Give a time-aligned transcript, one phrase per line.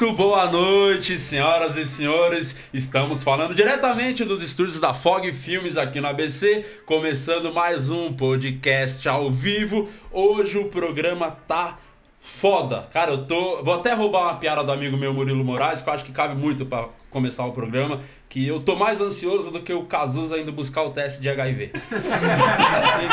[0.00, 2.56] Muito boa noite, senhoras e senhores.
[2.72, 9.06] Estamos falando diretamente dos estúdios da Fog Filmes aqui no ABC, começando mais um podcast
[9.06, 9.90] ao vivo.
[10.10, 11.78] Hoje o programa tá
[12.18, 12.88] foda.
[12.90, 13.62] Cara, eu tô.
[13.62, 16.34] Vou até roubar uma piada do amigo meu Murilo Moraes, que eu acho que cabe
[16.34, 20.52] muito para começar o programa, que eu tô mais ansioso do que o Cazuza indo
[20.52, 21.72] buscar o teste de HIV.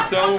[0.06, 0.38] então,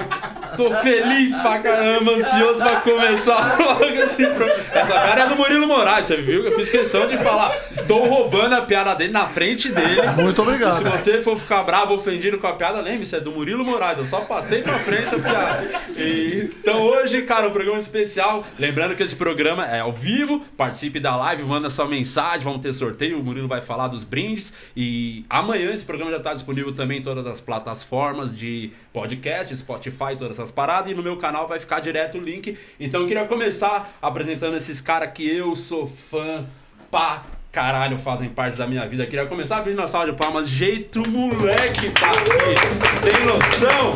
[0.55, 4.63] tô feliz pra caramba, ansioso pra começar logo esse programa.
[4.71, 6.45] Essa piada é do Murilo Moraes, você viu?
[6.45, 10.01] Eu fiz questão de falar, estou roubando a piada dele na frente dele.
[10.15, 10.77] Muito obrigado.
[10.77, 13.97] Se você for ficar bravo, ofendido com a piada, lembre-se, é do Murilo Moraes.
[13.97, 15.67] Eu só passei pra frente a piada.
[15.97, 18.45] E, então hoje, cara, um programa especial.
[18.57, 22.71] Lembrando que esse programa é ao vivo, participe da live, manda sua mensagem, vamos ter
[22.71, 24.53] sorteio, o Murilo vai falar dos brindes.
[24.75, 30.15] E amanhã esse programa já está disponível também em todas as plataformas de podcast, Spotify,
[30.17, 30.91] todas essas paradas.
[30.91, 32.57] E no meu canal vai ficar direto o link.
[32.79, 36.45] Então eu queria começar apresentando esses caras que eu sou fã
[36.89, 39.05] pra caralho fazem parte da minha vida.
[39.05, 40.47] Queria começar abrindo a sala de palmas.
[40.47, 43.03] Jeito moleque aqui.
[43.03, 43.95] Tem noção?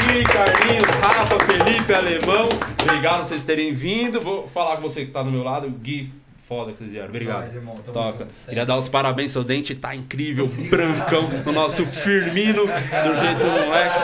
[0.00, 2.48] Gui, Carlinhos, Rafa, Felipe, Alemão.
[2.82, 4.20] Obrigado vocês terem vindo.
[4.20, 5.68] Vou falar com você que tá do meu lado.
[5.70, 6.12] Gui,
[6.50, 7.08] foda que vocês vieram.
[7.10, 7.42] Obrigado.
[7.44, 8.24] Nós, irmão, Toca.
[8.24, 8.34] junto.
[8.48, 13.98] Queria dar os parabéns, seu dente tá incrível, brancão, no nosso Firmino, do jeito moleque.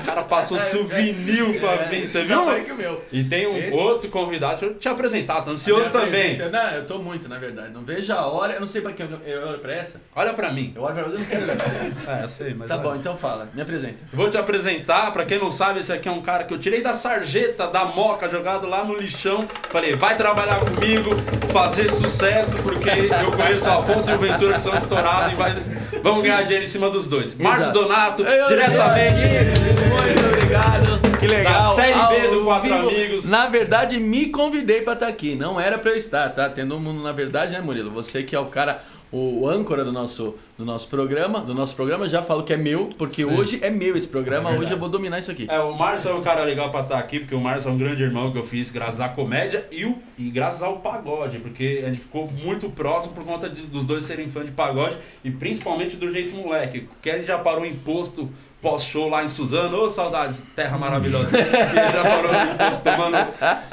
[0.00, 2.36] O cara passou souvenir pra vir, você viu?
[2.36, 3.02] Não, é que o meu.
[3.12, 6.38] E tem um Esse- outro convidado, deixa eu te apresentar, tô ansioso também.
[6.38, 7.72] Não, eu tô muito, na verdade.
[7.74, 10.00] Não vejo a hora, eu não sei pra quem eu, eu olho pra essa.
[10.14, 10.72] Olha pra mim.
[10.76, 11.78] Eu olho pra você, eu não quero olhar pra você.
[12.08, 12.68] É, eu sei, mas.
[12.68, 12.82] Tá olha.
[12.84, 14.04] bom, então fala, me apresenta.
[14.12, 16.80] Vou te apresentar, pra quem não sabe, esse aqui é um cara que eu tirei
[16.80, 19.44] da sarjeta, da moca, jogado lá no lixão.
[19.68, 21.10] Falei, vai trabalhar comigo,
[21.52, 25.54] fazer sucesso, porque eu conheço o Afonso e o Ventura que são estourados e vai...
[26.02, 27.34] vamos ganhar dinheiro em cima dos dois.
[27.34, 27.72] Márcio.
[27.72, 29.24] Donato, diretamente
[29.88, 31.18] Muito obrigado.
[31.18, 31.76] Que legal.
[31.76, 32.88] Da Série B do Quatro vivo.
[32.88, 33.28] Amigos.
[33.28, 35.34] Na verdade, me convidei pra estar aqui.
[35.34, 36.48] Não era pra eu estar, tá?
[36.48, 37.90] Tendo um mundo, na verdade, né, Murilo?
[37.90, 41.40] Você que é o cara, o âncora do nosso, do nosso programa.
[41.40, 43.34] Do nosso programa, já falo que é meu, porque Sim.
[43.38, 44.50] hoje é meu esse programa.
[44.54, 45.46] É hoje eu vou dominar isso aqui.
[45.48, 47.78] É, o Márcio é um cara legal pra estar aqui, porque o Márcio é um
[47.78, 51.82] grande irmão que eu fiz graças à comédia e, o, e graças ao pagode, porque
[51.84, 55.30] a gente ficou muito próximo por conta de- dos dois serem fã de pagode e
[55.30, 56.88] principalmente do jeito moleque.
[57.02, 58.28] Que ele já parou em posto
[58.60, 61.28] pós-show lá em Suzano, ô saudades, terra maravilhosa.
[61.30, 62.30] já parou
[62.82, 63.28] tomando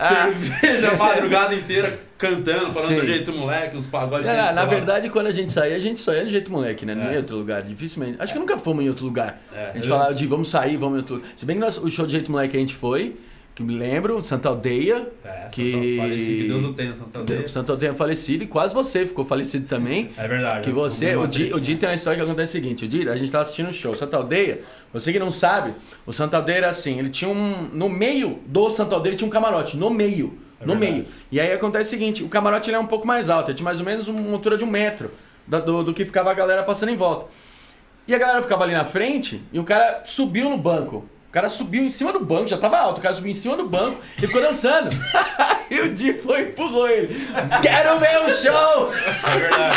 [0.07, 2.95] cerveja a madrugada inteira, cantando, falando Sim.
[2.99, 4.25] do jeito moleque, os pagodes.
[4.27, 6.93] É, na verdade, quando a gente saía, a gente só ia do jeito moleque, né?
[6.95, 7.07] Não É.
[7.07, 8.17] ia em outro lugar, dificilmente.
[8.19, 9.41] Acho que nunca fomos em outro lugar.
[9.53, 11.29] É, a gente eu- falava de vamos sair, vamos em outro lugar.
[11.35, 13.15] Se bem que nós- o show de jeito moleque a gente foi,
[13.55, 15.07] que me lembro, Santa Aldeia.
[15.23, 15.95] É, que...
[15.97, 17.47] Falecido, que Deus o tenha, Santa Aldeia.
[17.47, 20.09] Santa Aldeia falecido e quase você ficou falecido também.
[20.17, 20.61] É verdade.
[20.67, 21.59] Que você, o Di, o.
[21.59, 23.73] Di tem uma história que acontece o seguinte, o Di, a gente tava assistindo o
[23.73, 24.61] show, Santa Aldeia,
[24.91, 25.73] você que não sabe,
[26.05, 29.27] o Santa Aldeia era assim, ele tinha um, no meio do Santa Aldeia ele tinha
[29.27, 30.91] um camarote, no meio, É no verdade.
[30.91, 31.05] meio.
[31.31, 33.63] E aí acontece o seguinte, o camarote ele é um pouco mais alto, ele tinha
[33.65, 35.11] mais ou menos uma altura de um metro
[35.47, 37.27] da- do, do que ficava a galera passando em volta.
[38.07, 41.09] E a galera ficava ali na frente e o cara subiu no banco.
[41.35, 43.57] O cara subiu em cima do banco, já tava alto, o cara subiu em cima
[43.57, 44.89] do banco e ficou dançando.
[45.69, 47.13] e o Di foi empurrou ele.
[47.61, 48.93] Quero ver o show!
[48.93, 49.75] É verdade.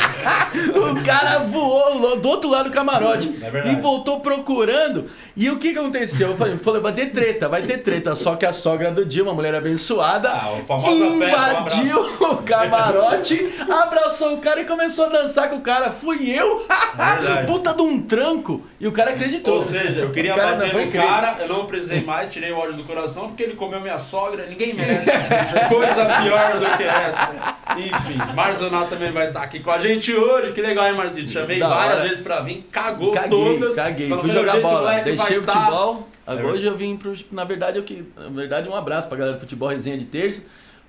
[0.79, 5.07] O cara voou do outro lado do camarote É e voltou procurando.
[5.37, 6.31] E o que aconteceu?
[6.31, 8.15] Eu falei, falei, vai ter treta, vai ter treta.
[8.15, 12.01] Só que a sogra do dia, uma mulher abençoada, Ah, o famoso pé, um invadiu
[12.21, 15.91] o camarote, abraçou o cara e começou a dançar com o cara.
[15.91, 16.67] Fui eu?
[16.99, 17.43] É.
[17.47, 18.63] Puta de um tranco.
[18.81, 19.57] E o cara acreditou.
[19.57, 22.59] Ou seja, eu queria O cara bater no cara, eu não precisei mais, tirei o
[22.59, 25.11] ódio do coração, porque ele comeu minha sogra, ninguém merece
[25.69, 27.35] coisa pior do que essa.
[27.77, 30.53] Enfim, Marzonato também vai estar aqui com a gente hoje.
[30.53, 31.31] Que legal, hein, Marzito?
[31.31, 32.09] Chamei Da várias hora.
[32.09, 33.75] vezes pra vir, cagou Caguei, todas.
[33.77, 34.09] caguei.
[34.09, 35.01] Fui "Meu jogar bola.
[35.01, 36.09] Deixei o tá." futebol.
[36.27, 37.15] É Hoje eu vim pro.
[37.33, 38.07] Na verdade, eu que.
[38.17, 40.43] Na verdade, um abraço pra galera do futebol resenha de terça.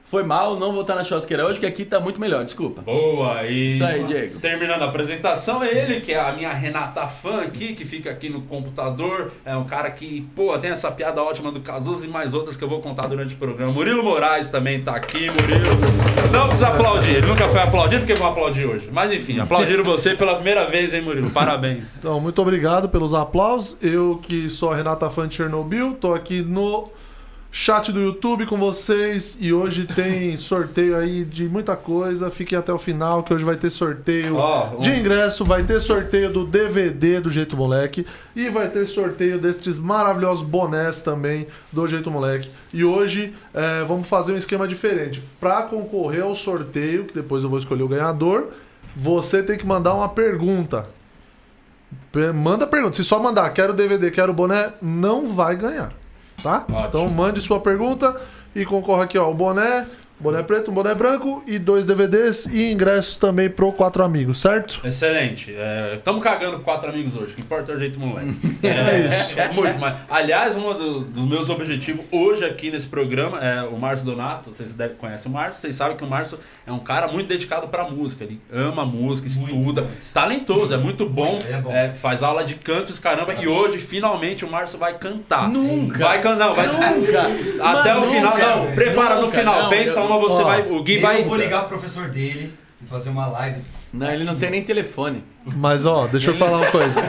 [0.09, 2.81] Foi mal, não vou estar na churrasqueira hoje, porque aqui tá muito melhor, desculpa.
[2.81, 4.39] Boa, e Isso aí, Diego.
[4.39, 8.41] terminando a apresentação, ele, que é a minha Renata fã aqui, que fica aqui no
[8.41, 9.31] computador.
[9.45, 12.63] É um cara que, pô, tem essa piada ótima do Cazuza e mais outras que
[12.63, 13.71] eu vou contar durante o programa.
[13.71, 15.69] Murilo Moraes também tá aqui, Murilo.
[16.31, 18.89] Não precisa aplaudir, ele nunca foi aplaudido, porque vou aplaudir hoje.
[18.91, 21.29] Mas enfim, aplaudiram você pela primeira vez, hein, Murilo?
[21.29, 21.87] Parabéns.
[21.99, 23.77] Então, muito obrigado pelos aplausos.
[23.79, 26.89] Eu que sou a Renata Fã de Chernobyl, tô aqui no
[27.51, 32.29] chat do YouTube com vocês e hoje tem sorteio aí de muita coisa.
[32.29, 35.79] Fiquem até o final que hoje vai ter sorteio Ó, um- de ingresso, vai ter
[35.79, 38.05] sorteio do DVD do Jeito Moleque
[38.35, 42.51] e vai ter sorteio destes maravilhosos bonés também do Jeito Moleque.
[42.71, 45.23] E hoje é, vamos fazer um esquema diferente.
[45.39, 48.49] Para concorrer ao sorteio, que depois eu vou escolher o ganhador,
[48.95, 50.85] você tem que mandar uma pergunta.
[52.11, 52.95] Pe- Manda pergunta.
[52.95, 55.91] Se só mandar quero DVD, quero boné, não vai ganhar.
[56.41, 56.65] Tá?
[56.69, 56.87] Ótimo.
[56.87, 58.19] Então mande sua pergunta
[58.55, 59.29] e concorra aqui, ó.
[59.29, 59.85] O boné
[60.19, 64.79] boné preto, um boné branco e dois DVDs e ingressos também pro Quatro Amigos, certo?
[64.85, 65.55] Excelente.
[65.95, 67.33] Estamos cagando com quatro amigos hoje.
[67.33, 68.29] O que importa é o jeito moleque.
[68.69, 69.39] É, isso.
[69.39, 69.95] É muito, mas.
[70.09, 74.49] Aliás, um do- dos meus objetivos hoje aqui nesse programa é o Márcio Donato.
[74.53, 75.61] Vocês devem conhecer o Márcio.
[75.61, 76.37] Vocês sabem que o Márcio
[76.67, 78.23] é um cara muito dedicado pra música.
[78.23, 79.87] Ele ama música, estuda.
[80.13, 81.31] Talentoso, é muito bom.
[81.31, 81.71] Muito, é bom.
[81.71, 83.33] É, faz aula de canto, os caramba.
[83.39, 85.47] E hoje, finalmente, o Márcio vai cantar.
[85.49, 85.99] Nunca.
[85.99, 86.47] Vai cantar.
[86.49, 86.67] Não, vai.
[86.67, 87.21] Nunca.
[87.63, 88.31] Até Mas o final.
[88.33, 89.63] nunca, Não, prepara no Nunca, final.
[89.63, 90.61] não, Pensa eu- uma, você Ó, vai.
[90.71, 91.23] O Gui Eu vai.
[91.23, 93.61] vou ligar pro professor dele e fazer uma live.
[93.93, 95.23] Não, ele não tem nem telefone.
[95.45, 97.01] Mas ó, deixa eu falar uma coisa.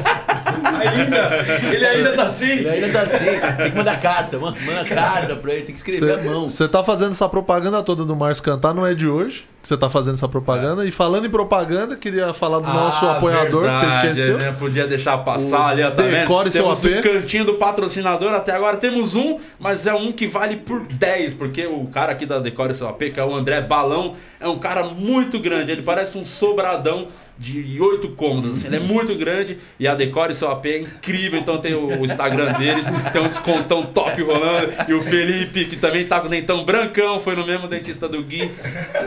[0.65, 1.31] Ainda?
[1.75, 2.51] Ele ainda tá assim?
[2.51, 3.25] Ele ainda tá assim.
[3.57, 4.39] Tem que mandar carta.
[4.39, 5.63] Manda, manda carta pra ele.
[5.63, 6.49] Tem que escrever a mão.
[6.49, 9.77] Você tá fazendo essa propaganda toda do Márcio cantar, não é de hoje que você
[9.77, 10.87] tá fazendo essa propaganda.
[10.87, 14.39] E falando em propaganda, queria falar do nosso Ah, apoiador, que você verdade, esqueceu.
[14.39, 14.57] né?
[14.59, 16.13] Podia deixar passar O ali, ó, tá vendo?
[16.21, 16.99] Decore seu Temos AP.
[16.99, 21.35] o cantinho do patrocinador, até agora temos um, mas é um que vale por 10,
[21.35, 24.59] porque o cara aqui da Decore seu AP, que é o André Balão, é um
[24.59, 27.09] cara muito grande, ele parece um sobradão
[27.41, 31.41] de oito cômodos, assim, ele é muito grande e a Decore seu AP é incrível,
[31.41, 36.05] então tem o Instagram deles, tem um descontão top rolando, e o Felipe, que também
[36.05, 38.51] tá com o dentão brancão, foi no mesmo dentista do Gui,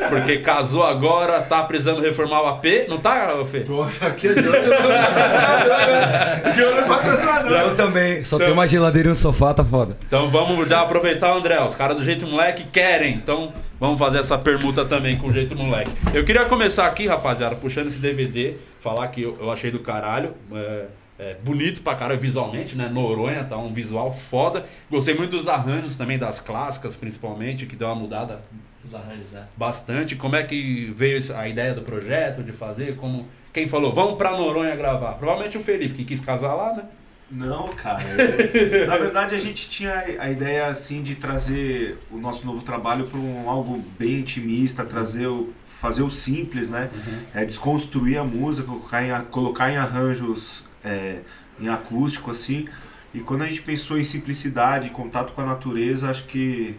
[0.10, 3.60] porque casou agora, tá precisando reformar o AP, não tá, Fê?
[3.60, 6.54] Tô aqui de olho no patrocinador.
[6.54, 7.52] De olho no patrocinador.
[7.52, 8.24] Eu também.
[8.24, 9.96] Só tem uma geladeira e um sofá, tá foda.
[10.08, 11.62] Então vamos já aproveitar, André.
[11.64, 13.14] Os caras do Jeito Moleque querem.
[13.14, 13.54] Então
[13.84, 15.92] vamos fazer essa permuta também com o Jeito Moleque.
[16.14, 20.34] Eu queria começar aqui, rapaziada, puxando esse DVD, falar que eu, eu achei do caralho.
[20.54, 20.86] É,
[21.20, 22.88] é bonito pra caralho visualmente, né?
[22.88, 24.64] Noronha, tá um visual foda.
[24.90, 28.40] Gostei muito dos arranjos também, das clássicas principalmente, que deu uma mudada
[28.88, 29.44] Os arranjos, é.
[29.58, 30.16] bastante.
[30.16, 32.96] Como é que veio a ideia do projeto, de fazer?
[32.96, 35.16] Como Quem falou, vamos pra Noronha gravar?
[35.16, 36.84] Provavelmente o Felipe, que quis casar lá, né?
[37.32, 38.04] Não, cara.
[38.04, 43.08] eu- na verdade, a gente tinha a ideia assim de trazer o nosso novo trabalho
[43.08, 46.90] para um algo bem intimista, trazer o, fazer o simples, né?
[47.34, 51.20] É desconstruir a música, colocar em, colocar em arranjos é,
[51.60, 52.68] em acústico assim.
[53.14, 56.76] E quando a gente pensou em simplicidade, contato com a natureza, acho que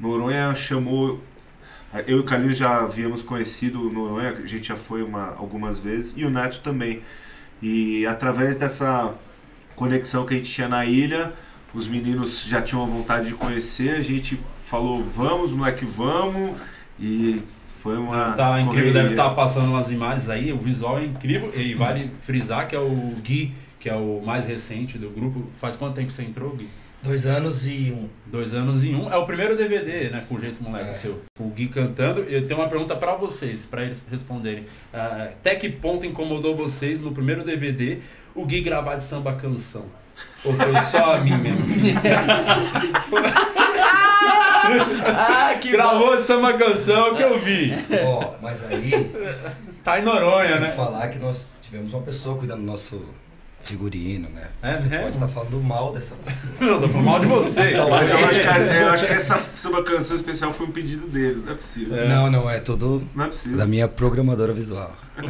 [0.00, 1.22] Noronha chamou
[2.06, 5.78] eu e o Calil já havíamos conhecido o Noronha, a gente já foi uma, algumas
[5.78, 7.02] vezes, e o Neto também.
[7.62, 9.14] E através dessa
[9.78, 11.32] conexão que a gente tinha na ilha,
[11.72, 16.56] os meninos já tinham a vontade de conhecer, a gente falou, vamos, moleque, vamos,
[16.98, 17.40] e
[17.82, 18.32] foi uma.
[18.32, 22.66] Tá incrível, deve estar passando umas imagens aí, o visual é incrível e vale frisar
[22.66, 25.44] que é o Gui, que é o mais recente do grupo.
[25.56, 26.68] Faz quanto tempo que você entrou, Gui?
[27.02, 28.08] Dois anos e um.
[28.26, 29.10] Dois anos em um.
[29.12, 30.24] É o primeiro DVD, né?
[30.28, 30.94] Com o jeito moleque É.
[30.94, 31.22] seu.
[31.38, 32.22] O Gui cantando.
[32.22, 34.66] Eu tenho uma pergunta pra vocês, pra eles responderem.
[34.92, 37.98] Ah, até que ponto incomodou vocês no primeiro DVD
[38.34, 39.84] o Gui gravar de samba canção?
[40.44, 41.64] Ou foi só a mim mesmo?
[45.16, 47.72] Ah, que Gravou de samba canção que eu vi.
[48.04, 48.90] Ó, mas aí
[49.84, 50.68] Tá em Noronha, tem que né?
[50.72, 53.04] falar que nós tivemos uma pessoa cuidando do nosso
[53.62, 54.46] figurino, né?
[54.62, 55.02] É Você mesmo?
[55.04, 56.52] pode estar falando mal dessa pessoa.
[56.60, 57.70] Não, tô falando mal de você.
[57.72, 60.70] Então, Mas eu acho, que, a- eu acho que essa samba canção especial foi um
[60.70, 61.96] pedido dele, não é possível.
[61.96, 62.08] É.
[62.08, 63.58] Não, não, é tudo Não é possível.
[63.58, 64.96] da minha programadora visual.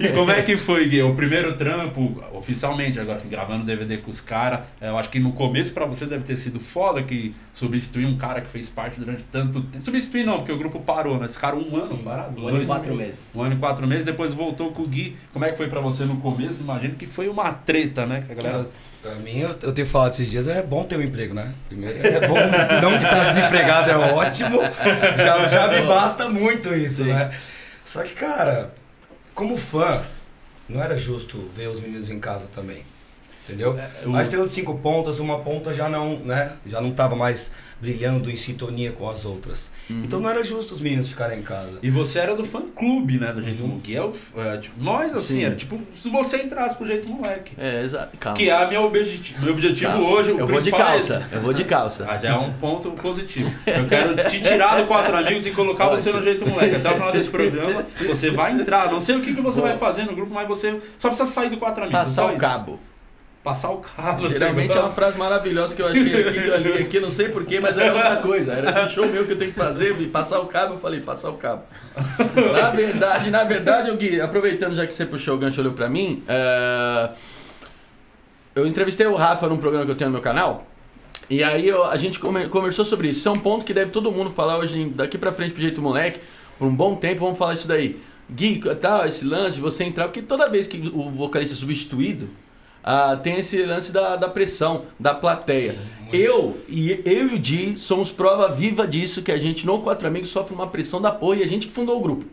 [0.00, 1.02] E como é que foi, Gui?
[1.02, 4.60] O primeiro trampo, oficialmente, agora assim, gravando DVD com os caras.
[4.80, 8.40] Eu acho que no começo pra você deve ter sido foda que substituir um cara
[8.40, 9.84] que fez parte durante tanto tempo.
[9.84, 11.26] Substituir não, porque o grupo parou, né?
[11.26, 12.40] Esse cara um ano parado.
[12.40, 13.32] Um ano e quatro meses.
[13.34, 15.16] Um ano e quatro meses, depois voltou com o Gui.
[15.32, 16.62] Como é que foi pra você no começo?
[16.62, 18.24] Imagino que foi uma treta, né?
[18.26, 18.68] Que a galera.
[19.02, 21.52] Pra mim, eu, eu tenho falado esses dias, é bom ter um emprego, né?
[21.68, 22.34] Primeiro, é bom
[22.80, 24.60] não estar desempregado é ótimo,
[25.16, 27.12] já, já me basta muito isso, Sim.
[27.12, 27.36] né?
[27.84, 28.72] Só que, cara,
[29.34, 30.04] como fã,
[30.68, 32.84] não era justo ver os meninos em casa também,
[33.48, 33.78] entendeu?
[33.78, 36.52] É, o- Mas tendo cinco pontas, uma ponta já não, né?
[36.66, 39.72] Já não tava mais brilhando em sintonia com as outras.
[39.90, 40.02] Uhum.
[40.04, 41.80] Então não era justo os meninos ficarem em casa.
[41.82, 43.32] E você era do fã clube, né?
[43.32, 43.80] Do jeito Uhum.
[43.80, 43.96] Gui.
[43.96, 45.44] É o- é, tipo, nós, assim, Sim.
[45.46, 47.54] era tipo, se você entrasse pro jeito moleque.
[47.58, 48.16] É, exato.
[48.18, 48.38] Calma.
[48.38, 50.08] Que é meu objetivo, meu objetivo Calma.
[50.10, 50.30] hoje.
[50.30, 51.24] O eu vou de é calça.
[51.26, 51.34] esse.
[51.34, 52.06] Eu vou de calça.
[52.08, 53.52] Ah, já é um ponto positivo.
[53.66, 56.18] Eu quero te tirar do Quatro Amigos e colocar você Ótimo.
[56.18, 56.76] no jeito moleque.
[56.76, 58.92] Até o final desse programa, você vai entrar.
[58.92, 61.50] Não sei o que, que você vai fazer no grupo, mas você só precisa sair
[61.50, 61.98] do Quatro Amigos.
[61.98, 62.38] Passar o isso.
[62.38, 62.78] cabo.
[63.42, 64.28] Passar o cabo.
[64.28, 67.28] Geralmente é uma frase maravilhosa que eu achei aqui, que eu li aqui, não sei
[67.28, 68.52] porquê, mas era outra coisa.
[68.52, 71.00] Era um show meu que eu tenho que fazer, e passar o cabo, eu falei,
[71.00, 71.62] passar o cabo.
[72.52, 75.88] Na verdade, na verdade, o Gui, aproveitando já que você puxou o gancho olhou pra
[75.88, 77.10] mim, é,
[78.54, 80.66] eu entrevistei o Rafa num programa que eu tenho no meu canal.
[81.28, 83.18] E aí eu- a gente conversou sobre isso.
[83.20, 85.80] Isso é um ponto que deve todo mundo falar hoje, daqui pra frente pro jeito
[85.82, 86.20] moleque,
[86.58, 87.98] por um bom tempo, vamos falar isso daí.
[88.30, 92.28] Gui, tá, esse lance de você entrar, porque toda vez que o vocalista é substituído,
[92.82, 95.78] ah, tem esse lance da, da pressão, da plateia.
[96.12, 100.06] eu, e, eu e o Di somos prova viva disso, que a gente, no Quatro
[100.08, 102.24] Amigos, sofre uma pressão da porra e a gente que fundou o grupo.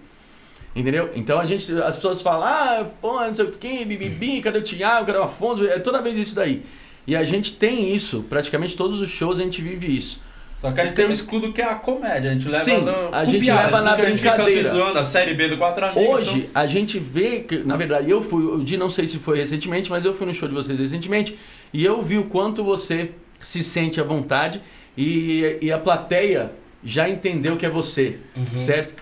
[0.75, 1.09] Entendeu?
[1.15, 4.63] Então a gente, as pessoas falam, ah, pô, não sei o quê, bibibi, cadê o
[4.63, 5.65] Thiago, cadê o Afonso?
[5.65, 6.63] É toda vez isso daí.
[7.05, 10.21] E a gente tem isso, praticamente todos os shows a gente vive isso.
[10.61, 12.31] Só que a gente tem um escudo que é a comédia.
[12.31, 14.69] A gente leva Sim, no, a gente piada, leva na porque a gente fica brincadeira.
[14.69, 16.03] zoando, a série B do Quatro Amigos.
[16.09, 19.17] Hoje, então- a gente vê que, na verdade, eu fui, o Di não sei se
[19.19, 21.37] foi recentemente, mas eu fui no show de vocês recentemente
[21.71, 24.61] e eu vi o quanto você se sente à vontade
[24.97, 26.51] e, e a plateia
[26.83, 28.17] já entendeu que é você,
[28.57, 28.93] certo?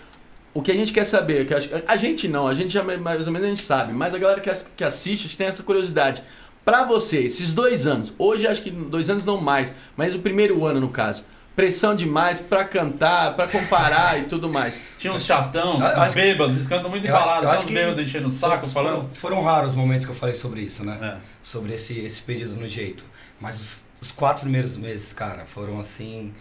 [0.54, 1.54] O que a gente quer saber, que
[1.88, 4.40] a gente não, a gente já mais ou menos a gente sabe, mas a galera
[4.42, 6.22] que, que assiste tem essa curiosidade.
[6.64, 10.66] Pra você, esses dois anos, hoje acho que dois anos não mais, mas o primeiro
[10.66, 11.24] ano no caso,
[11.58, 14.80] pressão demais pra cantar, pra comparar e tudo mais.
[15.00, 18.28] Tinha uns chatão, uns bêbados, eles cantam muito embalado, eu acho tanto que bêbado enchendo
[18.28, 19.16] o saco, foram, falando.
[19.16, 21.00] foram raros os momentos que eu falei sobre isso, né?
[21.02, 21.18] É.
[21.42, 23.04] Sobre esse, esse período no jeito.
[23.42, 26.32] Mas os, os quatro primeiros meses, cara, foram assim.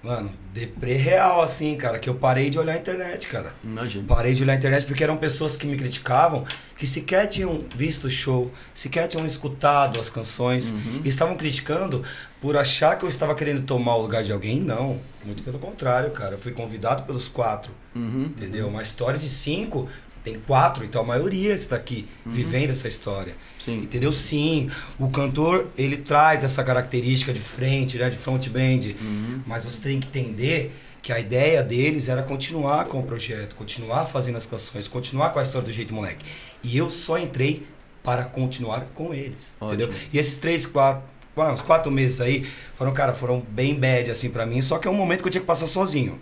[0.00, 3.52] Mano, deprê real, assim, cara, que eu parei de olhar a internet, cara.
[3.64, 4.04] Imagina.
[4.06, 8.04] Parei de olhar a internet porque eram pessoas que me criticavam, que sequer tinham visto
[8.04, 11.00] o show, sequer tinham escutado as canções, Uhum.
[11.04, 12.04] e estavam criticando
[12.40, 14.60] por achar que eu estava querendo tomar o lugar de alguém.
[14.60, 16.34] Não, muito pelo contrário, cara.
[16.36, 18.26] Eu fui convidado pelos quatro, Uhum.
[18.26, 18.68] entendeu?
[18.68, 19.88] Uma história de cinco,
[20.24, 22.32] tem quatro, então a maioria está aqui Uhum.
[22.32, 23.34] vivendo essa história.
[23.58, 23.78] Sim.
[23.80, 24.12] Entendeu?
[24.12, 29.40] Sim, o cantor, ele traz essa característica de frente, né, de front band, Uhum.
[29.46, 34.04] mas você tem que entender que a ideia deles era continuar com o projeto, continuar
[34.06, 36.24] fazendo as canções, continuar com a história do jeito moleque.
[36.62, 37.66] E eu só entrei
[38.02, 39.82] para continuar com eles, Ótimo.
[39.84, 40.00] entendeu?
[40.12, 41.02] E esses três, quatro,
[41.36, 44.90] uns quatro meses aí, foram, cara, foram bem bad, assim, pra mim, só que é
[44.90, 46.18] um momento que eu tinha que passar sozinho.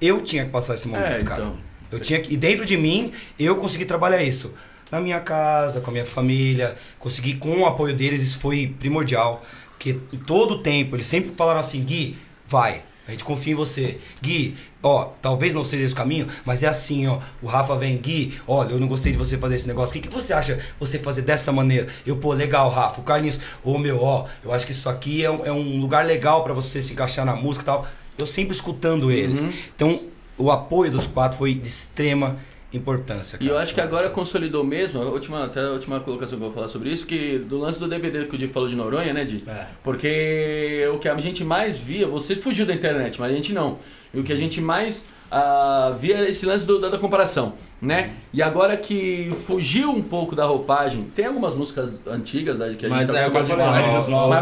[0.00, 1.52] Eu tinha que passar esse momento, É, cara.
[1.94, 4.52] Eu tinha que, e dentro de mim, eu consegui trabalhar isso.
[4.90, 9.44] Na minha casa, com a minha família, consegui com o apoio deles, isso foi primordial.
[9.70, 9.94] Porque
[10.26, 13.98] todo o tempo, eles sempre falaram assim, Gui, vai, a gente confia em você.
[14.22, 17.18] Gui, ó, talvez não seja esse caminho, mas é assim, ó.
[17.42, 19.98] O Rafa vem, Gui, olha, eu não gostei de você fazer esse negócio.
[19.98, 21.88] O que, que você acha você fazer dessa maneira?
[22.06, 23.00] Eu, pô, legal, Rafa.
[23.00, 26.06] O Carlinhos, ô meu, ó, eu acho que isso aqui é, um- é um lugar
[26.06, 27.86] legal pra você se encaixar na música e tal.
[28.16, 29.42] Eu sempre escutando eles.
[29.42, 29.52] Uhum.
[29.74, 30.00] Então,
[30.38, 32.36] o apoio dos quatro foi de extrema
[32.72, 33.36] importância.
[33.40, 33.62] E eu cara.
[33.62, 36.66] acho que agora consolidou mesmo, a última, até a última colocação que eu vou falar
[36.68, 39.44] sobre isso, que do lance do DVD que o Di falou de Noronha, né, Di?
[39.46, 39.66] É.
[39.82, 43.78] Porque o que a gente mais via, você fugiu da internet, mas a gente não.
[44.12, 47.54] E o que a gente mais ah, via era esse lance do- da, da comparação,
[47.80, 48.12] né?
[48.32, 52.88] E agora que fugiu um pouco da roupagem, tem algumas músicas antigas né, que a
[52.88, 53.50] gente Mas tá é, a mas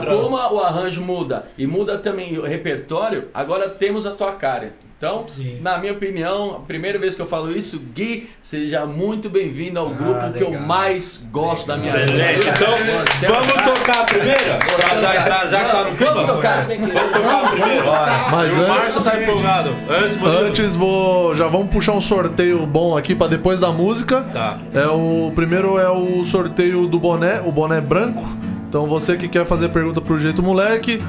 [0.01, 4.75] outra- como o arranjo muda e muda também o repertório, agora temos a tua cara.
[5.03, 5.59] Então, Sim.
[5.61, 9.89] na minha opinião, a primeira vez que eu falo isso, Gui, seja muito bem-vindo ao
[9.89, 10.63] Ah, grupo que eu legal.
[10.65, 12.49] mais gosto da minha Excelente.
[12.49, 14.59] Então, Você é vamos tocar a primeira?
[14.65, 16.13] Pra já entrar, já que tá no clima?
[16.13, 16.67] Vamos tocar.
[16.69, 17.85] Vamos tocar a primeira?
[18.31, 19.71] Mas o antes, tá empolgado.
[19.91, 24.21] Antes, antes vou, já vamos puxar um sorteio bom aqui pra depois da música.
[24.33, 24.59] Tá.
[24.73, 28.25] É o primeiro é o sorteio do boné, o boné branco.
[28.69, 31.03] Então você que quer fazer pergunta pro jeito moleque,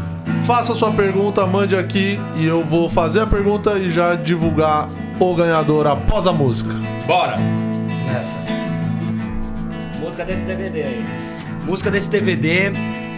[0.46, 5.36] faça sua pergunta, mande aqui e eu vou fazer a pergunta e já divulgar o
[5.36, 6.74] ganhador após a música.
[7.06, 7.36] Bora.
[8.12, 8.44] Nessa.
[10.00, 11.06] Música desse DVD aí.
[11.66, 12.72] Música desse DVD,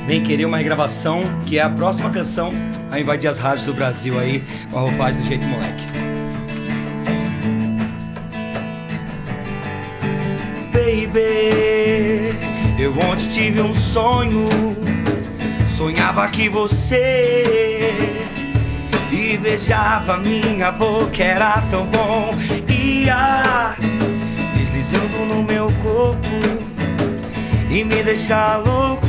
[0.05, 2.53] Bem Querer uma regravação, que é a próxima canção
[2.91, 5.84] a invadir as rádios do Brasil aí, com a roupagem do jeito moleque.
[10.72, 12.36] Baby,
[12.79, 14.48] eu ontem tive um sonho,
[15.75, 17.94] sonhava que você
[19.12, 22.29] e beijava minha boca, era tão bom,
[22.70, 23.75] ia
[24.53, 26.29] deslizando no meu corpo
[27.70, 29.05] e me deixar louco.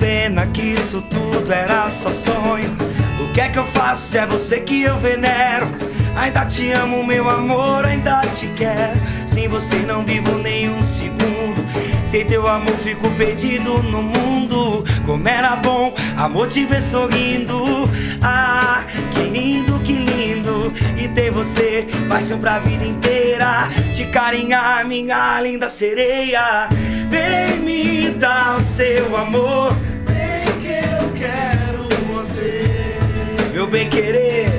[0.00, 2.76] Pena que isso tudo era só sonho.
[3.20, 4.18] O que é que eu faço?
[4.18, 5.68] É você que eu venero.
[6.16, 8.98] Ainda te amo, meu amor, ainda te quero.
[9.28, 11.59] Sem você não vivo nem um segundo.
[12.10, 14.84] Sem teu amor fico perdido no mundo.
[15.06, 17.88] Como era bom, amor te ver sorrindo.
[18.20, 20.74] Ah, que lindo, que lindo.
[20.98, 23.68] E ter você, paixão pra vida inteira.
[23.94, 26.68] Te carinhar, minha linda sereia.
[27.08, 29.72] Vem me dar o seu amor.
[30.04, 32.66] Vem que eu quero você.
[33.52, 34.50] Meu bem querer,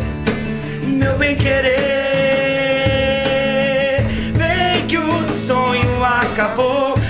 [0.85, 1.81] meu bem querer.
[4.35, 7.00] Vem que o sonho acabou.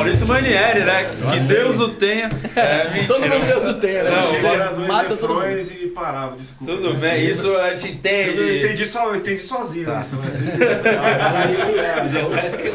[0.00, 1.04] Maurício Manieri, né?
[1.30, 2.30] Que Deus o tenha.
[2.56, 3.06] É, mentira.
[3.06, 4.10] Todo mundo Deus o tenha, né?
[4.10, 5.46] Não, mata todo mundo.
[5.58, 6.72] e parava, desculpa.
[6.72, 8.58] Tudo bem, isso a gente Eu entende.
[8.64, 10.00] entendi, só, eu entendi sozinho Tá.
[10.00, 10.40] isso, mas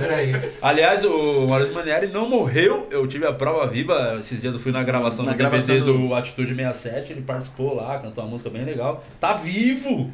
[0.04, 0.60] Era isso.
[0.62, 2.88] Aliás, o Maurício Manieri não morreu.
[2.92, 4.18] Eu tive a prova viva.
[4.20, 7.12] Esses dias eu fui na gravação Na do gravação DVD do- do Atitude 67.
[7.14, 9.04] Ele participou lá, cantou uma música bem legal.
[9.20, 10.12] Tá vivo!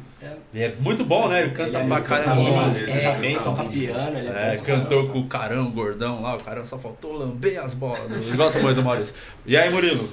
[0.54, 1.40] É muito bom, né?
[1.42, 2.34] Ele canta Ele é pra muito caramba.
[2.36, 3.56] bom, Ele É, é bem, total.
[3.56, 4.62] toca piano, ele É, é bom.
[4.62, 6.36] cantou com o Carão, o gordão lá.
[6.36, 7.98] O Carão só faltou lamber as bolas.
[8.10, 9.14] Ele gosta muito do Maurício.
[9.44, 10.08] E aí, Murilo?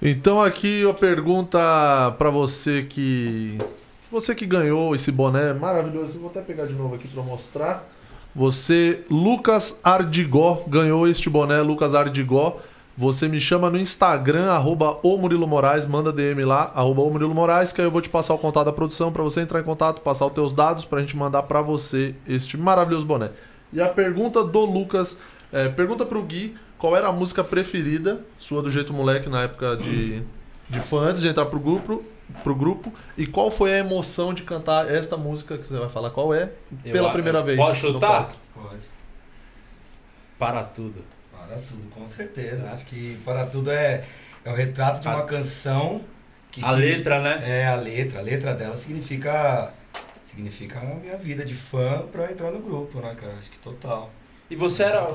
[0.00, 3.58] Então aqui a pergunta pra você que
[4.10, 6.14] você que ganhou esse boné maravilhoso.
[6.14, 7.90] Eu vou até pegar de novo aqui pra mostrar.
[8.34, 12.60] Você, Lucas Ardigó, ganhou este boné, Lucas Ardigó.
[12.96, 17.34] Você me chama no Instagram, arroba o Murilo Moraes, manda DM lá, arroba o Murilo
[17.34, 19.64] Moraes, que aí eu vou te passar o contato da produção pra você entrar em
[19.64, 23.30] contato, passar os teus dados pra gente mandar pra você este maravilhoso boné.
[23.72, 25.18] E a pergunta do Lucas,
[25.54, 29.76] é, pergunta pro Gui qual era a música preferida sua do Jeito Moleque na época
[29.76, 30.22] de,
[30.68, 32.04] de fã, antes de entrar pro grupo,
[32.42, 36.10] pro grupo, e qual foi a emoção de cantar esta música que você vai falar
[36.10, 36.50] qual é,
[36.82, 37.56] pela Eu- primeira vez.
[37.58, 38.28] Posso no chutar?
[38.54, 38.84] Pode.
[40.38, 41.02] Para tudo.
[41.32, 42.70] Para tudo, com certeza.
[42.70, 44.04] Acho que para tudo é,
[44.44, 46.00] é o retrato de uma A- canção
[46.50, 47.42] que A letra, né?
[47.44, 49.72] é a letra, a letra dela significa
[50.22, 53.34] significa a minha vida de fã pra entrar no grupo, né, cara?
[53.38, 54.10] Acho que total.
[54.50, 55.06] E você era.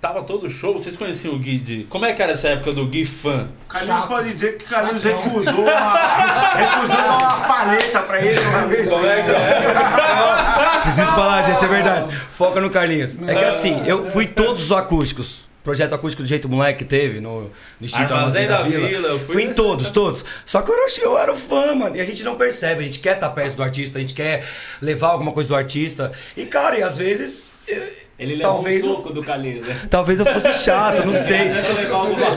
[0.00, 1.84] Tava todo show, vocês conheciam o Gui de.
[1.84, 3.48] Como é que era essa época do Gui fã?
[3.68, 5.90] Carlinhos pode dizer que Carlinhos recusou uma,
[6.56, 8.88] recusou uma paleta pra ele uma vez.
[8.88, 10.80] Como é que é?
[10.82, 12.16] Preciso falar, gente, é verdade.
[12.32, 13.20] Foca no Carlinhos.
[13.28, 15.50] É que assim, eu fui todos os acústicos.
[15.62, 17.50] Projeto acústico do jeito moleque que teve no, no
[17.82, 20.24] Instituto Armazém da Vila, eu fui Fui em todos, todos.
[20.46, 21.94] Só que eu era, eu era fã, mano.
[21.96, 22.80] E a gente não percebe.
[22.80, 24.48] A gente quer estar perto do artista, a gente quer
[24.80, 26.10] levar alguma coisa do artista.
[26.34, 27.52] E, cara, e às vezes.
[27.68, 29.80] eu- Ele levou Talvez um eu- soco do Carlinhos, né?
[29.88, 31.48] Talvez eu fosse chato, não sei.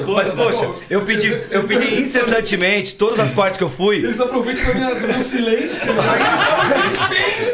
[0.07, 3.97] Mas, poxa, eu pedi, eu pedi incessantemente, todas as quartas que eu fui.
[3.97, 5.93] Eles aproveitam do silêncio.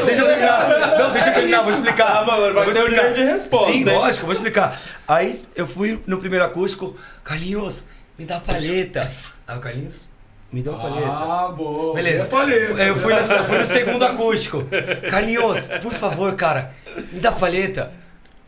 [0.05, 0.99] Deixa eu terminar.
[0.99, 2.17] Não, deixa eu terminar, vou explicar.
[2.17, 4.79] Ah, mano, vai Vou ter um de resposta, Sim, lógico, vou explicar.
[5.07, 9.11] Aí eu fui no primeiro acústico, Carlinhos, me dá a palheta.
[9.47, 10.07] Aí o Carlinhos,
[10.51, 11.07] me dá uma palheta.
[11.09, 11.95] Ah, boa.
[11.95, 12.25] Beleza.
[12.25, 14.67] Eu fui no, eu fui no segundo acústico.
[15.09, 16.75] Carlinhos, por favor, cara,
[17.11, 17.91] me dá a palheta.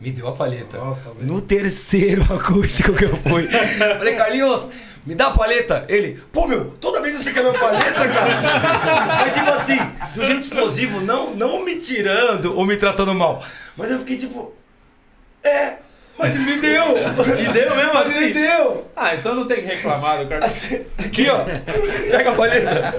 [0.02, 0.78] Me deu a palheta.
[1.20, 3.46] No terceiro acústico que eu fui.
[3.46, 4.68] Falei, Carlinhos,
[5.06, 5.84] me dá a paleta.
[5.88, 8.42] Ele, pô, meu, toda vez você quer minha paleta, cara.
[9.06, 9.78] Mas tipo assim,
[10.12, 13.44] do jeito explosivo, não, não me tirando ou me tratando mal.
[13.76, 14.52] Mas eu fiquei tipo,
[15.44, 15.74] é,
[16.18, 16.96] mas ele me deu.
[16.98, 18.32] E deu mesmo Mas ele assim?
[18.34, 18.90] deu.
[18.96, 20.46] Ah, então não tem que reclamar do cara.
[20.98, 21.44] Aqui, ó.
[22.10, 22.94] Pega a paleta.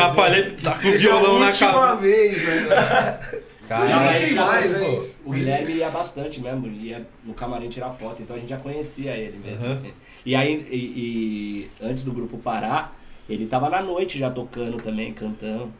[0.00, 1.96] A paleta tá com o violão na última cabeça.
[2.00, 3.18] vez, né?
[3.68, 3.88] Cara, Não,
[4.28, 5.20] já- mais, isso.
[5.26, 9.14] O Guilherme ia bastante mesmo, ia no camarim tirar foto, então a gente já conhecia
[9.14, 9.66] ele mesmo.
[9.66, 9.72] Uhum.
[9.72, 9.92] assim.
[10.24, 15.12] E aí, e, e antes do grupo parar, ele tava na noite já tocando também,
[15.12, 15.70] cantando.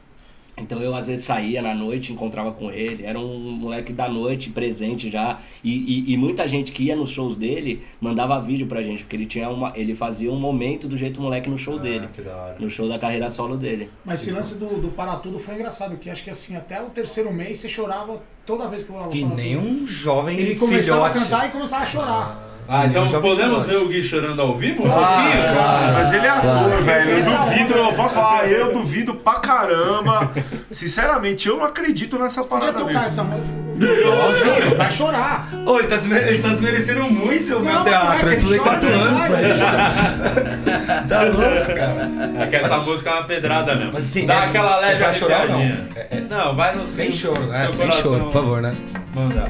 [0.61, 4.51] Então eu às vezes saía na noite, encontrava com ele, era um moleque da noite,
[4.51, 5.38] presente já.
[5.62, 5.73] E,
[6.11, 9.27] e, e muita gente que ia nos shows dele mandava vídeo pra gente, porque ele
[9.27, 9.73] tinha uma.
[9.77, 12.07] ele fazia um momento do jeito moleque no show dele.
[12.07, 12.57] Ah, que da hora.
[12.59, 13.90] No show da carreira solo dele.
[14.05, 16.90] Mas esse lance do, do Para Tudo foi engraçado, que acho que assim, até o
[16.90, 21.07] terceiro mês você chorava toda vez que eu falava Que nem um jovem Ele começava
[21.07, 21.31] a filhote.
[21.31, 22.42] cantar e começava a chorar.
[22.44, 24.87] Ah, então Eu já ouvi podemos ver o Gui chorando ao vivo?
[24.87, 25.55] Um Ah, pouquinho?
[25.55, 25.93] claro.
[25.95, 27.11] Mas ele é ator, velho.
[27.11, 30.31] Eu Essa duvido, eu posso falar, eu duvido pra caramba.
[30.71, 33.07] Sinceramente, eu não acredito nessa Podia parada tocar dele.
[33.07, 33.69] essa música.
[33.79, 35.49] Nossa, vai chorar.
[35.65, 38.29] Ô, ele tá, ele tá desmerecendo muito o meu Não, teatro.
[38.29, 39.51] é Eu estudei ele 4 chora, anos vai, pra vai.
[39.51, 41.09] isso.
[41.09, 42.11] Tá louco, cara.
[42.43, 43.93] É que essa música é uma pedrada mesmo.
[43.95, 45.61] Mas assim, Dá é- aquela é leve pra chorar ou não?
[45.61, 46.91] É- é- Não, vai no.
[46.93, 48.73] Sem choro, é, sem choro, por favor, né?
[49.15, 49.49] Mandar.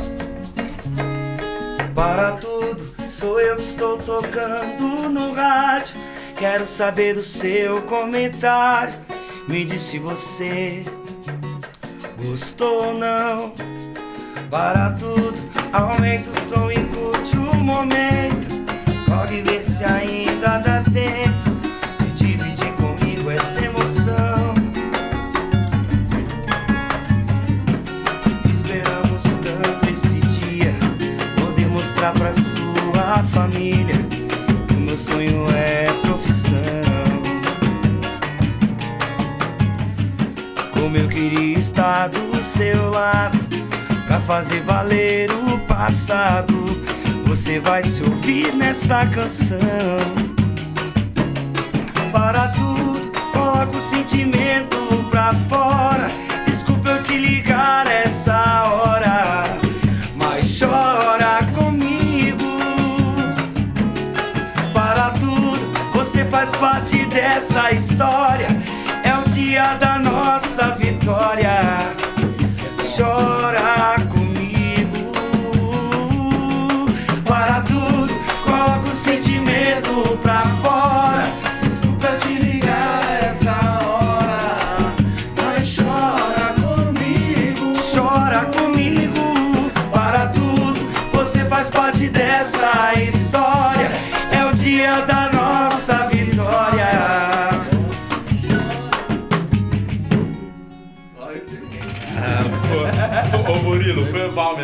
[1.95, 2.83] Para tudo,
[3.19, 5.97] sou eu estou tocando no rádio.
[6.37, 8.95] Quero saber do seu comentário.
[9.49, 10.85] Me diz se você
[12.17, 13.53] gostou ou não.
[14.49, 15.35] Para tudo,
[15.73, 18.47] aumenta o som e curte o momento.
[19.09, 21.58] Pode ver se ainda dá tempo
[33.39, 33.95] família.
[34.73, 36.59] O meu sonho é profissão.
[40.73, 43.39] Como eu queria estar do seu lado,
[44.09, 46.65] pra fazer valer o passado.
[47.27, 49.59] Você vai se ouvir nessa canção.
[52.11, 54.77] Para tudo, coloca o sentimento
[55.11, 56.09] pra fora.
[56.45, 59.68] Desculpa eu te ligar essa hora.
[66.39, 68.47] Faz parte dessa história.
[69.03, 71.68] É o dia da nossa vitória.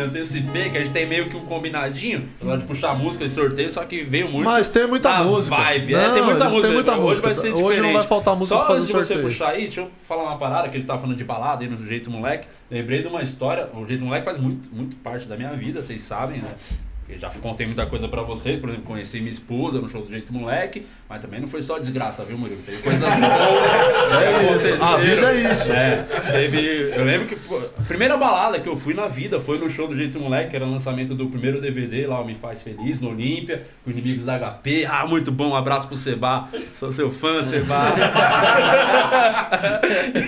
[0.05, 3.25] Antecipei que a gente tem meio que um combinadinho na hora de puxar a música
[3.25, 4.45] e sorteio, só que veio muito.
[4.45, 5.55] Mas tem muita música.
[5.55, 6.61] Vibe, é, Não, tem muita música.
[6.63, 7.27] têm muita hoje música.
[7.27, 7.93] vai ser Hoje não diferente.
[7.93, 9.27] vai faltar música Só pra antes fazer de você sorteio.
[9.33, 11.87] puxar aí, deixa eu falar uma parada que ele tá falando de balada aí no
[11.87, 12.47] Jeito Moleque.
[12.69, 13.67] Lembrei de uma história.
[13.73, 16.51] O Jeito Moleque faz muito, muito parte da minha vida, vocês sabem, né?
[17.07, 20.09] Eu já contei muita coisa pra vocês, por exemplo, conheci minha esposa no show do
[20.09, 22.59] Jeito Moleque, mas também não foi só desgraça, viu, Murilo?
[22.65, 24.65] Teve coisas boas.
[24.65, 25.71] É isso, a vida é isso.
[25.71, 26.91] É, teve.
[26.95, 27.37] Eu lembro que
[27.77, 30.55] a primeira balada que eu fui na vida foi no show do Jeito Moleque, que
[30.55, 34.25] era o lançamento do primeiro DVD lá, o Me Faz Feliz, no Olímpia, com inimigos
[34.25, 34.87] da HP.
[34.89, 36.49] Ah, muito bom, um abraço pro Seba.
[36.73, 37.85] Sou seu fã, Seba.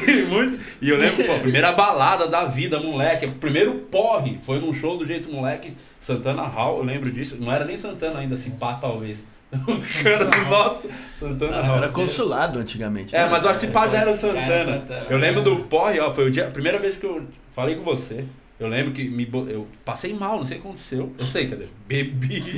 [0.07, 3.25] e, muito, e eu lembro, pô, a primeira balada da vida, moleque.
[3.25, 7.37] O primeiro porre foi num show do Jeito Moleque, Santana Hall, eu lembro disso.
[7.39, 9.25] Não era nem Santana ainda, se pá, talvez.
[10.03, 11.77] Cara, nossa, Santana Hall.
[11.77, 13.15] Era consulado antigamente.
[13.15, 13.29] É, né?
[13.29, 14.41] mas o Arcipá já era Já Santana.
[14.41, 15.05] era Santana.
[15.09, 17.83] Eu lembro do porre, ó, foi o dia, a primeira vez que eu falei com
[17.83, 18.25] você.
[18.59, 21.13] Eu lembro que me, eu passei mal, não sei o que aconteceu.
[21.17, 21.67] Eu sei, cadê?
[21.85, 22.57] Bebi.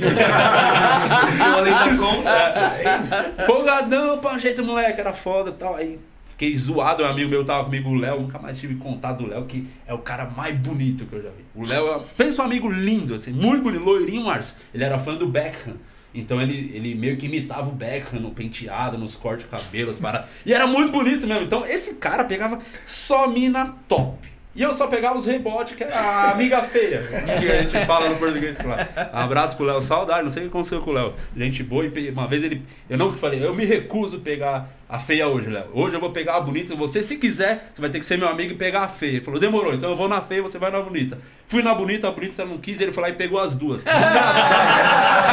[1.44, 3.42] além da conta.
[3.42, 5.76] Empolgadão, pô, jeito moleque, era foda e tal.
[5.76, 5.98] Aí
[6.40, 9.44] fiquei zoado, um amigo meu tava comigo, o Léo, nunca mais tive contato do Léo,
[9.44, 11.44] que é o cara mais bonito que eu já vi.
[11.54, 14.56] O Léo é, pensa um amigo lindo, assim, muito bonito, loirinho, Márcio.
[14.72, 15.74] Ele era fã do Beckham.
[16.14, 20.26] Então ele, ele meio que imitava o Beckham no penteado, nos cortes de cabelos, para
[20.46, 21.44] E era muito bonito mesmo.
[21.44, 24.30] Então esse cara pegava só mina top.
[24.52, 27.02] E eu só pegava os rebotes, que era a amiga feia.
[27.38, 28.56] Que a gente fala no português.
[28.58, 28.88] Claro.
[29.12, 31.14] Abraço pro Léo, saudade, não sei o que aconteceu com o Léo.
[31.36, 32.62] Gente boa, e uma vez ele.
[32.88, 35.66] Eu não falei, eu me recuso pegar a feia hoje, Léo.
[35.72, 36.74] Hoje eu vou pegar a bonita.
[36.74, 39.12] Você, se quiser, você vai ter que ser meu amigo e pegar a feia.
[39.12, 41.16] Ele falou, demorou, então eu vou na feia, você vai na bonita.
[41.46, 43.84] Fui na bonita, a bonita não quis, ele foi lá e pegou as duas.
[43.84, 44.40] Desgraçado.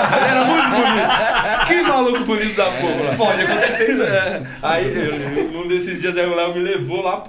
[0.18, 1.66] Ele era muito bonito.
[1.68, 3.16] Que maluco bonito da porra.
[3.18, 4.04] Pode acontecer isso.
[4.04, 4.40] É.
[4.62, 7.24] Aí, eu- num desses dias, aí o Léo me levou lá,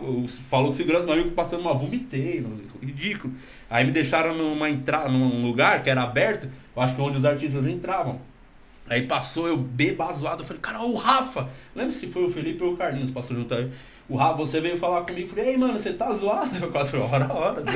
[0.49, 2.45] falou com segurança, meu amigo passando uma vomitei,
[2.83, 3.33] ridículo.
[3.69, 7.19] Aí me deixaram numa entrada, num lugar que era aberto, eu acho que é onde
[7.19, 8.21] os artistas entravam.
[8.89, 11.49] Aí passou, eu bebazoado, eu falei, cara, o Rafa!
[11.79, 13.71] Lembra se foi o Felipe ou o Carlinhos passou junto aí?
[14.09, 16.51] O Rafa, você veio falar comigo, falei, ei, mano, você tá zoado?
[16.63, 17.61] Eu quase falei, hora, hora.
[17.61, 17.75] deu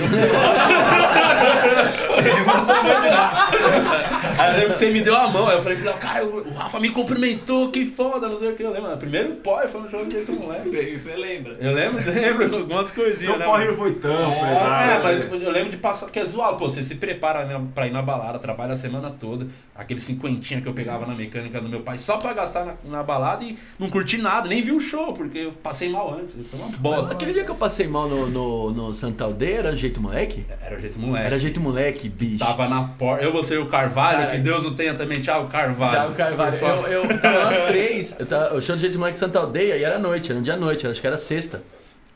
[4.38, 6.52] Aí eu lembro que você me deu a mão, aí eu falei, não, cara, o
[6.54, 8.62] Rafa me cumprimentou, que foda, não sei o que.
[8.62, 10.70] Eu lembro, primeiro pó foi no jogo de jeito moleque.
[10.98, 11.56] Você, lembra?
[11.60, 13.66] Eu lembro, lembro algumas coisinhas, Então né?
[13.66, 15.02] não foi tão É, pesado.
[15.30, 17.92] mas eu lembro de passar, que é zoado, pô, você se prepara né, pra ir
[17.92, 21.80] na balada, trabalha a semana toda, aquele cinquentinha que eu pegava na mecânica do meu
[21.80, 25.12] pai, só pra gastar na, na balada e não curti nada, nem vi o show,
[25.12, 27.12] porque eu passei mal antes, foi uma bosta.
[27.12, 30.44] Aquele dia que eu passei mal no, no, no Santa Aldeia, era jeito moleque?
[30.60, 31.26] Era jeito moleque.
[31.26, 32.38] Era jeito moleque, bicho.
[32.38, 35.48] Tava na porta, eu, você e o Carvalho, Cara, que Deus o tenha também, Thiago
[35.48, 35.92] Carvalho.
[35.92, 36.56] Thiago Carvalho.
[36.56, 36.90] Favor.
[36.90, 38.16] Eu, eu tava nós três.
[38.18, 40.54] Eu tava, o show de jeito moleque Santa Aldeia e era noite, era um dia
[40.54, 41.62] à noite, acho que era sexta.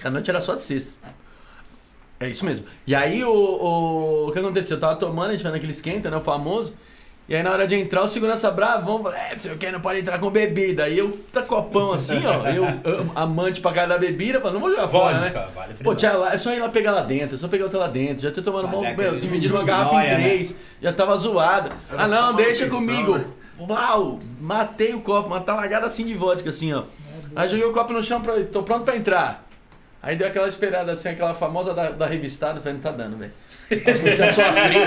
[0.03, 0.93] A noite era só de sexta.
[2.19, 2.67] É isso mesmo.
[2.87, 4.77] E aí o, o, o que aconteceu?
[4.77, 6.17] Eu tava tomando, a gente fazendo aquele esquenta, né?
[6.17, 6.75] O famoso.
[7.29, 9.59] E aí na hora de entrar, o segurança bravo, vamos falar, é, não sei o
[9.59, 10.85] que, não pode entrar com bebida.
[10.85, 12.47] Aí eu tá copão assim, ó.
[12.47, 15.31] Eu, am- amante pra cara da bebida, falei, não vou jogar fora, né?
[15.53, 17.81] Vale Pô, tinha lá, é só ir lá pegar lá dentro, é só pegar outra
[17.81, 18.23] lá dentro.
[18.23, 20.15] Já tô tomando Mas uma, é dividindo uma garrafa em né?
[20.15, 21.73] três, já tava zoada.
[21.91, 22.71] Era Ah, não, deixa manutenção,
[23.05, 23.19] comigo.
[23.19, 23.25] né?
[23.59, 26.85] Uau, matei o copo, uma talagada assim de vodka, assim, ó.
[27.35, 29.45] Aí joguei o copo no chão, pra, tô pronto pra entrar.
[30.03, 33.17] Aí deu aquela esperada, assim, aquela famosa da, da revistada, eu falei, não tá dando,
[33.17, 33.33] velho.
[33.71, 34.81] Acho que Comecei a suar frio.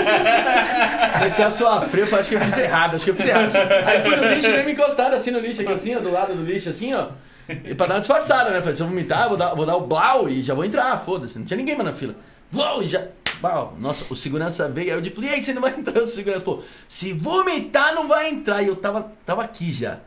[1.18, 3.26] Comecei a suar frio, eu falei, acho que eu fiz errado, acho que eu fiz
[3.26, 3.52] errado.
[3.86, 6.10] Aí fui no lixo e nem me encostaram assim no lixo, aqui assim, ó, do
[6.10, 7.08] lado do lixo, assim, ó.
[7.48, 8.60] E pra dar uma disfarçada, né?
[8.60, 11.38] Falei, se eu vomitar, vou dar, vou dar o blau e já vou entrar, foda-se.
[11.38, 12.14] Não tinha ninguém mais na fila.
[12.50, 13.04] Blau e já.
[13.40, 13.76] Blau.
[13.78, 16.00] Nossa, o segurança veio, aí eu falei, e aí, você não vai entrar?
[16.00, 18.62] O segurança falou, se vomitar, não vai entrar.
[18.62, 19.98] E eu tava, tava aqui já.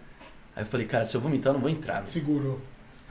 [0.56, 2.02] Aí eu falei, cara, se eu vomitar, eu não vou entrar.
[2.08, 2.60] Segurou.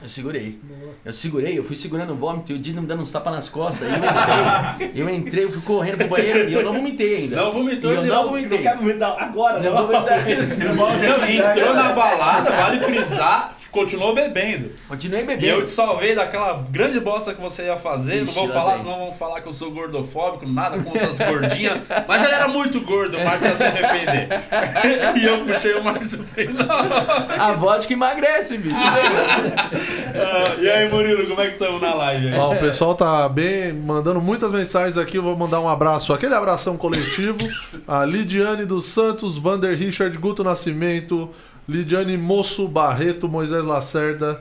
[0.03, 0.59] Eu segurei.
[1.05, 3.47] Eu segurei, eu fui segurando o vômito e o Dino me dando uns tapas nas
[3.49, 3.87] costas.
[3.87, 7.37] E eu entrei, eu entrei, eu fui correndo pro banheiro e eu não vomitei ainda.
[7.37, 8.57] Não vomitou, E eu não não- vomitei.
[8.57, 9.77] Não quero vomitar agora, Não não.
[9.77, 10.25] vou vomitar.
[10.25, 14.71] Não, entrou na balada, vale frisar, continuou bebendo.
[14.87, 15.63] Continuei E eu bebendo.
[15.63, 18.17] te salvei daquela grande bosta que você ia fazer.
[18.17, 21.17] não Ixi, vou lá falar, senão vão falar que eu sou gordofóbico, nada contra as
[21.17, 21.79] gordinhas.
[22.07, 24.27] Mas ele era muito gordo, o Márcio ia se arrepender.
[25.17, 27.43] e eu puxei o Márcio não.
[27.45, 28.75] A vodka emagrece, bicho.
[30.59, 32.39] E aí, Murilo, como é que estamos na live aí?
[32.39, 35.17] Ó, o pessoal tá bem, mandando muitas mensagens aqui.
[35.17, 37.39] Eu vou mandar um abraço, aquele abração coletivo.
[37.87, 41.29] A Lidiane dos Santos, Vander Richard, Guto Nascimento,
[41.67, 44.39] Lidiane Moço Barreto, Moisés Lacerda.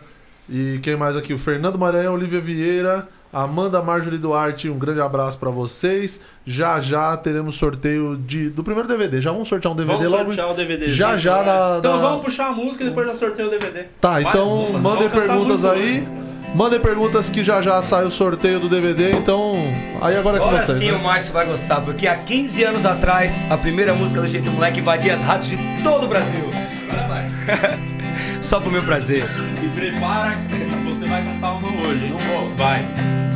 [0.49, 1.33] E quem mais aqui?
[1.33, 4.69] O Fernando Maranhão, Olivia Vieira, Amanda Marjorie Duarte.
[4.69, 6.21] Um grande abraço pra vocês.
[6.45, 9.23] Já já teremos sorteio de, do primeiro DVD.
[9.23, 10.25] Já vamos sortear um DVD Vamos logo.
[10.27, 10.91] sortear o DVD.
[10.91, 13.85] Já, já na- Então na- vamos puxar a música e depois já sorteio o DVD.
[14.01, 16.07] Tá, Mais então uma, mandem vamos perguntas aí.
[16.55, 19.55] Mandem perguntas que já já sai o sorteio do DVD, então.
[20.03, 20.77] Aí agora é com Agora vocês.
[20.79, 20.99] sim né?
[20.99, 24.81] o Márcio vai gostar, porque há 15 anos atrás, a primeira música do Jeito Moleque
[24.81, 26.51] invadia as rádios de todo o Brasil.
[28.43, 29.25] Só pro meu prazer.
[29.63, 32.11] E prepara que você vai cantar uma hoje.
[32.11, 32.55] Não vou.
[32.57, 32.85] Vai.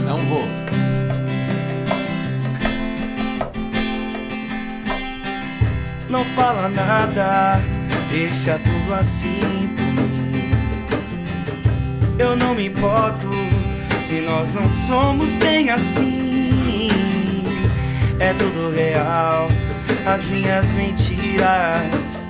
[0.04, 0.46] Não vou.
[6.16, 7.60] não fala nada,
[8.08, 10.50] deixa tudo assim por mim.
[12.18, 13.28] Eu não me importo
[14.02, 16.62] se nós não somos bem assim.
[18.18, 19.48] É tudo real,
[20.06, 22.25] as minhas mentiras.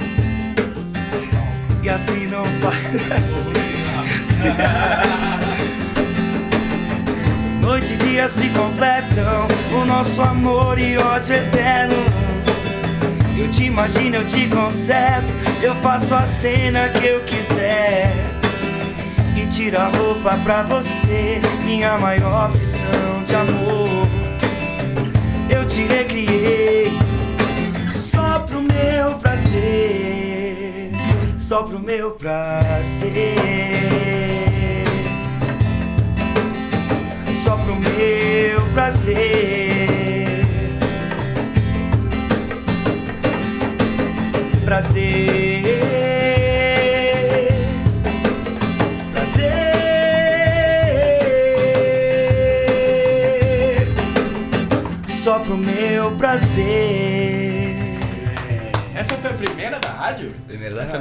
[1.87, 2.42] E assim não
[7.61, 11.94] Noite e dia se completam, o nosso amor e ódio eterno.
[13.38, 15.33] Eu te imagino, eu te conserto.
[15.62, 18.12] Eu faço a cena que eu quiser.
[19.37, 24.09] E tiro a roupa pra você, minha maior opção de amor.
[25.49, 26.90] Eu te recriei
[27.94, 30.25] só pro meu prazer.
[31.46, 33.37] Só pro meu prazer.
[37.44, 39.36] Só pro meu prazer.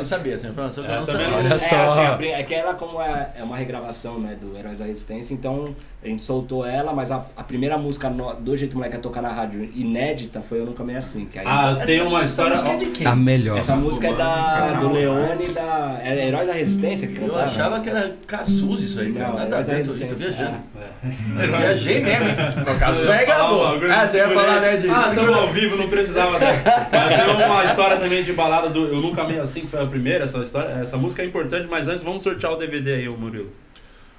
[0.05, 1.27] Não sabia, essa informação que eu É, não sabia.
[1.35, 1.75] Olha É, só.
[1.91, 4.85] assim, a pri- é que ela, como é, é uma regravação né, do Heróis da
[4.85, 8.95] Resistência, então a gente soltou ela, mas a, a primeira música no- do Jeito Moleque
[8.97, 11.25] a tocar na rádio inédita foi Eu Nunca Meio Assim.
[11.25, 12.51] Que aí Ah, essa- tem uma história.
[12.53, 13.07] música é de quem?
[13.07, 13.57] A melhor.
[13.57, 15.99] Essa música é da, do Leone da.
[16.03, 17.43] É Heróis da Resistência que Eu cantava?
[17.43, 19.29] achava que era Cazuza isso aí, cara.
[19.29, 20.57] Não, Nada ver, tô, viajando.
[20.79, 21.45] É.
[21.45, 22.35] Eu Viajei mesmo, hein?
[22.67, 23.65] No caso, Eu já é gravou.
[23.65, 24.89] Ah, você ia falar, né, de...
[24.89, 26.87] Ah, estamos ao vivo, não precisava dessa.
[26.91, 29.85] Mas tem uma história também de balada do Eu Nunca Meio Assim, que foi a
[29.95, 30.69] primeira, essa história.
[30.81, 33.49] Essa música é importante, mas antes vamos sortear o DVD aí, ô Murilo.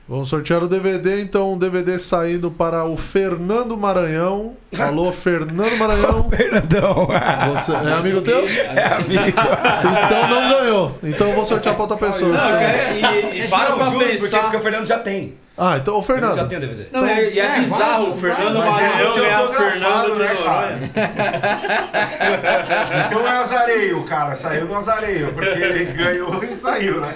[0.08, 4.56] Vamos sortear o DVD, então o DVD saindo para o Fernando Maranhão.
[4.78, 6.30] Alô, Fernando Maranhão.
[6.30, 7.08] Fernandão.
[7.52, 8.46] Você é amigo teu?
[8.46, 9.38] É amigo.
[10.06, 10.98] Então não ganhou.
[11.02, 12.30] Então eu vou sortear para outra pessoa.
[12.32, 14.42] Não, cara, e, e para pra Justo, porque, pensar.
[14.42, 15.34] porque o Fernando já tem.
[15.58, 16.48] Ah, então o Fernando já Fernando.
[16.50, 16.88] tem o DVD.
[16.92, 19.54] Não, e, e é, É, bizarro vai, o Fernando é Maranhão eu ganhar tô o
[19.54, 20.90] Fernando de né, Noronha.
[23.06, 24.34] Então é azareio, cara.
[24.34, 27.14] Saiu no azareio, porque ele ganhou e saiu, né?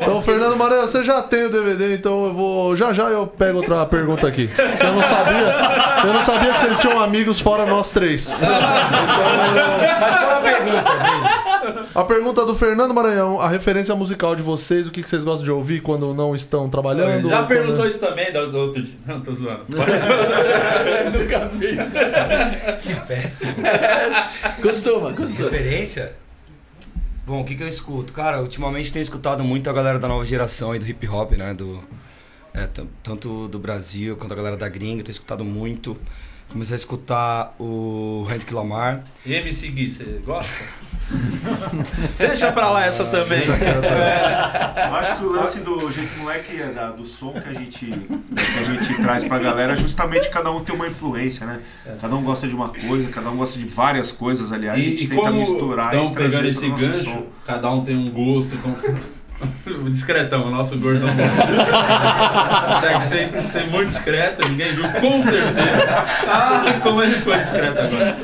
[0.00, 2.76] Então, Fernando Maranhão, você já tem o DVD, então eu vou.
[2.76, 4.50] Já já eu pego outra pergunta aqui.
[4.58, 5.54] Eu não sabia.
[6.04, 8.34] Eu não sabia que vocês tinham amigos fora nós três.
[9.58, 11.88] Então, Mas qual a pergunta?
[11.94, 15.50] a pergunta do Fernando Maranhão, a referência musical de vocês, o que vocês gostam de
[15.50, 17.28] ouvir quando não estão trabalhando?
[17.28, 18.94] Já perguntou isso também do, do outro dia.
[19.06, 19.64] Não, tô zoando.
[21.18, 21.76] Nunca vi.
[22.82, 23.54] Que péssimo.
[24.62, 25.50] Costuma, costuma.
[25.50, 26.14] Referência?
[27.26, 28.12] Bom, o que, que eu escuto?
[28.12, 31.52] Cara, ultimamente tenho escutado muito a galera da nova geração e do hip hop, né?
[31.52, 31.82] Do,
[32.54, 32.66] é,
[33.02, 35.96] tanto do Brasil quanto a galera da gringa, tenho escutado muito.
[36.50, 39.04] Comecei a escutar o Henrique Lamar.
[39.24, 40.50] E MC Gui, você gosta?
[42.18, 43.40] Deixa pra lá essa também.
[43.44, 47.86] Eu acho que o lance do jeito moleque é da- do som que a gente
[47.86, 51.60] que a gente traz pra galera é justamente cada um tem uma influência, né?
[52.00, 54.90] Cada um gosta de uma coisa, cada um gosta de várias coisas, aliás, a E,
[54.90, 57.26] gente e tenta como misturar estão e trazer pegando esse gancho, som.
[57.46, 58.56] cada um tem um gosto.
[58.58, 58.98] com- O
[59.90, 61.08] discretão, o nosso gordão.
[62.74, 66.04] Consegue sempre ser muito discreto, ninguém viu, com certeza.
[66.26, 68.16] Ah, como ele foi discreto agora.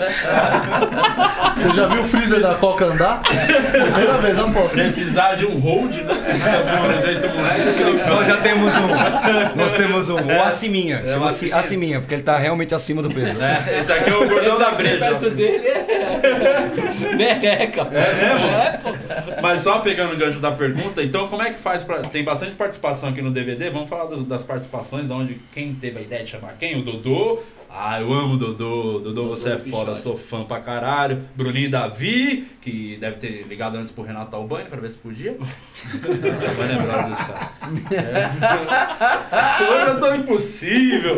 [1.56, 3.22] Você já viu o freezer da Coca andar?
[3.22, 4.74] Primeira vez, aposto.
[4.74, 6.14] Precisar de um hold, né?
[6.24, 8.08] É.
[8.08, 8.88] Nós já temos um.
[9.56, 10.16] Nós temos um.
[10.16, 10.96] O Aciminha.
[10.96, 11.56] É, o Chama-se Aciminha.
[11.58, 13.40] Aciminha, porque ele tá realmente acima do peso.
[13.42, 14.98] É, esse aqui é o gordão da breja.
[14.98, 17.16] Perto dele é.
[17.16, 17.84] Merreca.
[17.84, 17.96] pô.
[17.96, 18.90] É, pô.
[19.40, 22.00] Mas só pegando o gancho da pergunta, então como é que faz pra.
[22.00, 23.70] Tem bastante participação aqui no DVD.
[23.70, 26.78] Vamos falar do- das participações, de onde quem teve a ideia de chamar quem?
[26.78, 27.38] O Dodô.
[27.76, 29.00] Ah, eu amo o Dodô.
[29.00, 31.22] Dodô, você é foda, sou fã pra caralho.
[31.34, 35.36] Bruninho Davi, que deve ter ligado antes pro Renato Albani pra ver se podia.
[36.56, 37.50] Vai lembrar desse cara.
[37.90, 39.64] É.
[39.72, 41.16] Hoje eu tô impossível.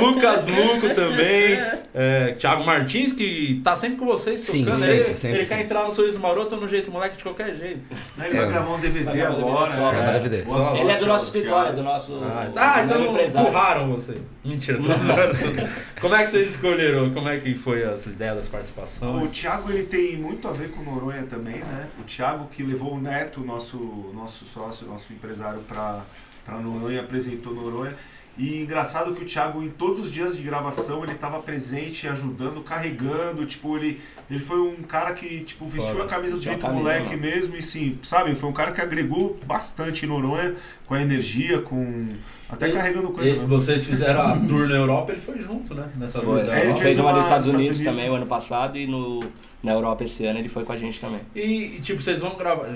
[0.00, 1.56] Lucas Luco também.
[1.94, 4.80] É, Thiago Martins, que tá sempre com vocês Sim, tocando.
[4.80, 5.64] sempre, ele sempre, ele quer sempre.
[5.64, 7.86] entrar no Sorriso Maroto no jeito moleque de qualquer jeito.
[8.18, 8.48] Ele vai É.
[8.48, 9.66] gravar um DVD gravar um agora.
[9.66, 10.02] DVD só, né?
[10.02, 10.42] vai DVD.
[10.44, 12.14] Boa Ele é do nosso escritório, do nosso.
[12.24, 14.16] Ah, do tá, meu então empurraram você.
[14.42, 16.00] Mentira, tô.
[16.00, 17.10] Como é que vocês escolheram?
[17.12, 19.30] Como é que foi essa ideia das O participações?
[19.30, 21.88] Thiago ele tem muito a ver com o Noronha também, né?
[22.00, 23.76] O Thiago que levou o Neto, nosso,
[24.14, 26.00] nosso sócio, nosso empresário, para
[26.58, 27.94] Noronha, apresentou Noronha.
[28.38, 32.62] E engraçado que o Thiago, em todos os dias de gravação, ele estava presente, ajudando,
[32.62, 33.44] carregando.
[33.44, 36.04] Tipo, ele, ele foi um cara que tipo, vestiu Foda.
[36.04, 37.54] a camisa do jeito moleque mesmo.
[37.56, 38.34] E sim, sabe?
[38.34, 40.54] Foi um cara que agregou bastante em Noronha,
[40.86, 42.08] com a energia, com.
[42.48, 43.48] Até Ele- carregando coisa E mesmo.
[43.48, 45.90] vocês fizeram a tour na Europa, ele foi junto, né?
[45.96, 46.40] Nessa Foi.
[46.40, 48.86] tour da É, ele fez uma nos Estados Unidos Estados também o ano passado e
[48.86, 49.20] no,
[49.62, 51.20] na Europa esse ano ele foi com a gente também.
[51.34, 52.66] E, e, tipo, vocês vão gravar.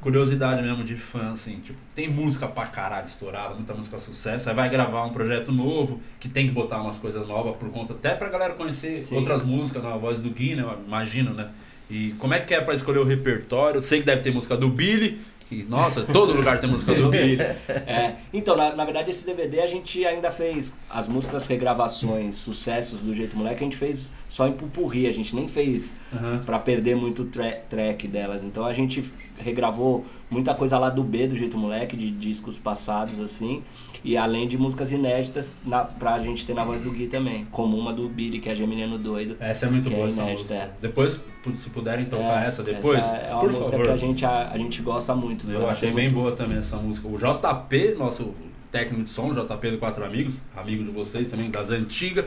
[0.00, 4.54] Curiosidade mesmo de fã, assim, tipo, tem música pra caralho estourada, muita música sucesso, aí
[4.54, 8.14] vai gravar um projeto novo, que tem que botar umas coisas novas por conta, até
[8.14, 9.16] pra galera conhecer Sim.
[9.16, 10.62] outras músicas na voz do Gui, né?
[10.62, 11.50] Eu imagino, né?
[11.90, 13.82] E como é que é pra escolher o repertório?
[13.82, 17.38] Sei que deve ter música do Billy, que, nossa, todo lugar tem música do Billy.
[17.86, 23.00] É, então, na, na verdade, esse DVD a gente ainda fez as músicas regravações, sucessos
[23.00, 26.42] do Jeito Moleque, a gente fez só em pupurri, a gente nem fez Aham.
[26.44, 28.44] pra perder muito tra track delas.
[28.44, 29.02] Então a gente
[29.38, 33.62] regravou muita coisa lá do B do Jeito Moleque, de discos passados assim,
[34.04, 37.76] e além de músicas inéditas na, pra gente ter na voz do Gui também, como
[37.76, 39.36] uma do Billy, que é Geminiano Doido.
[39.40, 40.54] Essa é muito é boa essa inédita, música.
[40.54, 40.70] é.
[40.80, 41.20] Depois,
[41.54, 43.86] se puderem tocar essa depois, é uma por música favor.
[43.86, 45.50] que a gente, a, a gente gosta muito.
[45.50, 45.68] Eu né?
[45.70, 47.08] achei bem boa também essa música.
[47.08, 48.34] O JP, nosso
[48.70, 52.26] técnico de som, JP do Quatro Amigos, amigo de vocês também, das antigas,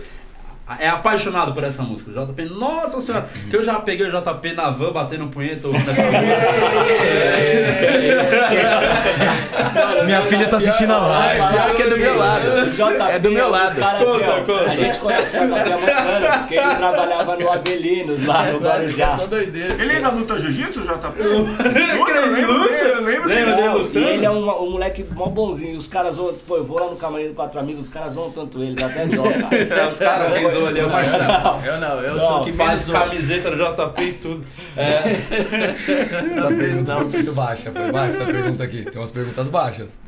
[0.79, 2.11] é apaixonado por essa música.
[2.11, 5.67] O JP, nossa senhora, que eu já peguei o JP na van batendo um punheta
[5.67, 6.21] ouvindo essa música.
[10.05, 11.41] Minha filha tá assistindo a live.
[11.51, 12.51] pior que é do meu lado.
[13.11, 13.75] É do meu lado.
[13.75, 14.71] Conta, conta.
[14.71, 18.59] A gente conhece o JP há muitos anos, porque ele trabalhava no Avelinos, lá no
[18.59, 19.11] Guarujá.
[19.11, 19.73] Só doideira.
[19.81, 21.23] Ele ainda luta jiu-jitsu, JP?
[21.23, 21.63] Luta,
[22.21, 23.29] eu lembro dele, eu lembro
[23.87, 24.05] dele.
[24.05, 25.77] e ele é um, um moleque mó bonzinho.
[25.77, 28.31] Os caras zoam, pô, eu vou lá no camarim do Quatro Amigos, os caras zoam
[28.31, 29.89] tanto ele, dá até dó, cara.
[29.91, 30.33] Os caras
[30.65, 31.65] rezou ali, o Marcelo.
[31.65, 32.99] Eu não, eu Não, sou o que menos Faz zoa.
[32.99, 34.45] camiseta do JP e tudo.
[34.77, 34.93] É,
[36.37, 37.71] Essa pergunta foi muito baixa.
[37.71, 38.83] Foi baixa essa pergunta aqui.
[38.85, 40.01] Tem umas perguntas baixas.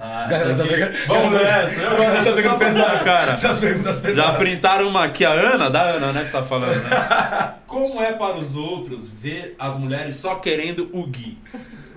[0.00, 1.80] Ah, Galera, tá pegando- Vamos nessa.
[1.80, 3.36] Eu Galera, tá pegando pesado, cara.
[3.36, 4.36] Já pesadas.
[4.36, 7.54] printaram uma aqui, a Ana, da Ana, né, que tá falando, né?
[7.66, 11.36] Como é para os outros ver as mulheres só querendo o Gui?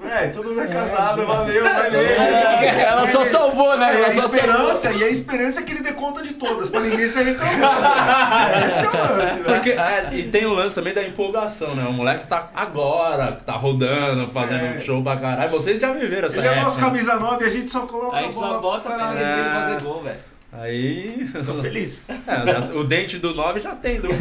[0.10, 2.02] É, todo mundo é casado, valeu, valeu.
[2.02, 3.94] Ela só salvou, né?
[3.94, 4.38] É, Ela a só salvou.
[4.40, 8.66] esperança, e a esperança é que ele dê conta de todas, pra ninguém ser reclamado.
[8.68, 9.44] Esse é o lance, né?
[9.54, 11.86] Porque, é, e tem o lance também da empolgação, né?
[11.88, 14.80] O moleque tá agora, que tá rodando, fazendo É.
[14.80, 15.52] show pra caralho.
[15.52, 16.64] Vocês já viveram essa Ele é época.
[16.66, 16.86] nosso né?
[16.86, 19.82] camisa 9 e a gente só coloca A gente bola só bota pra ele fazer
[19.84, 20.20] gol, velho.
[20.54, 21.30] Aí.
[21.46, 22.04] Tô feliz.
[22.10, 24.16] É, já- o dente do 9 já tem, do Só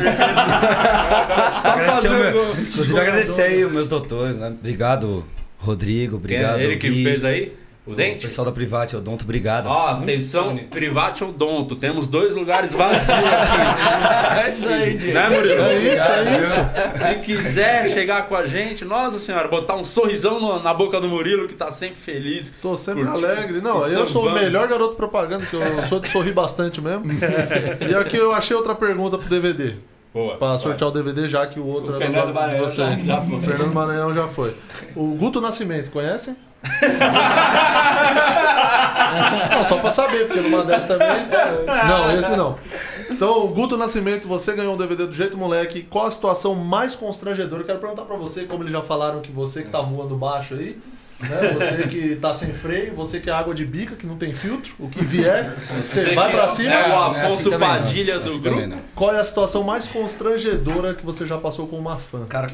[1.78, 2.34] fazer.
[2.68, 4.46] Inclusive agradecer aí os meus doutores, né?
[4.48, 5.24] Obrigado,
[5.60, 6.18] Rodrigo.
[6.20, 6.60] Quem é Obrigado.
[6.60, 7.04] ele que Gui.
[7.04, 7.52] fez aí?
[7.86, 8.26] O O dente?
[8.26, 9.66] pessoal da Private, Odonto, obrigado.
[9.66, 11.74] Ó, atenção, Private Odonto.
[11.76, 14.40] Temos dois lugares vazios aqui.
[14.46, 15.14] É isso aí, Diego.
[15.14, 15.62] né, Murilo?
[15.62, 16.54] É isso, é isso.
[16.98, 21.08] Se quiser chegar com a gente, nossa senhora, botar um sorrisão no- na boca do
[21.08, 22.52] Murilo, que tá sempre feliz.
[22.62, 23.26] Tô sempre Curtindo.
[23.26, 23.60] alegre.
[23.60, 27.04] Não, E eu sou o melhor garoto propaganda, que eu sou de sorrir bastante mesmo.
[27.90, 29.74] e aqui eu achei outra pergunta pro DVD.
[30.12, 30.36] Boa.
[30.36, 33.00] Pra sortear o DVD, já que o outro O era Fernando do- de Maranhão vocês.
[33.00, 33.36] já- já foi.
[33.36, 34.56] O Fernando Maranhão já foi.
[34.96, 36.36] O Guto Nascimento, conhecem?
[39.52, 41.08] não, só pra saber, porque numa dessas também.
[41.88, 42.56] Não, esse não.
[43.10, 45.82] Então, Guto Nascimento, você ganhou um DVD do Jeito Moleque.
[45.82, 47.62] Qual a situação mais constrangedora?
[47.62, 50.54] Eu quero perguntar pra você, como eles já falaram que você que tá voando baixo
[50.54, 50.78] aí,
[51.20, 51.52] né?
[51.54, 54.72] Você que tá sem freio, você que é água de bica, que não tem filtro,
[54.78, 56.72] o que vier, você vai pra cima.
[56.72, 57.78] É o é Afonso assim também, não.
[57.78, 58.78] Padilha do Assim grupo.
[58.94, 62.26] Qual é a situação mais constrangedora que você já passou com uma fã?
[62.26, 62.50] Cara,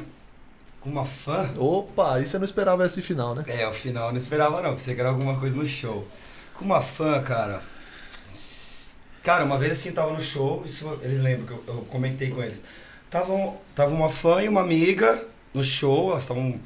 [0.81, 1.49] Com uma fã?
[1.57, 3.45] Opa, aí você não esperava esse final, né?
[3.47, 6.07] É, o final eu não esperava não, pensei que era alguma coisa no show.
[6.55, 7.63] Com uma fã, cara.
[9.23, 12.43] Cara, uma vez assim, tava no show, isso eles lembram que eu, eu comentei com
[12.43, 12.63] eles.
[13.11, 13.33] Tava,
[13.75, 16.61] tava uma fã e uma amiga no show, elas estavam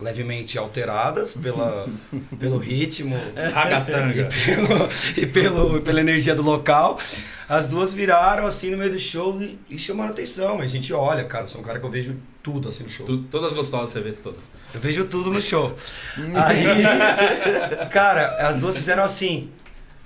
[0.00, 1.88] levemente alteradas pela,
[2.38, 4.28] pelo ritmo e, Ragatanga.
[4.44, 7.00] pelo, e pelo, pela energia do local.
[7.48, 10.60] As duas viraram assim no meio do show e, e chamaram atenção.
[10.60, 13.06] A gente olha, cara, eu sou um cara que eu vejo tudo assim no show.
[13.06, 14.44] Tu- Todas gostosas, você vê todas.
[14.74, 15.74] Eu vejo tudo no show.
[16.44, 19.50] Aí, cara, as duas fizeram assim.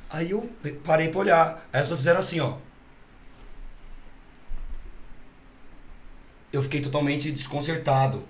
[0.09, 0.49] Aí eu
[0.85, 1.69] parei pra olhar.
[1.73, 2.55] Aí as duas fizeram assim, ó.
[6.53, 8.23] Eu fiquei totalmente desconcertado.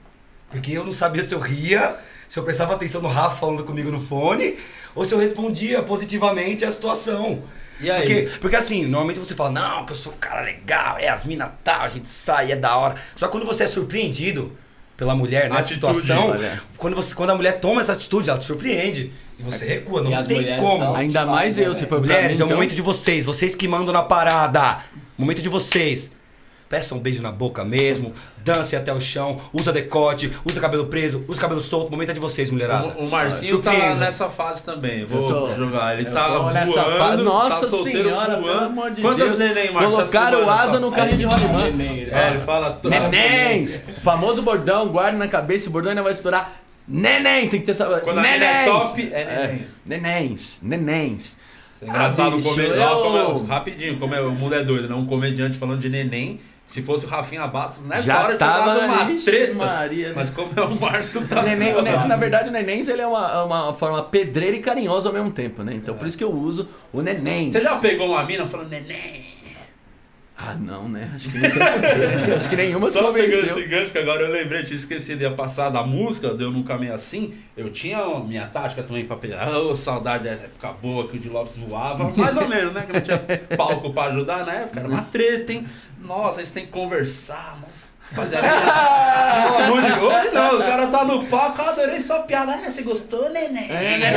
[0.51, 1.96] Porque eu não sabia se eu ria,
[2.28, 4.59] se eu prestava atenção no Rafa falando comigo no fone,
[4.94, 7.40] ou se eu respondia positivamente à situação.
[7.80, 8.01] E aí?
[8.01, 11.24] Porque, porque assim, normalmente você fala, não, que eu sou um cara legal, é as
[11.24, 12.96] minas tal, a gente sai, é da hora.
[13.16, 14.53] Só que quando você é surpreendido
[14.96, 16.62] pela mulher nessa Atitude, situação, olha.
[16.76, 19.11] quando, você, quando a mulher toma essa atitude, ela te surpreende.
[19.38, 20.94] E você recua, não E tem mulheres como.
[20.94, 22.57] Ainda mais eu, se for pra mim, Mulheres, é o então...
[22.57, 24.84] momento de vocês, vocês que mandam na parada.
[25.16, 26.12] Momento de vocês.
[26.70, 28.14] Peçam um beijo na boca mesmo,
[28.44, 31.90] dancem até o chão, usa decote, usa cabelo preso, usa cabelo solto.
[31.90, 32.94] Momento é de vocês, mulherada.
[32.96, 33.96] O, o Marcinho tá Surpreenda.
[33.96, 35.04] nessa fase também.
[35.04, 35.98] Vou tô- jogar.
[35.98, 36.54] Ele tá voando.
[36.54, 37.22] nessa fase.
[37.24, 38.42] Nossa tá solteiro senhora, voando.
[38.46, 39.38] pelo amor de Quantas Deus.
[39.40, 41.64] neném, Marcio, essa Colocaram semana asa no carrinho de rolimã.
[41.64, 42.70] Neném, É, ele fala...
[42.74, 43.82] to- Nenéns!
[44.04, 46.52] Famoso bordão, guarde na cabeça, o bordão ainda vai estourar.
[46.86, 47.84] Nenéns, tem que ter essa.
[48.00, 48.66] Quando é Nenéns!
[48.70, 49.60] top, é nenéns.
[49.84, 51.20] Nenéns, nenéns.
[51.74, 52.78] Isso é engraçado, Ah, um bicho, comediante.
[52.80, 54.94] eu- como é- rapidinho, como é, o mundo é doido, né?
[54.94, 56.38] Um comediante falando de neném.
[56.70, 59.54] Se fosse o Rafinha Bastos, nessa Já hora tinha tava dado uma Ixi, treta.
[59.54, 62.06] Maria, Mas como é o Márcio tá Neném- assim, o ne- ó.
[62.06, 65.64] na verdade, o nenéns ele é uma, uma forma pedreira e carinhosa ao mesmo tempo,
[65.64, 65.72] né?
[65.74, 67.50] Então por isso que eu uso o neném.
[67.50, 69.24] Você já pegou uma mina falando neném?
[70.43, 71.11] Ah, não, né?
[71.14, 72.32] Acho que porquê.
[72.34, 73.59] Acho que nenhuma se Só pegando convenceu.
[73.59, 76.95] esse gancho que agora eu lembrei, tinha esquecido, ia passar da música, deu num caminho
[76.95, 77.34] assim.
[77.55, 79.51] Eu tinha a minha tática também pra pegar.
[79.59, 82.11] Ô, saudade da época boa que o de Lopes voava.
[82.16, 82.84] Mais ou menos, né?
[82.86, 83.18] Que não tinha
[83.55, 84.80] palco pra ajudar na época.
[84.80, 85.66] Era uma treta, hein?
[86.03, 87.74] Nossa, eles têm que conversar, mano.
[88.12, 88.49] Fazer a de
[90.01, 92.55] Hoje não, o cara tá no palco, eu adorei sua piada.
[92.55, 93.68] Ah, você gostou, neném?
[93.68, 94.11] Neném!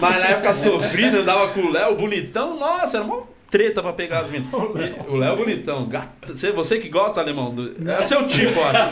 [0.00, 3.22] Mas na época sofrida, andava com o Léo bonitão, nossa, era uma
[3.56, 4.48] treta pra pegar as minas.
[5.08, 6.34] O Léo bonitão, gato.
[6.54, 8.82] Você, que gosta, alemão, do, é o seu tipo, eu acho.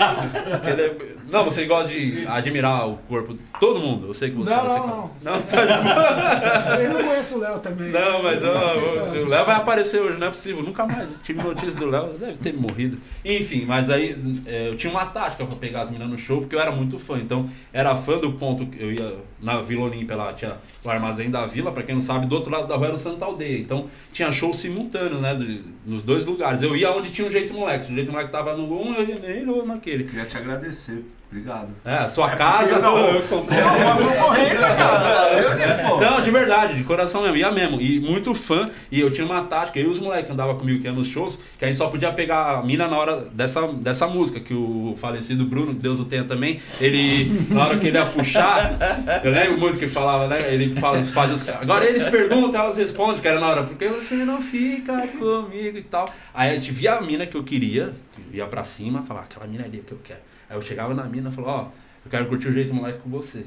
[0.61, 4.09] Porque ele é- não, você gosta de admirar o corpo de todo mundo.
[4.09, 5.11] Eu sei que você Não, você não, fala.
[5.22, 5.33] não.
[5.33, 6.77] Não, tá de boa.
[6.83, 7.91] Eu não conheço o Léo também.
[7.91, 10.62] Não, mas Eu ó, o Léo vai aparecer hoje, não é possível.
[10.62, 12.99] Nunca mais tive notícia do Léo, deve ter morrido.
[13.25, 14.16] Enfim, mas aí
[14.47, 16.99] é, eu tinha uma tática pra pegar as meninas no show, porque eu era muito
[16.99, 17.18] fã.
[17.18, 21.31] Então, era fã do ponto que eu ia na Vila Olímpia lá, tinha o Armazém
[21.31, 23.59] da Vila, pra quem não sabe, do outro lado da rua era o Santa Aldeia.
[23.59, 26.62] Então, tinha show simultâneo, né, de- nos dois lugares.
[26.62, 27.85] Eu ia onde tinha o Jeito Moleque.
[27.85, 30.05] Se o Jeito Moleque tava no um, eu ia nele ou naquele.
[30.05, 31.05] Queria te agradecer.
[31.35, 31.70] Obrigado.
[31.85, 32.78] É, a sua É casa...
[32.78, 33.61] não- eu comprei.
[33.61, 35.55] Uma concorrência, cara.
[35.57, 36.01] Né, pô?
[36.01, 37.80] Não, de verdade, de coração mesmo, ia mesmo.
[37.80, 38.70] E muito fã.
[38.89, 41.09] E eu tinha uma tática, eu e os moleques que andavam comigo que ia nos
[41.09, 44.55] shows, que a gente só podia pegar a mina na hora dessa, dessa música, que
[44.55, 48.76] o falecido Bruno, que Deus o tenha também, ele, na hora que ele ia puxar,
[49.24, 50.55] eu lembro muito que falava, né?
[50.55, 51.49] Ele fala, fazia os.
[51.49, 55.82] Agora eles perguntam, elas respondem, que era na hora, porque você não fica comigo e
[55.82, 56.05] tal.
[56.32, 59.49] Aí a gente via a mina que eu queria, que ia pra cima, falava, aquela
[59.49, 60.20] mina ali é que eu quero.
[60.49, 61.69] Aí eu chegava na mina e falava, ó,
[62.05, 63.45] eu quero curtir o jeito moleque com você.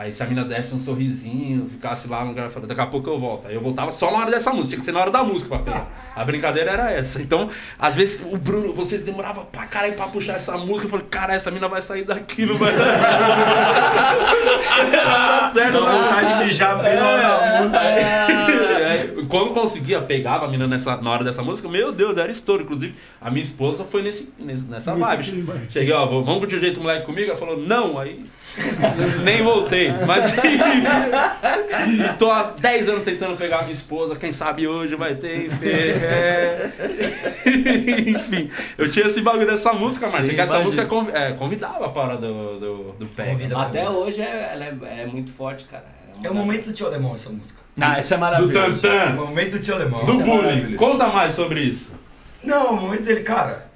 [0.00, 3.10] Aí se a mina desse um sorrisinho, ficasse lá no lugar, falava, daqui a pouco
[3.10, 3.46] eu volto.
[3.48, 5.50] Aí eu voltava só na hora dessa música, tinha que ser na hora da música
[5.50, 6.12] pra pegar.
[6.16, 7.20] A brincadeira era essa.
[7.20, 10.86] Então, às vezes, o Bruno, vocês demoravam pra caralho pra puxar essa música.
[10.86, 12.72] Eu falei, cara, essa mina vai sair daqui, não vai
[14.92, 16.02] Tá certo, Dá não.
[16.02, 17.80] vontade de mijar bem na música.
[17.80, 22.62] Aí, Quando conseguia, pegava a mina nessa, na hora dessa música, meu Deus, era estouro.
[22.62, 25.24] Inclusive, a minha esposa foi nesse, nesse- nessa Nesse vibe.
[25.30, 25.54] clima.
[25.68, 27.28] Cheguei, ó, vamos curtir o jeito moleque comigo?
[27.30, 28.24] Ela falou, não, aí.
[29.22, 29.89] Nem voltei.
[30.06, 30.34] Mas.
[32.18, 34.16] tô há 10 anos tentando pegar a minha esposa.
[34.16, 35.46] Quem sabe hoje vai ter.
[35.46, 36.70] Enfim, é.
[38.10, 40.26] Enfim, eu tinha esse bagulho dessa música, Marcia.
[40.26, 43.32] Sim, Que essa música convi- é, convidava para do, do, do pega.
[43.32, 43.58] Convida.
[43.58, 45.84] Até hoje é, ela é, é muito forte, cara.
[46.22, 47.60] É o momento do tio Alemão essa música.
[47.80, 48.88] Ah, essa é Do maravilhosa.
[48.88, 49.12] É o Tantan.
[49.14, 50.04] momento do tio Alemão.
[50.04, 50.76] Do é bullying.
[50.76, 51.92] Conta mais sobre isso.
[52.44, 53.69] Não, o momento dele, cara,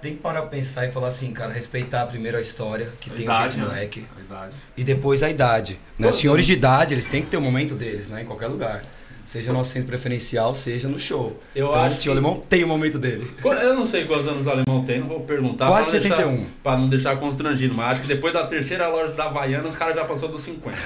[0.00, 3.20] tem que parar pra pensar e falar assim, cara, respeitar primeiro a história que tem
[3.20, 3.64] o Idade, jeito né?
[3.66, 4.52] moleque Verdade.
[4.76, 5.78] e depois a idade.
[5.98, 6.12] Né?
[6.12, 8.22] Senhores de idade, eles têm que ter o momento deles, né?
[8.22, 8.82] Em qualquer lugar.
[9.26, 11.38] seja no assento preferencial, seja no show.
[11.54, 13.30] Eu então acho o tio que- alemão tem o momento dele.
[13.44, 15.66] Eu não sei quantos anos o alemão tem, não vou perguntar.
[15.66, 16.46] Quase pra não deixar- 71.
[16.62, 19.94] Pra não deixar constrangido, mas acho que depois da terceira loja da Havaiana, os caras
[19.96, 20.78] já passou dos 50.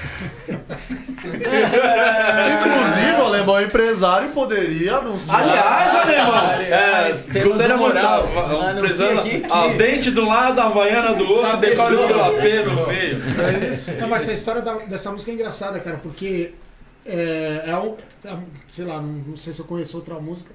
[1.93, 5.41] Inclusive, o alemão é empresário poderia anunciar.
[5.41, 8.27] Aliás, alemão, Aliás, é, temos um muito moral.
[8.35, 12.07] a- a- prezando aqui que- a dente do lado, a Havaiana do outro, decore o
[12.07, 13.21] seu AP no meio.
[13.63, 13.91] É isso.
[13.99, 16.53] Não, mas essa história da- dessa música é engraçada, cara, porque
[17.05, 17.95] é, é um.
[18.25, 18.35] é
[18.67, 20.51] sei lá, não, não sei se eu conheço outra música,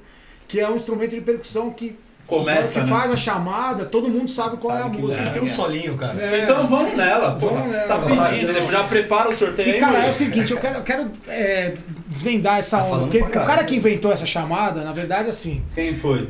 [0.46, 1.98] que é um instrumento de percussão que.
[2.28, 2.86] Começa, que né?
[2.86, 5.30] faz a chamada, todo mundo sabe qual é a Sabe que música.
[5.30, 6.22] Tem um solinho, cara.
[6.22, 6.42] É.
[6.42, 7.48] Então vamos nela, pô.
[7.48, 7.88] Vamos nela.
[7.88, 8.68] Tá pedindo, né?
[8.70, 9.80] já prepara o sorteio E aí.
[9.80, 11.72] cara, é o seguinte, eu quero, eu quero é,
[12.06, 13.06] desvendar essa Tá onda.
[13.06, 15.62] Porque o cara que inventou essa chamada, na verdade, assim.
[15.74, 16.28] Quem foi?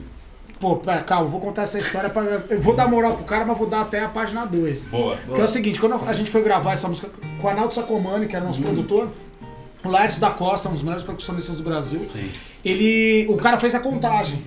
[0.61, 2.23] Pô, pera, calma, eu vou contar essa história pra.
[2.49, 4.87] Eu vou dar moral pro cara, mas vou dar até a página 2.
[4.87, 5.17] Boa.
[5.17, 7.09] Que é o seguinte, quando a gente foi gravar essa música
[7.41, 9.09] com o Arnaldo Sacomani, que era nosso produtor,
[9.85, 12.09] o Laércio da Costa, um dos melhores percussionistas do Brasil,
[12.65, 13.27] ele.
[13.29, 14.41] O cara fez a contagem.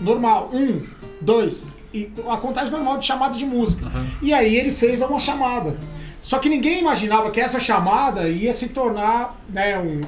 [0.00, 0.50] Normal.
[0.52, 0.82] Um,
[1.20, 1.72] dois.
[1.92, 3.86] E a contagem normal de chamada de música.
[4.22, 5.76] E aí ele fez uma chamada.
[6.22, 10.00] Só que ninguém imaginava que essa chamada ia se tornar, né, um.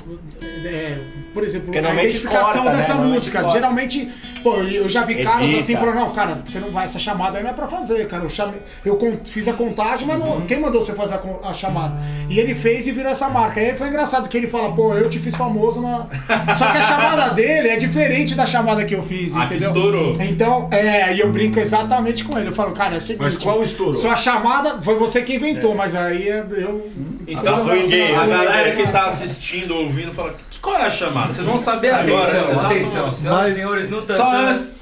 [0.66, 0.98] é,
[1.32, 2.76] por exemplo, a identificação corta, né?
[2.76, 3.40] dessa Normalmente música.
[3.40, 3.54] corta.
[3.58, 4.10] Geralmente,
[4.42, 5.58] pô, eu já vi caras Edita.
[5.62, 8.22] assim falando, não, cara, você não vai, essa chamada aí não é pra fazer, cara.
[8.24, 11.96] Eu, chamei, eu fiz a contagem, mas não- quem mandou você fazer a, a chamada?
[12.28, 13.58] E ele fez e virou essa marca.
[13.60, 16.06] Aí foi engraçado que ele fala, pô, eu te fiz famoso na.
[16.56, 19.68] Só que a chamada dele é diferente da chamada que eu fiz, Ah, entendeu?
[19.68, 20.10] estourou.
[20.20, 22.48] Então, é, e eu brinco exatamente com ele.
[22.50, 23.22] Eu falo, cara, é o seguinte.
[23.22, 23.94] Mas qual estourou?
[23.94, 26.90] Sua chamada foi você que inventou, mas aí é- eu.
[27.26, 30.90] Então, Mas eu- swinguei, a galera que tá assistindo, ouvindo, fala: que, qual é a
[30.90, 31.32] chamada?
[31.32, 32.22] Vocês vão saber agora.
[32.24, 33.14] Atenção, vocês não- atenção.
[33.14, 34.72] Senhoras e senhores, no Só antes.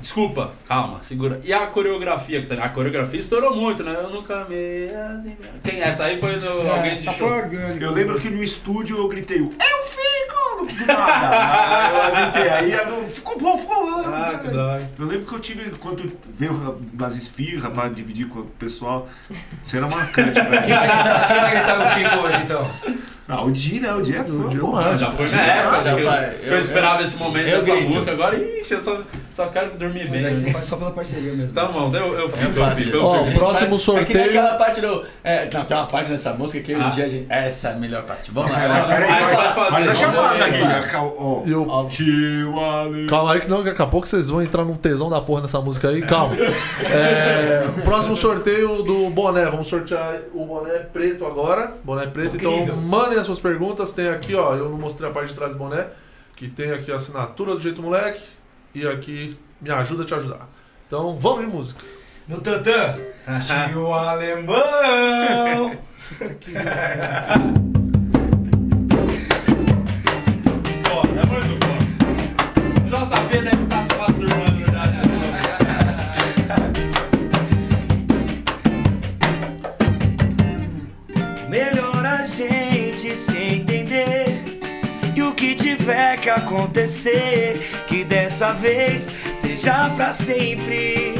[0.00, 1.40] Desculpa, calma, segura.
[1.44, 3.94] E a coreografia que tá A coreografia estourou muito, né?
[4.02, 4.88] Eu nunca me.
[5.64, 7.14] Quem essa aí foi no É, alguém de show.
[7.14, 7.84] foi orgânica.
[7.84, 10.38] Eu lembro que no estúdio eu gritei, eu fico!
[10.58, 12.08] Do nada.
[12.08, 14.02] Eu gritei, aí eu- ficou bom, ficou bom.
[14.12, 14.84] Ah, que dói.
[14.98, 19.08] Eu lembro que eu tive, quando veio umas espirras pra dividir com o pessoal,
[19.62, 22.70] cena marcante, Quem vai gritar, quem vai gritar eu fico hoje, então?
[23.28, 23.92] Ah, o Di, né?
[23.92, 24.96] O Di é fã, Di é o.
[24.96, 27.76] Já foi na época, Já acho que eu, eu Eu- esperava esse momento eu dessa
[27.76, 27.94] grito.
[27.94, 28.12] música.
[28.12, 29.00] Agora, ixi, eu só,
[29.34, 30.26] só quero dormir Mas bem.
[30.26, 31.52] aí você faz só pela parceria mesmo.
[31.54, 33.30] Tá bom, eu, eu fico, eu fico, eu Ó, fico.
[33.30, 34.24] o próximo É que nem sorteio.
[34.40, 35.04] aquela parte do.
[35.22, 36.86] É, não, tem uma parte nessa música que Ah.
[36.86, 37.26] um dia a gente.
[37.28, 38.30] Essa é a melhor parte.
[38.30, 38.66] Vamos lá.
[38.66, 40.96] Mas peraí, Aí vai faz, fazer, faz a chamada aqui.
[40.96, 41.42] ó.
[41.44, 43.06] E o Tio Ale.
[43.08, 45.60] Calma aí que não, daqui a pouco vocês vão entrar num tesão da porra nessa
[45.60, 46.34] música aí, calma.
[46.90, 52.66] É, próximo sorteio do boné, vamos sortear o boné preto agora, boné preto, então
[53.18, 55.58] mandem as suas perguntas, tem aqui ó, eu não mostrei a parte de trás do
[55.58, 55.88] boné,
[56.36, 58.22] que tem aqui a assinatura do Jeito Moleque
[58.74, 60.48] e aqui me ajuda a te ajudar.
[60.86, 61.84] Então vamos de música.
[62.28, 62.94] No tantã,
[63.68, 64.56] tio alemão.
[70.92, 71.78] Ó, é muito bom.
[72.88, 73.57] JP deve
[85.88, 91.14] tiver que acontecer, que dessa vez seja pra sempre.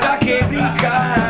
[0.00, 1.27] Pra que brincar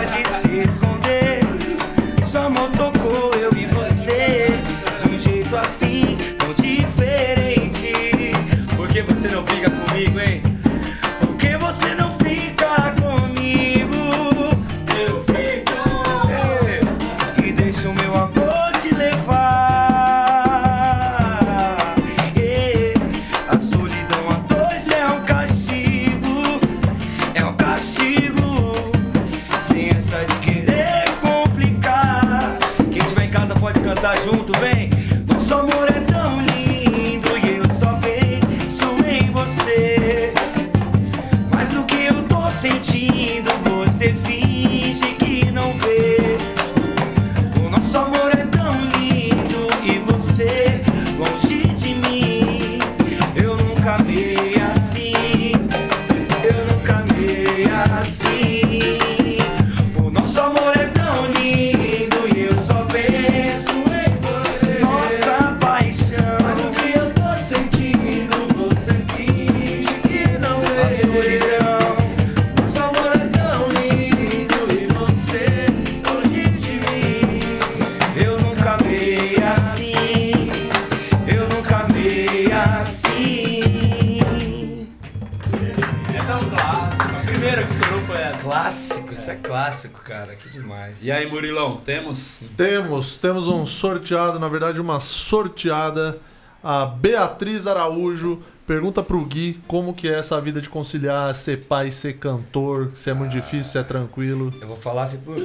[93.19, 96.19] Temos, um sorteado, na verdade, uma sorteada.
[96.63, 101.89] A Beatriz Araújo pergunta pro Gui como que é essa vida de conciliar ser pai
[101.89, 104.53] e ser cantor, se é muito difícil, se é tranquilo.
[104.61, 105.37] Eu vou falar assim por.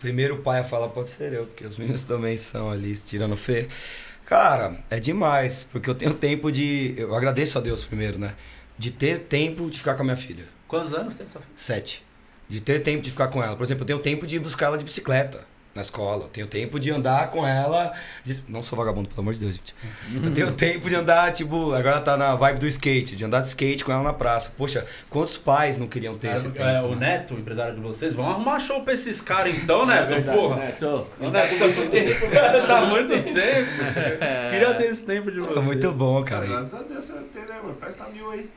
[0.00, 3.36] Primeiro o pai a falar pode ser eu, porque os meninos também são ali, tirando
[3.36, 3.66] fé.
[4.24, 6.94] Cara, é demais, porque eu tenho tempo de.
[6.96, 8.34] Eu agradeço a Deus primeiro, né?
[8.78, 10.44] De ter tempo de ficar com a minha filha.
[10.68, 11.52] Quantos anos tem essa filha?
[11.56, 12.04] Sete.
[12.48, 13.56] De ter tempo de ficar com ela.
[13.56, 15.44] Por exemplo, eu tenho tempo de buscar ela de bicicleta
[15.78, 16.24] na escola.
[16.24, 17.92] Eu tenho tempo de andar com ela.
[18.24, 19.74] de- Não sou vagabundo, pelo amor de Deus, gente.
[20.22, 23.48] Eu tenho tempo de andar, tipo, agora tá na vibe do skate, de andar de
[23.48, 24.52] skate com ela na praça.
[24.58, 26.62] Poxa, quantos pais não queriam ter esse tempo?
[26.68, 30.02] É, o Neto, o empresário de vocês, vamos arrumar show pra esses caras então, Neto,
[30.02, 30.56] É verdade, porra.
[30.56, 30.72] né?
[30.78, 31.04] Tô.
[31.20, 32.30] O Neto tá muito tempo.
[32.66, 34.50] tá muito tempo.
[34.50, 35.58] Queria ter esse tempo de você.
[35.58, 36.46] É muito bom, cara.
[36.46, 37.74] Graças a Deus você tem, né, mano?
[37.74, 38.48] Presta mil aí.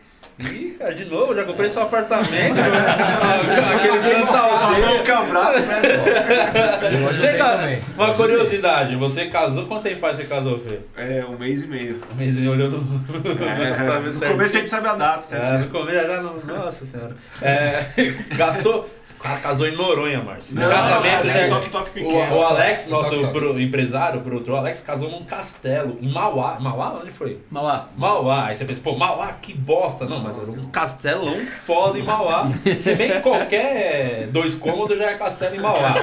[0.49, 2.55] Ih, cara, de novo, já comprei seu apartamento.
[3.75, 5.81] Aquele Santa Meu cambraço, né?
[7.11, 7.79] Você também.
[7.95, 10.79] Uma curiosidade, você casou, quanto tempo faz que você casou, Fê?
[10.95, 12.01] É, um mês e meio.
[12.11, 13.21] Um mês olhando no...
[13.35, 15.43] pra É, ver no começo a gente sabe a data, certo?
[15.43, 16.35] É, no começo já não.
[16.43, 17.15] Nossa senhora.
[17.41, 17.85] É,
[18.35, 18.87] gastou.
[19.21, 20.55] Ca- Casou em Noronha, Márcio.
[20.55, 22.35] Não, casamento, é toque, toque O, pequeno.
[22.35, 23.33] o Alex, nosso Toque, toque.
[23.39, 26.57] pro- empresário, produtor, o Alex casou num castelo em Mauá.
[26.59, 26.99] Mauá?
[27.01, 27.37] Onde foi?
[27.51, 27.89] Lá.
[27.95, 28.47] Mauá.
[28.47, 30.05] Aí você pensa, pô, Mauá, que bosta.
[30.05, 32.47] Não, mas era um castelão foda em Mauá.
[32.79, 35.93] Se bem que qualquer dois cômodos já é castelo em Mauá.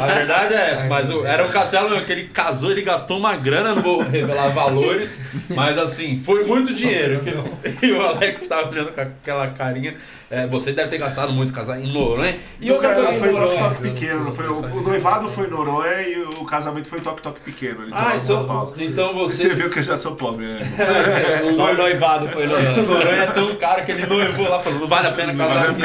[0.00, 3.36] A verdade é essa, mas o- era um castelo que ele casou, ele gastou uma
[3.36, 5.20] grana, não vou revelar valores,
[5.54, 7.20] mas assim, foi muito dinheiro.
[7.20, 9.94] que- E o Alex tava olhando com aquela carinha.
[10.30, 12.15] É, você deve ter gastado muito casar em Noronha.
[12.60, 14.24] E outra coisa foi que toque, toque pequeno.
[14.24, 17.86] não Foi, o, o noivado foi em Noronha e o casamento foi toque, toque pequeno.
[17.92, 19.54] Ah, em São então, então Você você.
[19.54, 20.60] viu que eu já sou pobre, né?
[21.54, 22.56] Só o noivado foi no.
[22.82, 25.82] Noronha é tão caro que ele noivou lá, falou, não vale a pena casar aqui.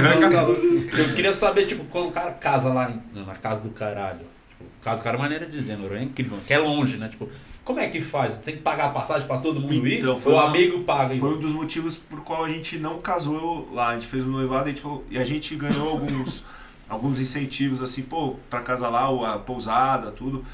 [0.98, 4.20] Eu queria saber, tipo, quando o cara casa lá na casa do caralho.
[4.20, 7.08] Tipo, casa do cara é maneira de dizer, Noronha é incrível, que é longe, né?
[7.08, 7.30] Tipo,
[7.72, 8.38] como é que faz?
[8.38, 10.00] Tem que pagar a passagem pra todo mundo ir?
[10.00, 11.16] Então, foi o amigo paga?
[11.16, 13.90] Foi um dos motivos por qual a gente não casou lá.
[13.90, 16.46] A gente fez o noivado e a gente, falou- e a gente ganhou alguns,
[16.90, 20.46] alguns incentivos, assim, pô, pra casar lá, a pousada, tudo.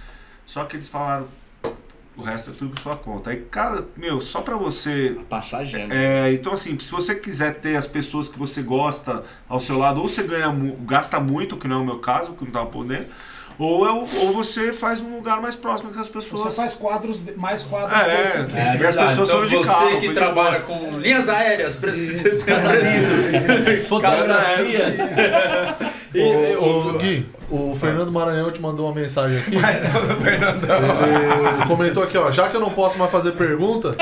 [0.46, 1.28] Só que eles falaram,
[2.16, 3.32] o resto é tudo por sua conta.
[3.32, 5.88] Aí, cara, meu, só pra você Passagem.
[5.88, 6.30] né?
[6.30, 10.00] É, então assim, se você quiser ter as pessoas que você gosta ao seu lado,
[10.02, 10.48] ou você ganha,
[10.82, 13.08] gasta muito, que não é o meu caso, que não tava podendo,
[13.60, 16.42] ou, é o- ou você faz um lugar mais próximo que as pessoas.
[16.44, 18.56] Você faz quadros, de- mais quadros É, aqui.
[18.56, 18.60] é.
[18.60, 19.10] É E as verdade.
[19.10, 20.80] pessoas então de você carro, que de trabalha boa.
[20.80, 23.28] com linhas aéreas, precisa Casamentos,
[23.88, 24.98] fotografias.
[26.14, 26.22] E,
[26.58, 29.58] Ô, ô, o- Gui, o Fernando Maranhão te mandou uma mensagem aqui.
[29.58, 30.78] Mas o Fernandão.
[30.80, 32.32] Ele comentou aqui, ó.
[32.32, 33.96] Já que eu não posso mais fazer pergunta,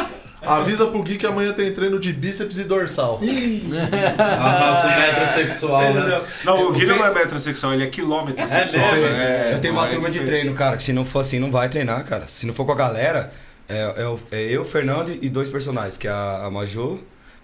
[0.48, 3.20] avisa pro Gui que amanhã tem treino de bíceps e dorsal.
[3.22, 6.22] a nosso metrosexual, né?
[6.44, 8.78] Não, o Gui não é metrosexual, ele é quilômetro É mesmo?
[8.82, 11.52] É, eu tenho uma é turma de treino, cara, que se não for assim, não
[11.52, 12.28] vai treinar, cara.
[12.28, 13.32] Se não for com a galera,
[13.68, 17.00] é, é o- é eu, o Fernando e dois personagens, que é a, a Maju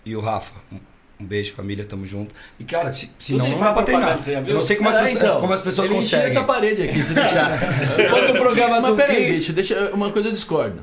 [0.05, 0.53] e o Rafa.
[0.71, 0.77] Um-
[1.23, 2.33] beijo, família, tamo junto.
[2.59, 4.17] E, cara, se, se não, dá pra treinar.
[4.47, 6.27] Eu não sei como as, É, pessoas, então, como as pessoas enchia conseguem.
[6.27, 7.59] essa parede aqui, se deixar.
[7.95, 10.81] Depois do programa Mas do peraí, bicho, deixa, uma coisa eu discordo.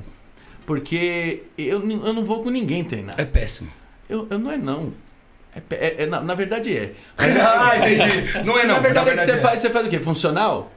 [0.69, 3.15] Porque eu, eu não vou com ninguém treinar.
[3.19, 3.73] É péssimo.
[4.07, 4.93] Eu, eu não é não.
[5.57, 6.93] É é- é- na, na verdade é.
[7.17, 8.45] ah, entendi.
[8.45, 8.75] Não é não.
[8.75, 9.39] na verdade é que você é.
[9.39, 9.99] faz, você faz o quê?
[9.99, 10.71] Funcional?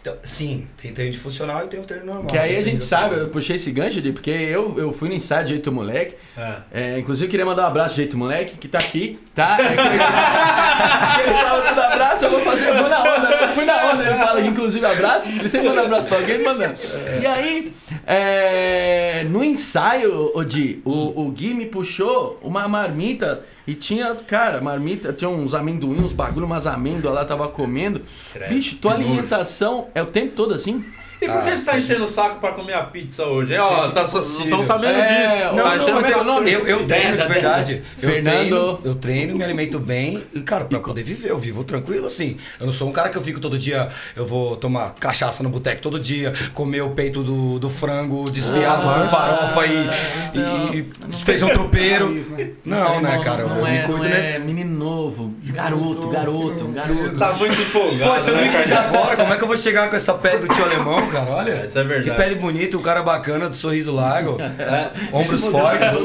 [0.00, 2.26] Então, sim, tem treino de funcional e tem o treino normal.
[2.26, 5.10] Que aí a Tem gente sabe, eu puxei esse gancho de porque eu, eu fui
[5.10, 6.14] no ensaio de Jeito Moleque.
[6.38, 6.54] É.
[6.72, 9.58] É, inclusive eu queria mandar um abraço de Jeito Moleque, que tá aqui, tá?
[9.60, 13.28] É que ele, fala todo abraço, eu vou fazer, eu vou na onda.
[13.42, 16.36] Eu fui na onda, ele fala que inclusive abraço, ele sempre manda abraço pra alguém,
[16.36, 16.74] ele manda.
[17.20, 17.72] E aí,
[18.06, 24.60] é, no ensaio, o Di, o, o Gui me puxou uma marmita e tinha, cara,
[24.60, 28.02] marmita, tinha uns amendoim, uns bagulho, umas amêndoas lá, tava comendo.
[28.48, 30.84] Bicho, tua alimentação é o tempo todo assim?
[31.20, 33.52] E por que Ah, você tá enchendo o saco pra comer a pizza hoje?
[33.54, 35.08] É, ó, tá, não estão sabendo É,
[35.46, 35.54] disso.
[35.56, 36.24] não, tá não, enchendo como é que é o o saco.
[36.24, 36.52] nome?
[36.52, 37.82] Eu, eu treino de verdade.
[38.02, 40.24] Eu treino, eu treino, me alimento bem.
[40.32, 42.38] E, cara, pra poder viver, eu vivo tranquilo assim.
[42.58, 45.48] Eu não sou um cara que eu fico todo dia, eu vou tomar cachaça no
[45.50, 49.90] boteco todo dia, comer o peito do, do frango desfiado Ah, com farofa e,
[50.34, 50.78] e,
[51.10, 52.06] e feijão tropeiro.
[52.08, 52.50] Raiz, né?
[52.64, 53.44] Não, né, cara?
[53.46, 54.36] Não, eu é, me cuido, não né?
[54.36, 57.18] é menino novo, garoto, garoto, garoto.
[57.18, 58.78] Tá muito empolgado, Pô, se eu não né, me Carlinhos?
[58.80, 61.30] agora, como é que eu vou chegar com essa pele do tio alemão, cara?
[61.30, 61.52] Olha.
[61.52, 62.10] É, isso é verdade.
[62.10, 65.16] Que pele bonita, um cara bacana, do sorriso largo, É.
[65.16, 65.98] ombros fortes.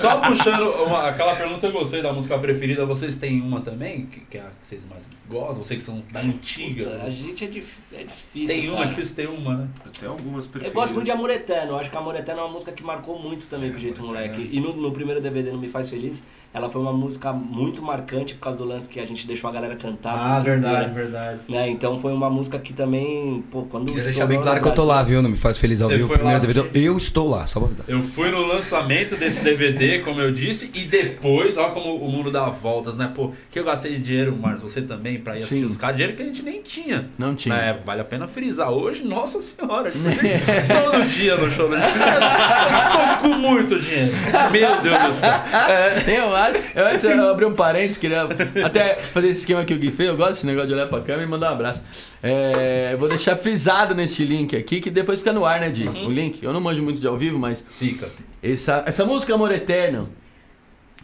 [0.00, 4.06] Só puxando uma- aquela pergunta eu gostei da música preferida, vocês têm uma também?
[4.06, 5.62] Que, que é a que vocês mais gostam?
[5.62, 7.02] Vocês que são da antiga.
[7.04, 8.46] A gente é, dif- é difícil.
[8.46, 8.88] Tem uma, é cara.
[8.90, 9.68] difícil ter uma, né?
[9.98, 10.74] Tem algumas Eu preferidas.
[10.82, 11.72] gosto muito de Amor Eterno.
[11.72, 14.48] Eu acho que Amor Eterno é uma música que marcou muito também pro jeito moleque.
[14.52, 16.22] E no, no primeiro DVD, No Me Faz Feliz,
[16.52, 19.52] ela foi uma música muito marcante por causa do lance que a gente deixou a
[19.52, 20.36] galera cantar.
[20.36, 21.38] Ah, verdade, inteira, verdade.
[21.48, 21.68] Né?
[21.68, 24.72] Então foi uma música que também, pô, quando Queria deixar bem no claro que eu
[24.72, 25.20] tô lá, viu?
[25.22, 26.12] Não me faz feliz ao vivo.
[26.22, 26.70] lá, DVD.
[26.74, 27.84] Eu estou lá, só pra avisar.
[27.88, 32.30] Eu fui no lançamento desse DVD, como eu disse, e depois, ó como o mundo
[32.30, 33.10] dá voltas, né?
[33.14, 36.16] Pô, que eu gastei de dinheiro, Marcos, você também, pra ir assistir os caras, dinheiro
[36.16, 37.08] que a gente nem tinha.
[37.18, 37.54] Não tinha.
[37.54, 38.70] É, vale a pena frisar.
[38.70, 41.68] Hoje, nossa senhora, tipo, todo dia no show.
[41.68, 41.78] Né?
[41.84, 44.12] Eu tô com muito dinheiro.
[44.50, 45.30] Meu Deus do céu.
[45.68, 46.58] É, Eu acho.
[46.74, 48.22] Eu antes eu abri um parênteses, queria
[48.64, 50.08] até fazer esse esquema que o Gui fez.
[50.08, 51.82] Eu gosto desse negócio de olhar pra câmera e mandar um abraço.
[52.22, 55.88] É, eu vou deixar frisado nesse link aqui, que depois fica no ar, né, Di?
[55.88, 56.42] O link.
[56.42, 58.08] Eu não manjo muito de ao vivo, mas Fica.
[58.42, 60.08] essa, essa música Amor Eterno.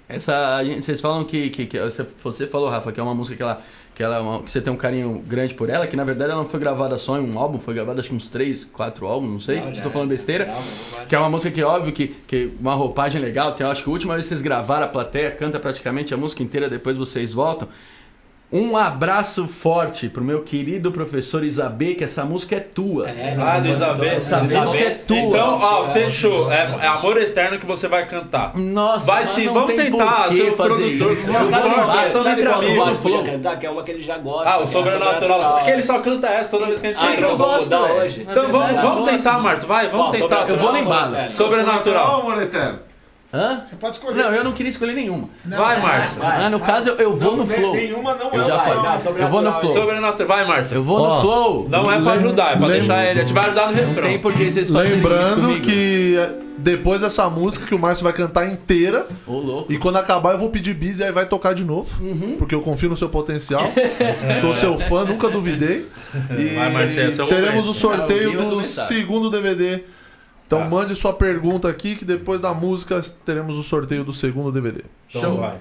[0.08, 3.62] Essa, vocês falam que, que, que- você- falou, Rafa, que é uma música que, ela,
[3.94, 6.42] que, ela, é que você tem um carinho grande por ela, que na verdade ela
[6.42, 9.30] não foi gravada só em um álbum, foi gravada acho que uns três, quatro álbuns,
[9.32, 9.60] não sei.
[9.60, 10.14] Não, Estou falando é.
[10.14, 10.46] besteira.
[10.46, 10.62] Não, não
[10.96, 11.06] vai.
[11.06, 13.52] Que é uma música que, óbvio, que, que uma roupagem legal.
[13.52, 16.16] Tem, eu acho que a última vez que vocês gravaram, a plateia canta praticamente a
[16.18, 17.66] música inteira, depois vocês voltam.
[18.56, 23.10] Um abraço forte pro meu querido professor Isabê, que essa música é tua.
[23.10, 24.04] É, Ah, do Isabel.
[24.12, 25.16] Essa música é tua.
[25.18, 26.52] Então, ó, fechou.
[26.52, 28.52] É, é Amor Eterno que você vai cantar.
[28.56, 31.12] Nossa, Vai sim, não vamos tem tentar, que seu fazer produtor.
[31.12, 31.32] isso.
[31.32, 32.08] Não, Não, sabe é?
[32.10, 32.88] tamo Sabe entre qual amigos.
[32.88, 33.58] eu podia cantar?
[33.58, 34.48] Que é uma que ele já gosta.
[34.48, 35.58] Ah, que é o sobrenatural.
[35.58, 37.16] Que ele só canta essa toda vez que a gente Ah, entra.
[37.18, 38.20] então eu vamos gosto, hoje.
[38.30, 39.66] Então vamos, vamos tentar, Márcio.
[39.66, 40.48] Vai, vamos tentar.
[40.48, 40.68] Eu vou.
[40.68, 41.28] Sobrenatural.
[41.30, 42.20] Sobrenatural.
[42.20, 42.78] amor eterno.
[43.34, 43.60] Hã?
[43.62, 44.22] Você pode escolher.
[44.22, 45.28] Não, eu não queria escolher nenhuma.
[45.44, 46.20] Vai, Márcio.
[46.20, 46.44] Vai.
[46.44, 47.74] Ah, no caso, eu, eu vou Não, no flow.
[47.74, 49.24] Nenhuma não Eu é já falei.
[49.24, 49.72] Eu vou no flow.
[49.72, 50.28] Sobrenatural.
[50.28, 50.74] Vai, Márcio.
[50.76, 51.68] Eu vou Ó, no flow.
[51.68, 53.18] Não é pra ajudar, é pra Lem- deixar ele.
[53.20, 54.08] A gente vai ajudar no Não refrão.
[54.08, 55.60] tem por que vocês Lembrando comigo.
[55.62, 59.08] que é, depois dessa música que o Márcio vai cantar inteira.
[59.26, 59.72] Ô, louco.
[59.72, 61.88] E quando acabar eu vou pedir bis e aí vai tocar de novo.
[62.00, 62.36] Uhum.
[62.38, 63.64] Porque eu confio no seu potencial.
[64.40, 65.88] Sou seu fã, nunca duvidei.
[66.38, 69.82] E Vai, é o teremos o sorteio vai do segundo DVD.
[70.46, 70.68] Então Tá.
[70.68, 74.82] mande sua pergunta aqui que depois da música teremos o sorteio do segundo DVD.
[75.08, 75.36] Então Show.
[75.38, 75.56] vai.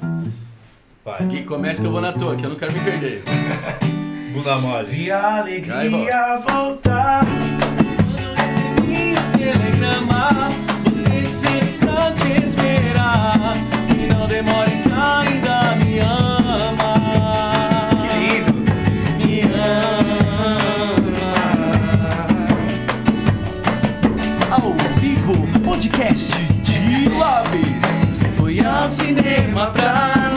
[1.05, 1.27] Vai.
[1.27, 3.23] Gui, começa que eu vou na toa, que eu não quero me perder.
[4.33, 4.87] Bunda mole.
[4.87, 7.23] Vi a alegria voltar.
[8.35, 10.29] Recebi o telegrama,
[10.85, 13.53] você dizendo pra te esperar.
[13.89, 16.32] Que não demore que ainda me ama.
[25.93, 26.33] Podcast
[26.63, 28.35] de Lopes.
[28.37, 30.32] Fui ao cinema pra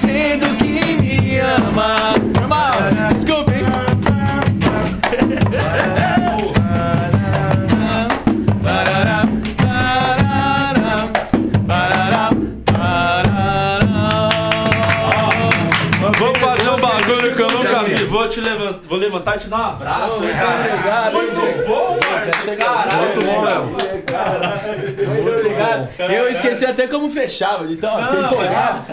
[0.00, 2.14] Dizendo que me ama.
[2.32, 2.72] Foi mal,
[3.16, 3.50] desculpe.
[3.52, 3.64] hein?
[8.62, 9.24] Parará,
[9.56, 11.08] parará,
[11.66, 12.30] parará,
[12.72, 14.28] parará.
[16.00, 18.04] Vamos fazer um bagulho que eu nunca vi.
[18.04, 20.20] vou te levantar, vou levantar e te dar um abraço.
[20.20, 20.68] Muito cara.
[20.74, 21.98] obrigado, Muito bom,
[22.56, 23.42] Caralho, Muito bom,
[23.76, 23.97] velho.
[25.06, 25.88] Muito obrigado.
[26.12, 28.30] Eu esqueci até como fechava, então Não,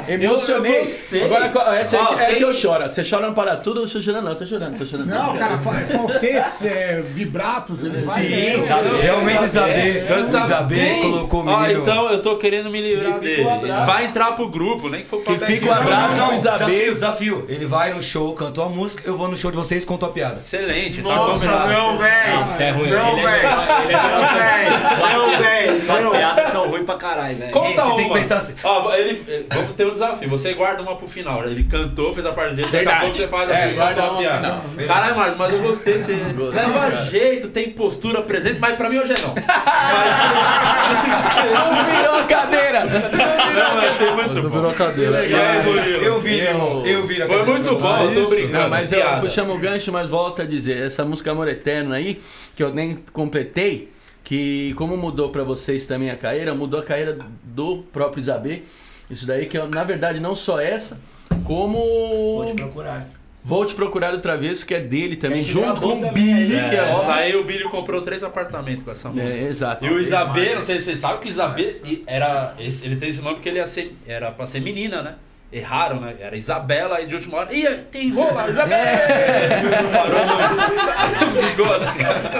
[0.07, 0.85] eu- emocionei.
[1.23, 2.83] Agora, essa é, é tem- que eu choro.
[2.87, 5.07] Você chora não para tudo, eu tô chorando, não, eu tô chorando, tô chorando.
[5.07, 8.21] Não, cara, fa- falsetes, é, vibratos, ele vai.
[8.21, 11.01] Sim, É, realmente Isabê bem.
[11.01, 11.81] colocou o Ó, menino.
[11.81, 13.43] então eu tô querendo me livrar dele.
[13.85, 16.17] Vai entrar pro grupo, nem que for pra Que fica o abraço.
[16.17, 16.57] Não, Isabê.
[16.65, 17.45] desafio, desafio.
[17.49, 20.05] Ele vai no show, cantou a música, eu vou no show de vocês e conto
[20.05, 20.39] a piada.
[20.39, 21.01] Excelente.
[21.01, 22.47] tá Nossa, não, velho.
[22.47, 22.89] Isso é ruim.
[22.89, 23.47] Não, é velho.
[23.47, 25.81] é Não, velho.
[25.81, 26.11] Suas Não.
[26.11, 27.51] piadas são ruins pra caralho, velho.
[27.51, 27.95] Conta Vocês uma.
[27.95, 28.55] têm que pensar assim.
[28.63, 30.29] Ó, ele, ele- vamos ter um desafio.
[30.29, 31.43] Você guarda uma pro final.
[31.47, 32.69] Ele cantou, fez a parte dele.
[32.71, 34.55] Daqui a pouco você faz É, assim, guarda uma piada.
[34.87, 35.97] Caralho, Márcio, mas eu gostei.
[35.99, 36.95] Você Gostei, leva cara.
[37.05, 39.35] jeito, tem postura presente, mas pra mim hoje é não.
[41.53, 42.85] Não virou a cadeira!
[42.85, 44.49] Não, eu achei muito Não bom.
[44.49, 45.25] virou a cadeira.
[45.25, 46.03] E aí, Murilo?
[46.03, 47.25] Eu vi, irmão, eu vi.
[47.25, 48.31] Foi muito bom, eu tô Isso.
[48.35, 48.63] brincando.
[48.63, 49.21] Não, mas eu piada.
[49.21, 52.19] puxamos o gancho, mas volto a dizer, essa música Amor Eterno aí,
[52.55, 53.91] que eu nem completei,
[54.23, 58.63] que como mudou pra vocês também a carreira, mudou a carreira do próprio Isabê.
[59.09, 60.99] Isso daí que, eu, na verdade, não só essa,
[61.43, 61.77] como...
[61.77, 63.07] Vou te procurar.
[63.43, 66.67] Vou te procurar outra vez, que é dele também, É, junto com o Billy, é.
[66.69, 67.11] que é É, óbvio.
[67.13, 69.27] aí o Billy comprou três apartamentos com essa música.
[69.43, 69.85] É, exato.
[69.85, 71.75] E o Isabê, não sei se vocês sabem que o Isabê
[72.07, 72.55] era.
[72.57, 75.15] esse- Ele tem esse nome porque ele ia ser, era pra ser menina, né?
[75.53, 76.15] Erraram, né?
[76.19, 77.55] Era Isabela, aí de última hora.
[77.55, 78.85] Ih, tem rola, Isabela!
[81.49, 81.99] Ficou assim.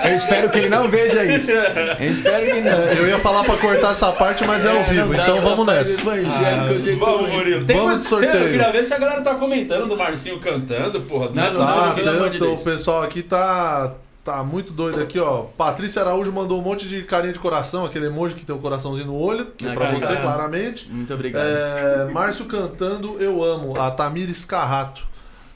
[0.10, 1.52] Eu espero que ele não veja isso.
[1.52, 2.72] Eu espero que não.
[2.72, 5.42] É, Eu ia falar pra cortar essa parte, mas é ao vivo, não dá, então
[5.42, 6.02] vamos nessa.
[6.02, 7.30] Eu Vamos.
[7.32, 7.64] Murilo.
[7.66, 8.32] Tem Vamos de sorteio.
[8.34, 11.30] tem- eu queria ver se a galera tá comentando do Marcinho cantando, porra.
[11.34, 12.62] Não, é Não, possível Tá, Deus.
[12.62, 13.94] o pessoal aqui tá,
[14.26, 15.44] tá muito doido aqui, ó.
[15.44, 19.06] Patrícia Araújo mandou um monte de carinha de coração, aquele emoji que tem um coraçãozinho
[19.08, 20.22] no olho, que é Ah, pra cara, você, cara.
[20.22, 20.90] claramente.
[20.92, 21.46] Muito obrigado.
[21.46, 25.04] É, Márcio cantando Eu Amo, a Tamires Carrato.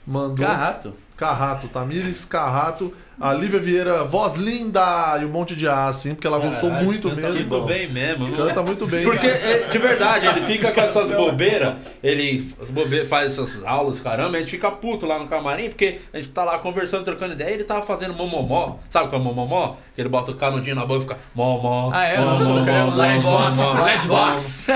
[0.06, 0.46] Mandou.
[0.46, 0.94] Carrato.
[1.18, 2.94] Carrato, Tamires Carrato.
[3.20, 5.18] A Lívia Vieira, voz linda!
[5.22, 7.50] E um monte de A, assim, porque ela gostou Caralho, muito canta mesmo.
[7.50, 8.28] muito bem mesmo.
[8.30, 9.04] não- Canta muito bem.
[9.04, 14.38] Porque, é, de verdade, ele fica com essas bobeiras, ele bobe- faz essas aulas, caramba,
[14.38, 17.50] a gente fica puto lá no camarim, porque a gente tá lá conversando, trocando ideia,
[17.50, 19.76] e ele tava fazendo momomó, sabe o que é momomó?
[19.94, 22.18] Que ele bota o canudinho na boca e fica momó, Ah, é?
[22.20, 23.84] momó.
[23.84, 24.68] Letbox.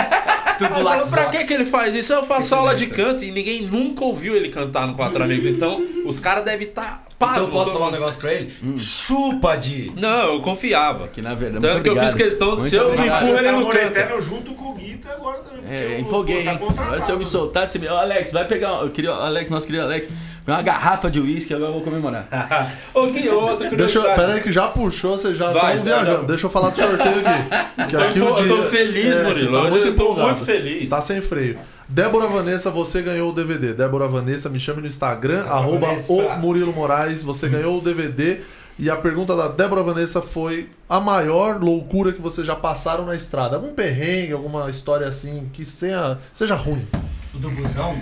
[0.58, 2.14] Tudo falo, pra que, que ele faz isso?
[2.14, 5.46] Eu faço aula de canto e ninguém nunca ouviu ele cantar no Quatro Amigos.
[5.48, 8.54] Então, os caras devem estar tá Então eu posso falar um negócio pra ele?
[8.78, 9.92] Chupa, Di!
[9.96, 11.08] Não, eu confiava.
[11.08, 13.44] Que na verdade, Tanto muito que eu fiz questão, Muito se eu me empurro, ele
[13.44, 13.86] Tá não canta.
[14.00, 15.64] Eterno junto com o Guita agora também.
[15.70, 16.58] É, o- empolguei, tá hein?
[16.58, 16.88] contratado.
[16.88, 18.82] Agora se eu me soltasse, meu Alex, vai pegar.
[18.82, 20.10] Eu queria, Alex, nosso querido Alex,
[20.46, 22.28] uma garrafa de uísque, agora eu vou comemorar.
[22.94, 26.00] Ô, que outra Deixa eu, pera aí que já puxou, vocês já Vai, estão vai,
[26.04, 26.18] viajando.
[26.20, 26.26] vai.
[26.28, 27.64] Deixa eu falar do sorteio aqui.
[27.90, 29.34] Que aqui eu, tô, o dia, eu tô feliz, É, Murilo.
[29.34, 30.28] você tá Hoje muito eu tô empolgado.
[30.30, 30.90] muito feliz.
[30.90, 31.58] Tá sem freio.
[31.94, 33.72] Débora Vanessa, você ganhou o DVD.
[33.72, 36.12] Débora Vanessa, me chame no Instagram, arroba Vanessa.
[36.12, 37.22] o Murilo Moraes.
[37.22, 38.40] Você ganhou o DVD.
[38.80, 43.16] E a pergunta da Débora Vanessa foi a maior loucura que vocês já passaram na
[43.16, 43.58] estrada.
[43.58, 46.88] Algum perrengue, alguma história assim que seja, seja ruim.
[47.32, 48.02] O do busão,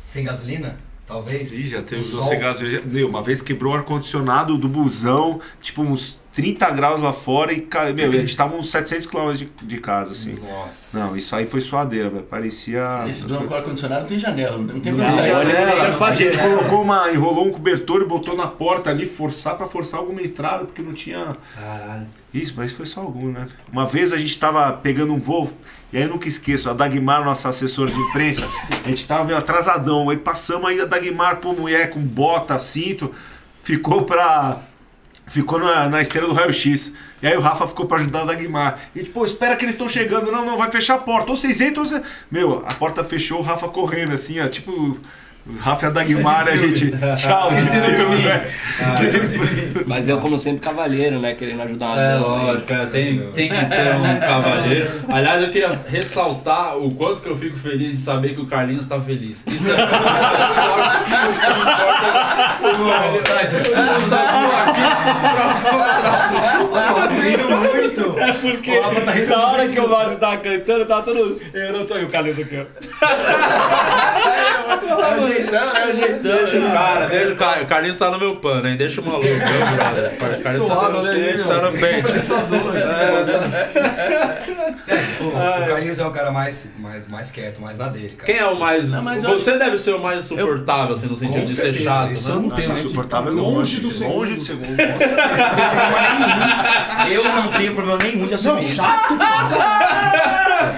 [0.00, 1.52] sem gasolina, talvez.
[1.52, 6.70] Ih, já teve já- Meu, uma vez quebrou o ar-condicionado do busão, tipo uns 30
[6.70, 7.66] graus lá fora e,
[7.96, 10.38] meu, a gente tava uns 700 km de, de casa, assim.
[10.38, 10.96] Nossa.
[10.96, 12.22] Não, isso aí foi suadeira, velho.
[12.22, 13.04] Parecia.
[13.08, 15.38] Esse drone com ar-condicionado não tem janela, não tem Não, olha, janela.
[15.40, 17.10] olha, É, a gente colocou uma.
[17.10, 20.92] enrolou um cobertor e botou na porta ali, forçar pra forçar alguma entrada, porque não
[20.92, 21.36] tinha.
[21.56, 22.06] Caralho.
[22.32, 23.48] Isso, mas foi só algum, né?
[23.72, 25.52] Uma vez a gente tava pegando um voo,
[25.92, 28.48] e aí eu nunca esqueço, a Dagmar, nossa assessora de imprensa,
[28.84, 33.12] a gente tava meio atrasadão, aí passamos aí a Dagmar por mulher com bota, cinto,
[33.64, 34.67] ficou pra.
[35.28, 36.92] Ficou na, na esteira do raio-x.
[37.22, 38.80] E aí o Rafa ficou pra ajudar a Dagmar.
[38.94, 40.32] E tipo, espera que eles estão chegando.
[40.32, 41.30] Não, não, vai fechar a porta.
[41.30, 42.02] Ou vocês entram, ou vocês...
[42.30, 44.48] Meu, a porta fechou, o Rafa correndo assim, ó.
[44.48, 45.00] Tipo, o
[45.60, 46.92] Rafa a Dagmar, né, gente?
[47.16, 48.42] Tchau, velho.
[49.86, 51.34] Mas eu, como sempre, cavaleiro, né?
[51.34, 54.90] Querendo ajudar uma É lógico, é, tem, tem que ter um cavaleiro.
[55.08, 58.86] Aliás, eu queria ressaltar o quanto que eu fico feliz de saber que o Carlinhos
[58.86, 59.42] tá feliz.
[59.46, 62.08] Isso é sorte que não importa.
[63.08, 64.12] O Carlinhos-
[64.58, 64.80] aqui
[65.62, 68.18] pra o Rafa rindo muito.
[68.18, 68.90] É porque O tá
[69.36, 69.72] na hora muito.
[69.74, 71.40] que o Mago tava cantando, tava todo.
[71.54, 72.64] Eu não tô aí, o Carlinhos aqui, ó.
[75.00, 76.72] É o jeitão, é o jeitão.
[76.72, 78.76] Cara, deixa, o Car- o Carlinhos tá no meu pano, hein?
[78.76, 80.12] Deixa o maluco, meu brother.
[80.14, 81.46] O Carlinhos tá no né, pente, meu?
[81.48, 82.12] tá no pente.
[85.20, 88.24] O, o Carlinhos é o cara mais, mais, mais quieto, mais na dele, cara.
[88.32, 88.90] Quem é o mais.
[88.90, 92.12] Não, mas eu Você deve ser o mais suportável, assim, no sentido de ser chato,
[92.12, 92.42] isso eu né?
[92.42, 92.72] não tenho.
[92.72, 94.68] Insuportável Longe do Longe do segundo.
[94.68, 96.18] Não tem problema
[97.04, 97.12] nenhum.
[97.12, 98.76] Eu não tenho problema nenhum de assumir Não, isso.
[98.76, 99.14] chato.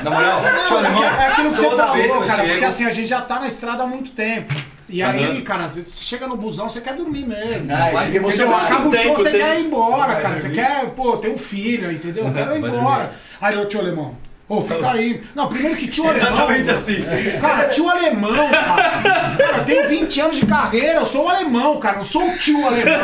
[0.03, 2.35] Na moral, Não, é, é aquilo que você falou, eu cara.
[2.37, 2.49] chego...
[2.51, 4.55] Porque assim, a gente já tá na estrada há muito muito tempo.
[4.89, 7.69] E aí, cara, você chega no busão, você quer dormir mesmo.
[7.73, 8.23] Ah, Entendeu?
[8.23, 8.65] emocionado.
[8.65, 10.37] Acaba o show, você tem- quer ir embora, cara.
[10.37, 12.27] Você quer, pô, ter um filho, entendeu?
[12.27, 13.13] Eu quero ir embora.
[13.41, 14.17] Aí eu, tio alemão.
[14.49, 15.23] Ô, fica aí.
[15.33, 16.33] Não, primeiro que tio alemão.
[16.33, 17.05] Exatamente assim.
[17.41, 19.01] Cara, tio alemão, cara.
[19.39, 22.37] Cara, eu tenho 20 anos de carreira, eu sou o alemão, cara, não sou o
[22.37, 22.99] tio alemão.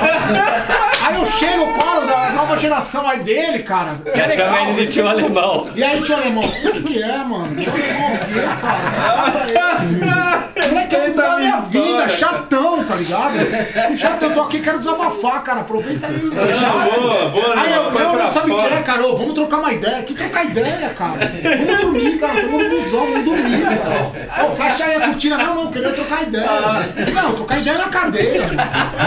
[1.06, 3.94] Aí eu chego, colo da nova geração aí dele, cara.
[4.04, 5.70] que Já legal, de tio alemão.
[5.76, 7.60] E aí, tio alemão, o que, que é, mano?
[7.62, 9.16] Tio alemão o quê, cara?
[9.16, 9.46] Nada
[9.84, 9.94] esse.
[9.94, 10.35] Moleque,
[10.74, 11.60] é da minha
[12.08, 13.36] chatão, tá ligado?
[13.98, 15.60] Chatão, eu tô aqui, quero desabafar, cara.
[15.60, 16.30] Aproveita aí.
[16.58, 16.70] Já.
[16.70, 19.06] Boa, boa, Aí eu, pra não sabe o que é, cara.
[19.06, 20.02] Ô, vamos trocar uma ideia.
[20.02, 21.18] Que trocar ideia, cara?
[21.58, 22.40] Vamos dormir, cara.
[22.40, 24.46] Tamo no busão, vamos dormir, cara.
[24.46, 25.36] Ô, fecha aí a cortina.
[25.38, 26.46] Não, não, queria trocar ideia.
[27.14, 28.50] Não, trocar ideia na cadeia.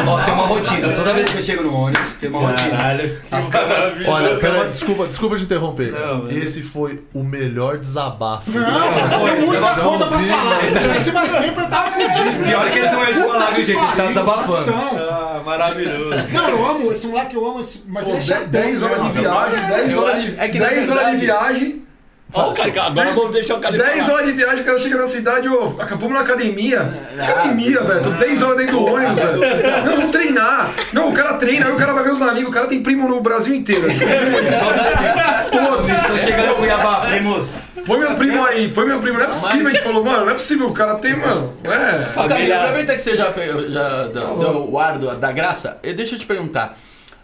[0.07, 0.93] Ó, tem uma rotina.
[0.93, 2.77] Toda vez que eu chego no ônibus, tem uma rotina.
[2.77, 3.17] Caralho.
[3.31, 3.93] As camas.
[4.07, 5.91] Olha, pera, desculpa, desculpa te interromper.
[5.91, 8.51] Não, Esse foi o melhor desabafo.
[8.51, 10.59] Não, tem muita não coisa pra falar.
[10.59, 12.43] Se tivesse mais tempo, eu tava fudido.
[12.45, 13.77] Pior que ele não é de falar, viu, gente?
[13.77, 14.73] Ele tá desabafando.
[14.73, 16.09] Ah, maravilhoso.
[16.31, 17.83] Não, eu amo esse moleque, eu amo esse.
[17.87, 18.47] Mas Pô, ele é chatão.
[18.49, 21.88] 10 horas de viagem, 10 Eu horas de, é que, na 10 horas de viagem.
[22.31, 24.13] O cara, agora vamos deixar o cara 10 falar.
[24.13, 26.81] horas de viagem, o cara chega na cidade, ô, acabamos na academia.
[27.19, 28.03] Academia, velho.
[28.03, 29.39] Tô 10 horas dentro do ônibus, velho.
[29.83, 30.71] Não, vamos treinar.
[30.93, 32.49] Não, o cara treina, aí o cara vai ver os amigos.
[32.49, 33.87] O cara tem primo no Brasil inteiro.
[35.51, 35.89] Todos.
[35.89, 37.57] Estou chegando em Cuiabá, primos.
[37.85, 39.17] Põe meu primo aí, põe meu primo.
[39.17, 39.67] Não é possível.
[39.67, 40.67] A gente falou, mano, não é possível.
[40.67, 41.53] O cara tem, mano.
[41.63, 42.09] É.
[42.11, 43.31] Família- aproveita que você já,
[43.69, 46.77] já deu, deu o ar da graça, e deixa eu te perguntar.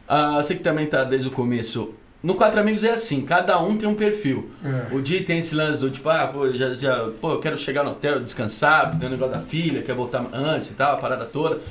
[0.07, 1.93] Ah, você que também tá desde o começo.
[2.25, 4.49] No Quatro Amigos é assim, cada um tem um perfil.
[4.63, 4.95] É.
[4.95, 7.83] O Di tem esse lance do tipo, ah, pô, já, já, pô, eu quero chegar
[7.83, 11.23] no hotel, descansar, tem o negócio da filha, quer voltar antes e tal, a parada
[11.25, 11.61] toda.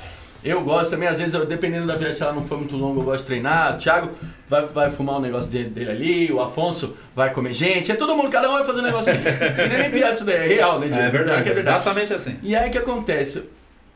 [0.41, 3.01] Eu gosto também, às vezes, eu, dependendo da viagem, se ela não for muito longa,
[3.01, 3.75] eu gosto de treinar.
[3.75, 4.11] O Thiago
[4.47, 7.91] vai, vai fumar um negócio dele, dele ali, o Afonso vai comer gente.
[7.91, 9.17] É todo mundo, cada um vai fazer um negocinho.
[9.27, 10.97] e nem é nem piada isso daí, é real, né, Di?
[10.97, 11.77] É verdade, que é verdade.
[11.81, 12.39] exatamente assim.
[12.41, 13.43] E aí o que acontece?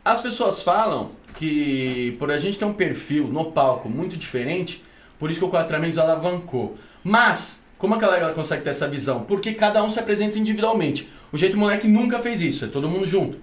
[0.03, 4.83] As pessoas falam que por a gente ter um perfil no palco muito diferente,
[5.19, 6.77] por isso que o Quatro Amigos alavancou.
[7.03, 9.21] Mas, como aquela galera consegue ter essa visão?
[9.21, 11.07] Porque cada um se apresenta individualmente.
[11.31, 13.37] O jeito moleque nunca fez isso, é todo mundo junto.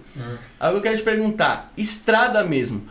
[0.59, 2.83] Aí eu quero te perguntar, estrada mesmo,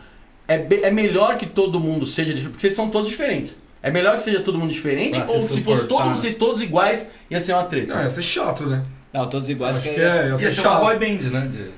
[0.48, 2.50] é, é melhor que todo mundo seja diferente?
[2.52, 3.58] Porque vocês são todos diferentes.
[3.82, 5.18] É melhor que seja todo mundo diferente?
[5.18, 7.94] Pra se ou se fosse todo mundo, vocês todos iguais, ia ser uma treta?
[7.94, 8.84] Não, ia ser chato, né?
[9.12, 9.76] Não, todos iguais.
[9.76, 11.46] Acho porque que é, ia Ia ser ser uma boy band, né?
[11.46, 11.70] de-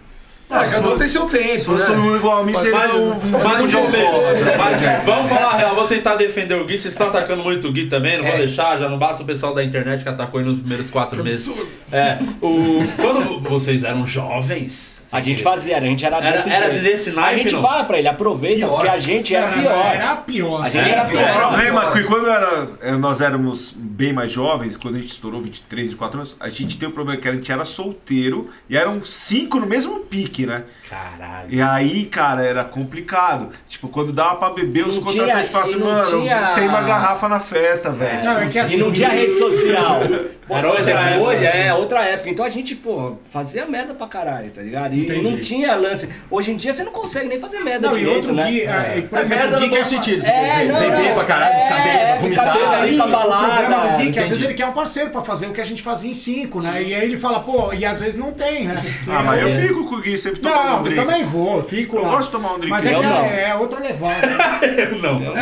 [0.51, 2.03] Ah, cada um tem seu tempo, Se fosse todo né?
[2.03, 3.09] mundo igual a mim, seria Mas, um...
[3.45, 4.57] mas, um beleza.
[4.57, 6.79] Mas, vamos falar a real, vou tentar defender o Gui.
[6.79, 8.39] Vocês estão atacando muito o Gui também, não vou É.
[8.39, 11.51] deixar, já não basta o pessoal da internet que atacou ele nos primeiros quatro meses.
[11.93, 14.98] É, o, quando vocês eram jovens.
[15.11, 16.83] A gente fazia, a gente era, Era- desse era jeito.
[16.85, 17.63] desse A naipe, gente não?
[17.63, 18.71] fala pra ele, aproveita, Pior.
[18.75, 19.87] porque a gente era Era- pior.
[19.95, 20.65] Era pior.
[20.67, 21.23] A gente era pior.
[21.23, 21.37] O pior.
[21.49, 25.41] problema é que quando era, eh, nós éramos bem mais jovens, quando a gente estourou
[25.41, 29.05] 23, 24 anos, a gente tem o problema que a gente era solteiro e eram
[29.05, 30.65] cinco no mesmo pique, né?
[30.89, 31.49] Caralho.
[31.49, 33.51] E aí, cara, era complicado.
[33.69, 37.39] Tipo, quando dava pra beber, os contratantes falavam assim, mano, tinha- tem uma garrafa na
[37.41, 38.25] festa, velho.
[38.25, 40.01] Não, é que assim, E não tinha rede social.
[40.49, 41.21] Pô, Era outra época.
[41.25, 42.31] hoje é outra época.
[42.31, 44.95] Então a gente, pô, fazia merda pra caralho, tá ligado?
[44.95, 45.23] E Entendi.
[45.31, 46.09] não tinha lance.
[46.31, 48.47] Hoje em dia você não consegue nem fazer merda Não, e direito, outro né?
[48.51, 50.49] Gui, é, por É exemplo, merda o Gui no bom quer- sentido, você É, quer
[50.49, 50.73] dizer.
[50.73, 51.15] não, Beber não.
[51.15, 52.57] pra caralho, ficar É, vomitar.
[52.79, 55.11] Aí, pra o balada, problema do Gui é que às vezes ele quer um parceiro
[55.11, 56.83] pra fazer o que a gente fazia em cinco, né?
[56.83, 58.83] E aí ele fala, pô, e às vezes não tem, né?
[59.07, 60.97] Ah, mas eu fico com o Gui sempre tomando Não, um eu drink.
[61.01, 62.09] também vou, eu fico Eu lá.
[62.11, 62.71] gosto de tomar um drink.
[62.71, 63.25] Mas é, Eu que não.
[63.25, 64.29] é, é outra levada.
[65.03, 65.35] Não.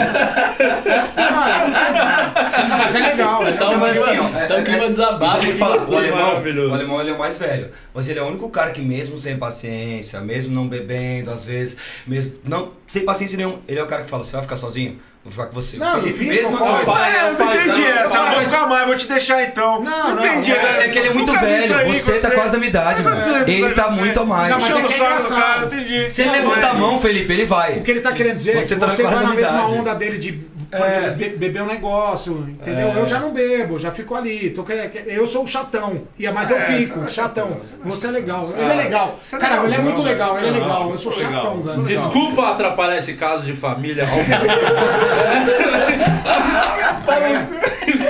[1.18, 3.42] Ah, não, mas é legal.
[3.44, 3.50] né?
[3.54, 4.62] Então, mas assim, ó.
[4.62, 4.95] Clima desabafo.
[4.96, 6.34] Deixa eu te falar, o alemão,
[6.70, 7.70] o alemão ele é o mais velho.
[7.94, 11.76] Mas ele é o único cara que mesmo sem paciência, mesmo não bebendo, às vezes,
[12.06, 14.98] mesmo não sem paciência nenhum, ele é o cara que fala, você vai ficar sozinho?
[15.24, 15.76] Vou ficar com você.
[15.76, 16.92] Não, o Felipe, fica, mesma fala, coisa.
[16.94, 18.16] Ah, eu não entendi não, essa.
[18.16, 19.82] Eu não, vou mas- ficar mais, vou te deixar então.
[19.82, 20.50] Não, não, entendi.
[20.52, 23.16] não, É que ele é muito velho, aí, você tá quase da minha idade, mano.
[23.44, 24.52] Ele tá muito a mais.
[24.52, 26.10] Não, mas é que é engraçado.
[26.10, 27.78] Se ele levanta a mão, Felipe, ele vai.
[27.78, 29.34] O que ele tá querendo dizer é Você que tá na você vai na mesma
[29.34, 29.72] quadrinidade.
[29.80, 30.98] onda dele de É.
[30.98, 32.88] exemplo, be- beber um negócio, entendeu?
[32.88, 34.50] Eu já não bebo, já fico ali.
[34.50, 34.64] Tô
[35.06, 37.58] eu sou o chatão, e- mas eu É, fico, você é chatão.
[37.84, 38.46] Você é legal.
[38.56, 39.16] Ele é legal.
[39.20, 40.90] Você é Cara, ele é muito legal, ele é legal.
[40.90, 41.82] Eu sou Legal, chatão, velho.
[41.82, 44.04] Desculpa atrapalhar esse caso de família.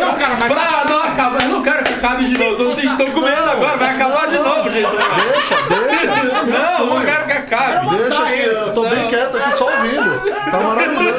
[0.00, 0.52] Não, cara, mas.
[0.52, 2.56] Pra não acabar, eu não quero que acabe de novo.
[2.56, 4.88] Tô, assim, tô com medo agora, vai acabar de novo, gente.
[4.90, 6.44] Deixa, deixa.
[6.44, 7.96] Não, não quero que acabe.
[7.96, 10.20] Deixa que eu tô bem quieto aqui só ouvindo.
[10.50, 11.15] Tá maravilhoso.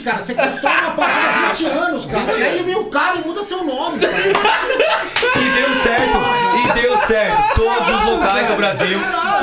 [0.00, 2.32] Verdade, Porque é o seguinte, cara, você constrói uma parada há 20 anos, cara.
[2.38, 3.98] E aí vem o cara e muda seu nome.
[4.00, 4.14] cara.
[4.16, 6.18] E deu certo.
[6.58, 7.54] E deu certo.
[7.54, 8.98] Todos os locais do Brasil,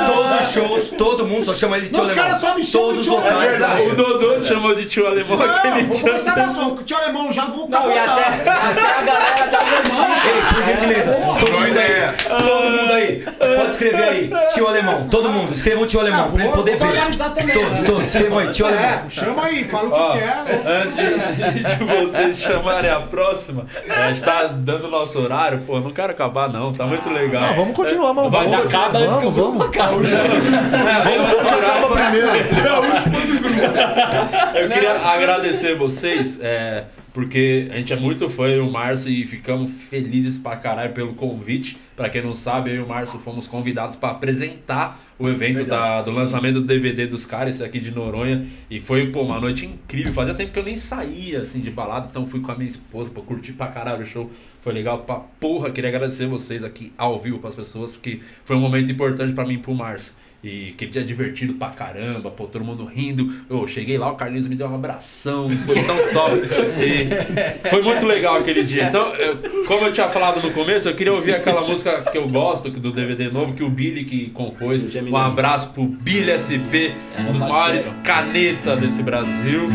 [0.06, 2.24] todos os shows, todo mundo só chama ele de tio Os alemão.
[2.24, 3.68] caras só me chamam Todos os de tio locais do alemão.
[3.68, 3.92] Brasil.
[3.92, 6.04] O Dodô te chamou de tio alemão Não, aquele vou dia.
[6.08, 6.68] começar a só.
[6.68, 9.62] O tio alemão já vou Não, e até, até a galera da
[10.24, 12.14] Ei, por gentileza, todo Boa mundo aí, ideia.
[12.28, 13.24] todo mundo aí,
[13.56, 16.88] pode escrever aí, tio alemão, todo mundo, escrevam tio alemão, pra ele vou- poder vou
[16.88, 17.02] ver.
[17.52, 17.82] Todos, né?
[17.86, 18.84] todos, escrevam aí, tio alemão.
[18.84, 20.41] É, chama aí, fala o que quer.
[20.66, 21.04] Antes de,
[21.76, 26.48] de vocês chamarem a próxima, a gente tá dando nosso horário, pô, não quero acabar
[26.52, 27.44] não, tá muito legal.
[27.44, 28.30] Ah, vamos continuar, mano.
[28.30, 30.12] Mas vamos acaba antes que o vamos, grupo vamos.
[30.12, 30.32] acabe.
[31.02, 32.28] Vamos que acaba primeiro.
[34.54, 39.10] Eu queria agradecer vocês, é, porque a gente é muito fã, eu e o Márcio,
[39.12, 41.76] e ficamos felizes pra caralho pelo convite.
[41.94, 46.02] Pra quem não sabe, eu e o Márcio fomos convidados pra apresentar o evento da-
[46.02, 48.46] do lançamento do DVD dos caras, aqui de Noronha.
[48.70, 50.12] E foi, pô, uma noite incrível.
[50.12, 53.10] Fazia tempo que eu nem saía, assim, de balada, então fui com a minha esposa
[53.10, 54.30] pra curtir pra caralho o show.
[54.62, 55.70] Foi legal pra porra.
[55.70, 59.54] Queria agradecer vocês aqui ao vivo pras pessoas, porque foi um momento importante pra mim
[59.54, 60.12] e pro Márcio.
[60.44, 63.32] E aquele dia divertido pra caramba, pô, todo mundo rindo.
[63.48, 66.36] Eu cheguei lá, o Carlinhos me deu um abração, foi tão top.
[66.82, 68.84] E foi muito legal aquele dia.
[68.84, 69.36] Então, eu-
[69.66, 72.90] como eu tinha falado no começo, eu queria ouvir aquela música que eu gosto, do
[72.92, 74.84] DVD novo, que o Billy que compôs.
[75.10, 76.90] Um abraço pro Billy SP,
[77.20, 79.68] um dos maiores canetas desse Brasil.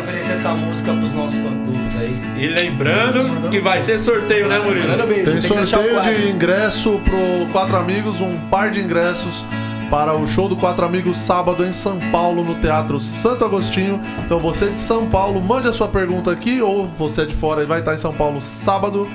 [0.00, 2.20] Oferecer essa música pros nossos fã-clubes aí.
[2.38, 4.96] E lembrando que vai ter sorteio, né, Murilo?
[5.06, 9.44] Tem tem sorteio de ingresso pro Quatro Amigos, um par de ingressos
[9.90, 14.00] para o show do Quatro Amigos sábado em São Paulo, no Teatro Santo Agostinho.
[14.24, 17.62] Então você de São Paulo, mande a sua pergunta aqui, ou você é de fora
[17.62, 19.08] e vai estar em São Paulo sábado.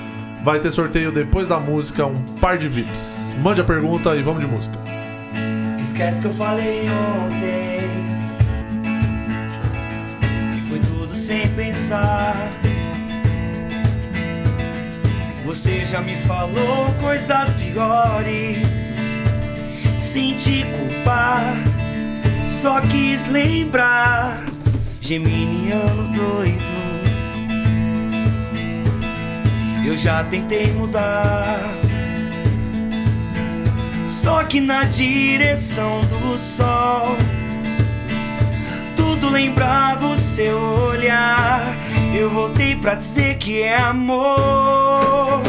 [0.43, 3.33] Vai ter sorteio depois da música, um par de VIPs.
[3.41, 4.77] Mande a pergunta e vamos de música.
[5.79, 7.74] Esquece que eu falei ontem.
[11.26, 12.36] Sem pensar.
[15.43, 18.97] Você já me falou coisas piores.
[19.99, 21.55] Sem te culpar,
[22.51, 24.38] só quis lembrar.
[25.01, 26.76] Geminiano doido.
[29.84, 31.59] Eu já tentei mudar.
[34.07, 37.17] Só que na direção do sol
[39.26, 41.63] Tudo lembrava o seu olhar
[42.13, 45.41] Eu voltei pra dizer que é amor.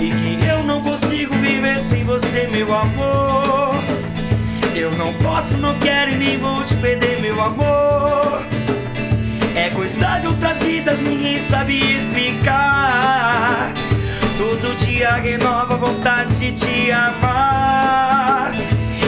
[0.00, 3.74] E que eu não consigo viver sem você, meu amor.
[4.74, 8.44] Eu não posso, não quero e nem vou te perder, meu amor.
[9.54, 13.72] É coisa de outras vidas, ninguém sabe explicar.
[14.36, 18.52] Todo dia renova a vontade de te amar.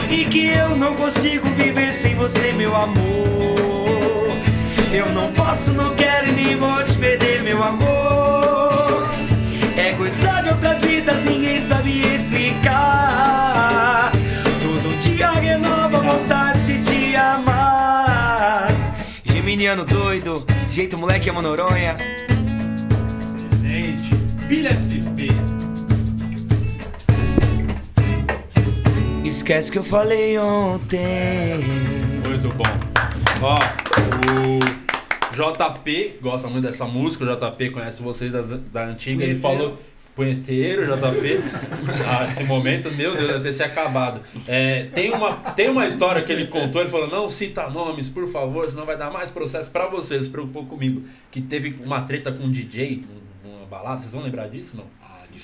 [0.09, 3.42] E que eu não consigo viver sem você, meu amor
[4.93, 9.09] Eu não posso, não quero e nem vou te perder, meu amor
[9.75, 14.11] É coisa de outras vidas, ninguém sabe explicar
[14.61, 18.67] Todo dia renova a vontade de te amar
[19.25, 21.97] Geminiano doido, jeito moleque é Noronha
[23.63, 24.15] Gente,
[24.47, 25.33] Billy SP.
[29.25, 31.57] Esquece que eu falei ontem.
[32.27, 32.63] Muito bom.
[33.41, 34.82] Ó, o
[35.33, 39.77] JP gosta muito dessa música, o JP conhece vocês das- da antiga, ele falou.
[40.15, 41.39] Punheteiro, JP.
[42.07, 44.21] Ah, esse momento, meu Deus, deve ter se acabado.
[44.47, 48.27] É, tem, uma, tem uma história que ele contou, ele falou: não cita nomes, por
[48.27, 51.01] favor, senão vai dar mais processo pra vocês, se preocupou comigo.
[51.31, 53.03] Que teve uma treta com um DJ
[53.43, 54.85] num- numa balada, vocês vão lembrar disso, não?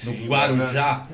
[0.05, 1.07] No Guarujá.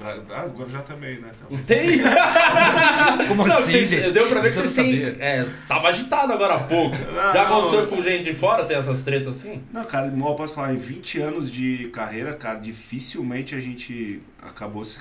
[0.00, 1.30] Ah, agora já também, né?
[1.46, 1.58] Então.
[1.64, 2.00] Tem?
[3.28, 4.10] Como Não, assim, gente?
[4.12, 5.00] Deu pra ver que vocês têm.
[5.04, 5.16] saber.
[5.20, 6.96] É, tava agitado agora há pouco.
[6.96, 7.86] Não, Já aconteceu não.
[7.88, 9.62] com gente de fora ter essas tretas assim?
[9.72, 14.20] Não, cara, mal eu posso falar, em 20 anos de carreira, cara, dificilmente a gente
[14.42, 14.98] acabou se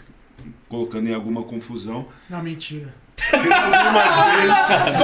[0.70, 2.08] colocando em alguma confusão.
[2.30, 2.94] Não, mentira.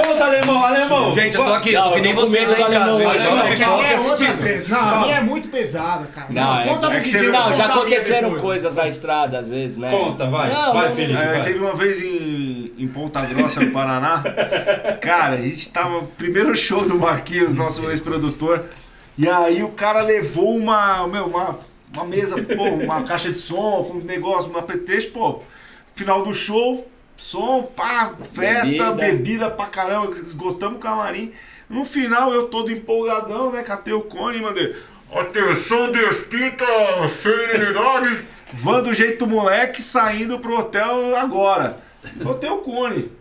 [0.02, 1.12] Conta, alemão, alemão!
[1.12, 2.84] Gente, eu tô aqui, eu tô que nem vocês aí em casa?
[2.86, 3.34] Só alemão.
[3.34, 4.68] uma É que a pipoca é assistindo.
[4.68, 6.26] Não, a minha é muito pesada, cara.
[6.30, 9.38] Não, Não, é- conta é do que eu vou Não, já aconteceram coisas na estrada,
[9.38, 9.90] às vezes, né?
[9.90, 10.52] Conta, vai.
[10.52, 11.20] Não, vai, Felipe.
[11.20, 11.42] É, vai.
[11.44, 14.22] teve uma vez em, em Ponta Grossa, no Paraná.
[15.00, 16.02] Cara, a gente tava.
[16.16, 18.64] Primeiro show do Marquinhos, nosso ex-produtor.
[19.16, 21.06] E aí o cara levou uma.
[21.08, 21.58] Meu, uma,
[21.92, 25.42] uma mesa, pô, uma caixa de som, com um negócio, uma pretexto, pô.
[25.94, 26.86] Final do show,
[27.18, 28.92] som, pá, festa, Bebida.
[28.92, 31.32] bebida, pra caramba, esgotamos o camarim.
[31.68, 33.62] No final eu todo empolgadão, né?
[33.62, 34.74] Catei o cone e mandei.
[35.12, 36.64] Atenção, despita,
[37.22, 38.24] serenidade.
[38.50, 41.78] Van do jeito moleque saindo pro hotel agora.
[42.22, 43.12] Botei o cone.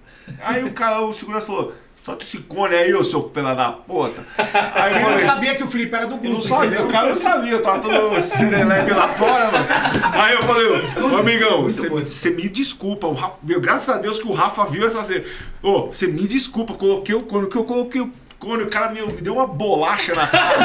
[0.41, 1.73] Aí o cara, o segurança falou:
[2.07, 4.25] solta esse cone aí, ô seu filho da puta.
[4.73, 6.35] Aí eu Eu não falei, sabia que o Felipe era do grupo.
[6.35, 9.65] não sabia, o cara não sabia, eu tava todo serelepe lá fora, mano.
[10.13, 14.21] Aí eu falei, ô amigão, você, você me desculpa, o Rafa, meu, graças a Deus
[14.21, 15.25] que o Rafa viu essa cena.
[15.61, 18.09] Ô, você me desculpa, coloquei o cone, que eu coloquei o
[18.39, 20.57] cone, o cara me, me deu uma bolacha na cara.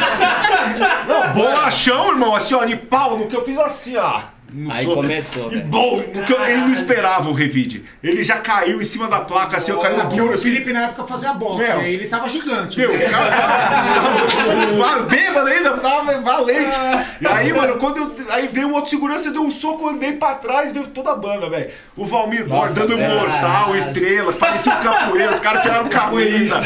[1.08, 4.20] Não, bolachão, irmão, assim, ó, de pau, no que eu fiz assim, ó.
[4.52, 5.66] No Aí começou, E velho.
[5.66, 7.84] bom, porque ele não esperava o revide.
[8.02, 10.44] Ele já caiu em cima da placa, assim, eu caí no duro, o assim.
[10.44, 11.80] Felipe na época fazia boxe, Meu.
[11.80, 12.78] aí ele tava gigante.
[12.78, 13.30] Meu, o cara
[14.76, 16.78] tava, bêbado ainda, tava valente.
[17.20, 18.12] E aí, mano, quando eu.
[18.30, 21.48] Aí veio um outro segurança, deu um soco, andei pra trás, veio toda a banda,
[21.48, 21.70] velho.
[21.96, 23.14] O Valmir Borges dando velho.
[23.20, 26.56] mortal, estrela, parecia um capoeira, os caras tiraram camisa.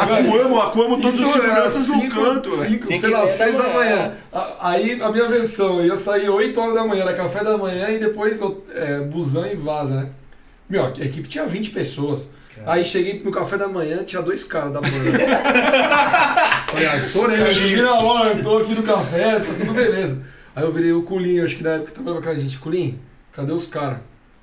[0.00, 2.70] Acuamos, acuamos todos os seguranças num 5, canto, velho.
[2.70, 4.12] 5, Cinco sei lá, 6 da da manhã.
[4.60, 6.28] Aí a minha versão, eu ia sair
[6.58, 8.40] 8 horas da manhã, era café da manhã e depois
[8.74, 10.10] é, busão e vaza, né?
[10.68, 12.30] Meu, a equipe tinha 20 pessoas.
[12.66, 14.94] Aí cheguei no café da manhã, tinha dois caras da banda.
[16.66, 20.22] Falei, ah, estourei, eu cheguei na hora, eu tô aqui no café, tá tudo beleza.
[20.56, 22.58] Aí eu virei o Culinho, acho que na época trabalhava com a gente.
[22.58, 22.98] Culinho,
[23.32, 23.98] cadê os caras?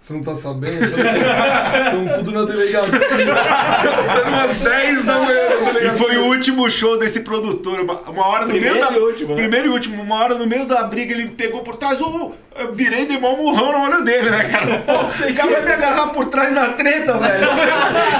[0.06, 0.86] Você não tá sabendo?
[0.86, 2.99] Estão tudo na delegacia.
[2.99, 5.94] Sendo umas 10 da manhã na E delegacia.
[5.94, 7.80] foi o último show desse produtor.
[7.82, 8.95] Uma, uma hora no Primeiro meio da.
[8.95, 9.36] e último, né?
[9.36, 10.03] Primeiro e último.
[10.03, 11.99] Uma hora no meio da briga, ele me pegou por trás.
[11.99, 14.77] ô, eu virei e dei mó murrão no olho dele, né, cara?
[14.86, 17.48] Pô, o cara vai me agarrar por trás na treta, velho.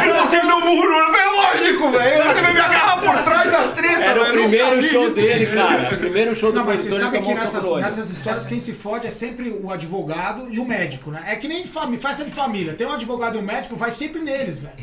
[0.04, 1.16] Ele não você me deu um murro no olho.
[1.16, 2.24] É lógico, velho.
[2.34, 4.36] Você vai me agarrar por trás na treta, Era o velho.
[4.36, 5.16] Nunca primeiro show isso.
[5.16, 5.94] dele, cara.
[5.94, 9.06] O primeiro show do Não, mas você sabe que nessas, nessas histórias quem se fode
[9.08, 11.22] é sempre o advogado e o médico, né?
[11.28, 12.74] É que nem fami- festa de família.
[12.74, 14.74] Tem um advogado e um médico, vai sempre neles, velho.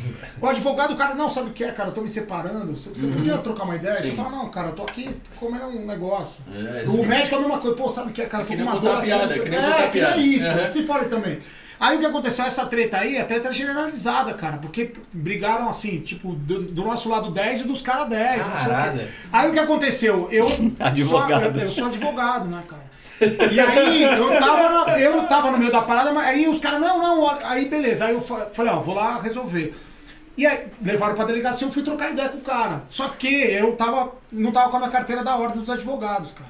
[0.41, 1.89] O advogado, o cara, não, sabe o que é, cara?
[1.89, 2.75] Eu tô me separando.
[2.77, 4.01] Você, você podia trocar uma ideia?
[4.01, 5.09] Você fala, não, cara, eu tô aqui
[5.39, 6.41] comendo um negócio.
[6.53, 7.75] É, o médico é a mesma coisa.
[7.75, 8.43] Pô, sabe o que é, cara?
[8.43, 10.17] Eu tô que com uma dor piada, que nem É, que piada.
[10.17, 10.45] isso.
[10.47, 10.71] Uhum.
[10.71, 11.39] Se fode também.
[11.79, 15.99] Aí o que aconteceu, essa treta aí, a treta é generalizada, cara, porque brigaram assim,
[15.99, 18.37] tipo, do, do nosso lado 10 e dos caras 10.
[18.37, 18.69] não sei o quê.
[18.69, 19.07] Caralho.
[19.33, 20.29] Aí o que aconteceu?
[20.31, 21.59] Eu sou, Advogado.
[21.59, 22.82] eu, eu sou advogado, né, cara?
[23.51, 26.79] E aí eu tava, na- eu tava no meio da parada, mas aí os caras,
[26.81, 28.05] não, não, aí beleza.
[28.05, 29.75] Aí eu fa- falei, ó, vou lá resolver.
[30.35, 32.83] E aí levaram pra delegacia, eu fui trocar ideia com o cara.
[32.87, 36.49] Só que eu tava, não tava com a minha carteira da ordem dos advogados, cara.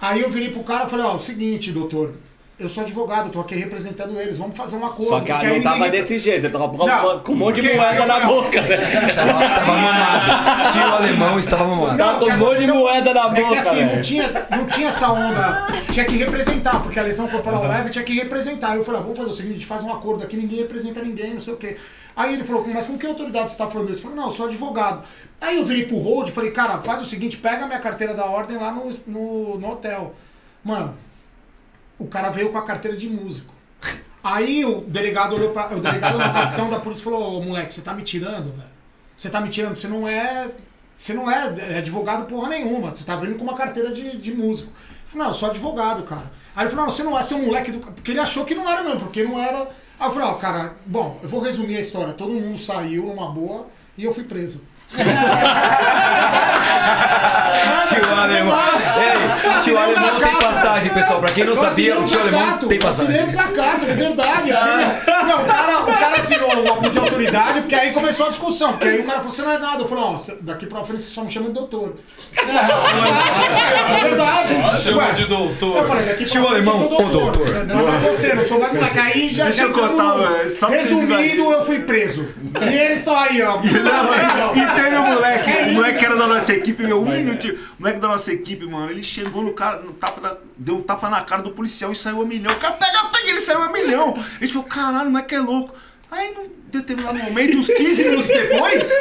[0.00, 2.14] Aí eu virei pro cara e falei, ó, o seguinte, doutor,
[2.60, 5.08] eu sou advogado, eu tô aqui representando eles, vamos fazer um acordo.
[5.08, 7.74] Só que aí não tava desse jeito, ele tava com, Não, com um monte de
[7.74, 9.10] moeda na boca, né?
[9.14, 10.72] Tava mamado.
[10.72, 11.98] Tio alemão estava mamado.
[11.98, 14.88] Tava com um monte de moeda na É que boca, assim, não tinha, não tinha
[14.88, 15.66] essa onda.
[15.92, 18.76] Tinha que representar, porque a lesão corporal leve tinha que representar.
[18.76, 21.02] Eu falei, ah, vamos fazer o seguinte, a gente faz um acordo aqui, ninguém representa
[21.02, 21.76] ninguém, não sei o quê.
[22.14, 23.98] Aí ele falou, mas com que autoridade você tá falando isso?
[23.98, 25.02] Eu falei, não, eu sou advogado.
[25.40, 28.12] Aí eu virei pro hold e falei, cara, faz o seguinte, pega a minha carteira
[28.12, 30.14] da ordem lá no, no, no hotel.
[30.62, 30.94] Mano,
[32.00, 33.54] o cara veio com a carteira de músico.
[34.24, 35.74] Aí o delegado olhou pra.
[35.74, 38.70] O delegado, o capitão da polícia falou, ô moleque, você tá me tirando, velho?
[39.16, 40.50] Você tá me tirando, você não é.
[40.96, 42.94] Você não é advogado porra nenhuma.
[42.94, 44.70] Você tá vindo com uma carteira de, de músico.
[44.70, 46.30] Eu falei, não, eu sou advogado, cara.
[46.54, 47.80] Aí ele falou, não, você não é seu moleque do.
[47.80, 49.68] Porque ele achou que não era mesmo, porque não era.
[49.98, 52.12] Aí eu falei, ó, cara, bom, eu vou resumir a história.
[52.12, 53.66] Todo mundo saiu numa boa
[53.96, 54.62] e eu fui preso.
[57.88, 58.58] Tio alemão.
[58.96, 61.20] Ei, tio alemão tem passagem, pessoal.
[61.20, 63.26] Pra quem não Eu sabia, o tio alemão tem eu Assinei passagem.
[63.26, 64.50] desacato, é verdade.
[64.52, 68.28] porque, Não, o cara, o cara assinou o abuso de autoridade, porque aí começou a
[68.30, 68.72] discussão.
[68.72, 69.82] Porque aí o cara falou, você não é nada.
[69.82, 71.94] Eu falei, ó, daqui pra frente você só me chama de doutor.
[72.36, 74.82] É verdade.
[74.82, 75.76] Chama de doutor.
[75.78, 77.48] Eu falei, daqui pra Tio frente alemão, eu sou ô, doutor.
[77.66, 78.98] Não é mais você, não sou mais moleque.
[78.98, 82.28] Aí já, Deixa já eu contar, como- velho, só pra vocês Resumindo, eu fui preso.
[82.60, 83.58] E eles estão aí, ó.
[83.60, 87.54] E teve um moleque, É o moleque que era da nossa equipe, meu, um minutinho.
[87.54, 90.82] O moleque da nossa equipe, mano, ele chegou no cara, no tapa da- deu um
[90.82, 92.52] tapa na cara do policial e saiu a milhão.
[92.52, 94.14] O cara pega, pega, ele saiu a milhão.
[94.14, 95.74] A gente falou, caralho, o moleque é louco.
[96.10, 98.92] Aí, num determinado momento, uns 15 minutos depois,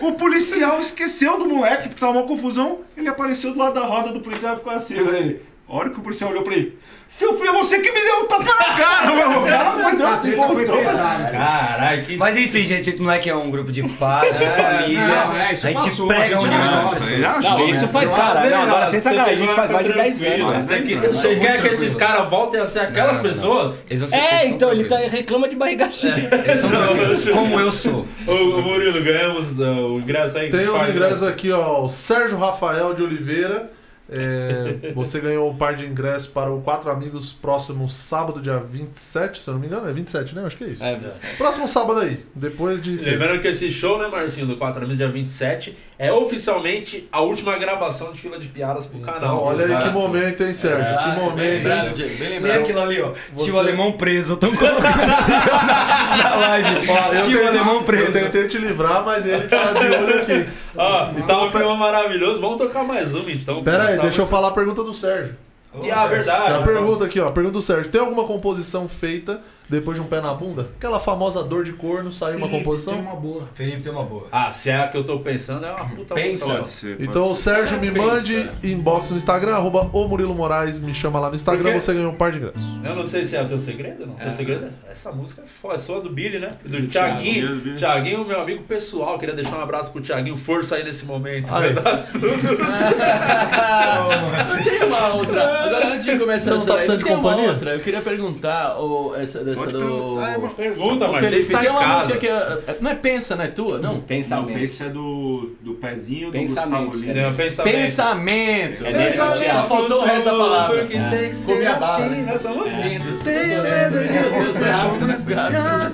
[0.00, 2.80] o policial esqueceu do moleque, porque tava uma confusão.
[2.96, 5.40] Ele apareceu do lado da roda do policial e ficou assim, velho.
[5.70, 8.20] A hora que o policial olhou pra ele, seu filho, é você que me deu
[8.20, 9.42] um tapa na cara, meu.
[9.42, 11.30] O cara foi deu A treta foi pesada.
[11.30, 12.16] Caralho, que.
[12.16, 15.06] Mas enfim, gente, esse moleque é um grupo de paz, de família.
[15.06, 17.44] não, é, isso a gente passou, prega a gente união pessoas.
[17.44, 20.64] Não, isso foi, cara, não, agora sem sacanagem, a gente faz mais de 10 anos.
[20.64, 20.80] Você, né?
[20.86, 21.84] que- Eu sou você muito quer que tranquilo.
[21.84, 23.82] esses caras voltem a ser aquelas pessoas?
[23.90, 26.14] Vão ser- É, então ele tá, reclama de barriga cheia.
[26.14, 28.06] Eles são tranquilos, como eu sou.
[28.26, 29.64] Ô, Murilo, ganhamos uh,
[29.96, 30.48] o ingresso aí?
[30.50, 31.82] Tem os Faz- ingressos aqui, ó.
[31.84, 33.70] O Sérgio Rafael de Oliveira
[34.10, 39.42] É, você ganhou um par de ingressos para o Quatro Amigos próximo sábado, dia 27,
[39.42, 39.88] se eu não me engano.
[39.88, 40.44] É 27, né?
[40.46, 40.82] Acho que é isso.
[40.84, 40.96] É,
[41.36, 43.10] Próximo sábado aí, depois de sexta.
[43.18, 47.58] Lembrando que esse show, né, Marcinho, do 4 Amigos, dia 27, é oficialmente a última
[47.58, 49.42] gravação de fila de piadas pro Então, canal.
[49.42, 49.90] olha aí que Exato.
[49.92, 50.80] momento, hein, Sérgio?
[50.88, 51.92] Exato, que momento, bem hein?
[51.94, 52.60] Bem Nem lembrado.
[52.60, 53.12] aquilo ali, ó.
[53.34, 54.36] Você- Tio alemão preso.
[54.38, 56.88] Tão colocando na, na live.
[56.90, 58.12] Ó, eu Tio tentei- alemão Eu preso.
[58.12, 60.48] tentei te livrar, mas ele tá de olho aqui.
[60.78, 62.40] Ó, e tá um clima maravilhoso.
[62.40, 63.62] Vamos tocar mais uma então.
[63.64, 65.36] Pera aí, Tá deixa eu falar a pergunta do Sérgio.
[65.82, 66.44] E a verdade.
[66.46, 67.28] Tem a pergunta aqui, ó.
[67.28, 67.90] A pergunta do Sérgio.
[67.90, 70.68] Tem alguma composição feita depois de um pé na bunda?
[70.76, 72.94] Aquela famosa dor de corno, saiu uma Felipe, composição?
[72.94, 73.48] Tem uma boa.
[73.54, 74.26] Felipe tem uma boa.
[74.32, 76.44] Ah, se é a que eu tô pensando, é uma puta Pensa.
[76.46, 76.56] música.
[76.58, 77.42] Pode ser, pode Então o ser.
[77.54, 78.06] Sérgio me Pensa.
[78.06, 81.94] mande inbox no Instagram, arroba o Murilo Moraes, me chama lá no Instagram, Porque- você
[81.94, 82.62] ganhou um par de ingressos.
[82.84, 84.14] Eu não sei se é o teu segredo, não.
[84.14, 84.30] Teu É.
[84.32, 86.50] segredo é essa música é foda, é sua do Billy, né?
[86.64, 87.46] Do, Do Thiaguinho.
[87.46, 87.76] Thiago, Billy.
[87.76, 91.52] Thiaguinho, meu amigo pessoal, queria deixar um abraço pro Thiaguinho, força aí nesse momento.
[91.54, 91.74] Aí.
[94.64, 95.64] Tem uma outra.
[95.66, 97.50] Agora, antes de começar Você não tá precisando de tem uma companhia?
[97.52, 97.74] outra.
[97.74, 99.78] Eu queria perguntar, ou essa Pode do.
[99.78, 100.48] perguntar, irmão.
[100.50, 101.96] Pergunta, Ô, mas Felipe, tá tem em uma casa.
[101.96, 102.26] música que.
[102.28, 103.78] é- Não é Pensa, não é tua?
[103.78, 103.94] Não?
[103.94, 104.58] Não, Pensamento.
[104.58, 107.28] esse é do, do pezinho do Pensamento, Gustavo é Lima.
[107.28, 107.72] um pensamento.
[107.74, 108.84] Pensamento.
[108.84, 110.78] É faltou o resto da palavra.
[110.80, 112.32] Porque tem que ser Comi a bala, assim, né?
[112.32, 112.76] nessa música.
[112.82, 115.90] Pensa, Pensa rápido, né, cara?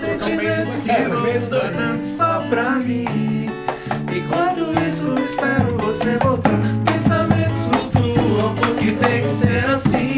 [2.01, 3.51] só pra mim.
[4.15, 6.53] Enquanto isso, eu espero você voltar.
[6.91, 10.14] Pensamentos flutuam, porque tem que ser assim.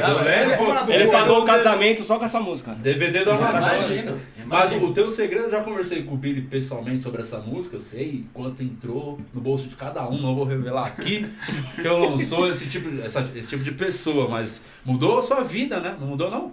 [0.00, 0.94] Essa é.
[1.00, 2.72] Ele pagou o casamento só com essa música.
[2.74, 3.90] DVD do Amazonas.
[3.90, 7.76] Imagino, Mas o teu segredo, eu já conversei com o Billy pessoalmente sobre essa música,
[7.76, 11.26] eu sei quanto entrou no bolso de cada um, não vou revelar aqui,
[11.80, 15.42] que eu não sou esse tipo, essa- esse tipo de pessoa, mas mudou a sua
[15.42, 15.94] vida, né?
[16.00, 16.52] Não mudou não?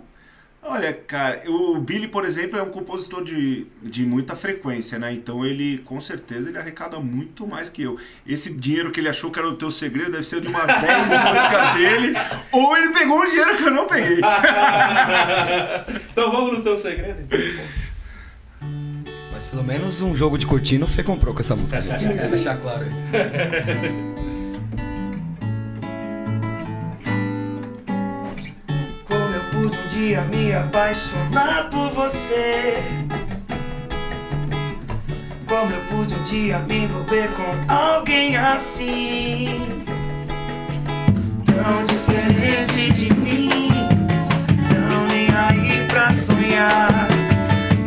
[0.70, 5.14] Olha, cara, o Billy, por exemplo, é um compositor de, de muita frequência, né?
[5.14, 7.98] Então ele, com certeza, ele arrecada muito mais que eu.
[8.28, 11.04] Esse dinheiro que ele achou que era o teu segredo deve ser de umas 10
[11.04, 12.18] músicas dele,
[12.52, 14.20] ou ele pegou um dinheiro que eu não peguei.
[16.12, 17.18] então vamos no teu segredo.
[17.22, 17.64] então.
[19.32, 22.14] Mas pelo menos um jogo de cortina o Fê comprou com essa música, gente.
[22.14, 23.02] Quero deixar claro isso.
[29.68, 32.82] Eu pude um dia me apaixonar por você.
[35.46, 39.84] Como eu pude um dia me envolver com alguém assim.
[41.46, 43.70] Tão diferente de mim.
[44.70, 47.08] Tão nem aí pra sonhar.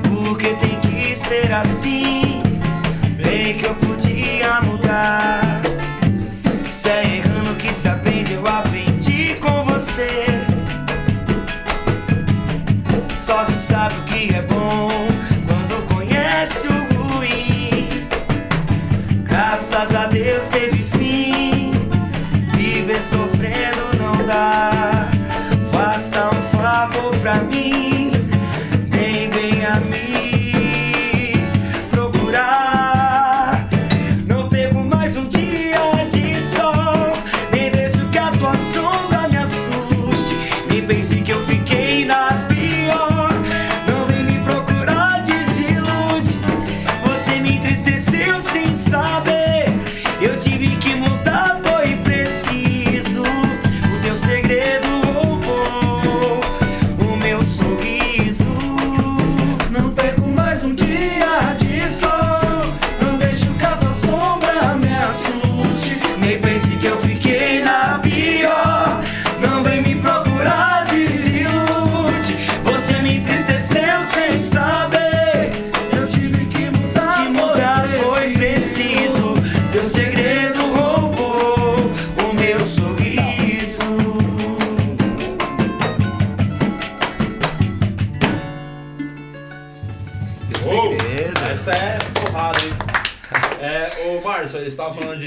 [0.02, 2.42] Porque tem que ser assim.
[3.16, 5.59] Bem que eu podia mudar.
[13.30, 14.88] Só se sabe o que é bom
[15.46, 17.88] quando conhece o ruim.
[19.22, 20.08] Graças a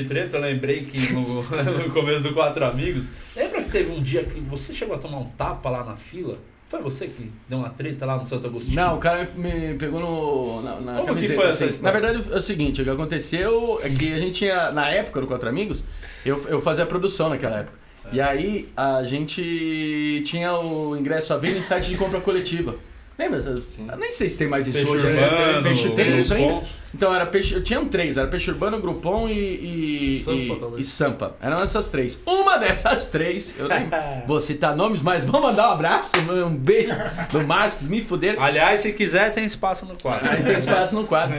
[0.03, 4.01] de treta, eu lembrei que no, no começo do Quatro Amigos, lembra que teve um
[4.01, 6.37] dia que você chegou a tomar um tapa lá na fila?
[6.69, 8.75] Foi você que deu uma treta lá no Santo Agostinho?
[8.75, 11.39] Não, o cara me pegou no, na, na Como que camiseta.
[11.39, 11.83] foi essa assim.
[11.83, 15.21] Na verdade, é o seguinte, o que aconteceu é que a gente tinha, na época
[15.21, 15.83] do Quatro Amigos,
[16.25, 17.77] eu, eu fazia produção naquela época.
[18.11, 22.75] E aí a gente tinha o ingresso à venda em site de compra coletiva.
[23.17, 23.37] Lembra?
[23.39, 25.07] Eu nem sei se tem mais isso Peixe hoje.
[25.07, 25.23] né?
[25.27, 26.63] Urbano, Peixe, tem isso ainda?
[26.95, 27.53] Então era peixe.
[27.53, 30.15] Eu tinha um três, era peixe urbano, Groupon e.
[30.17, 30.87] e Sampa, e, talvez.
[30.87, 31.35] e Sampa.
[31.39, 32.19] Eram essas três.
[32.25, 33.87] Uma dessas três, eu nem
[34.25, 36.91] vou citar nomes, mas vamos mandar um abraço, um beijo
[37.31, 38.35] do Marcos, me fuder.
[38.41, 40.29] Aliás, se quiser, tem espaço no quadro.
[40.29, 41.35] Aí tem espaço no quadro.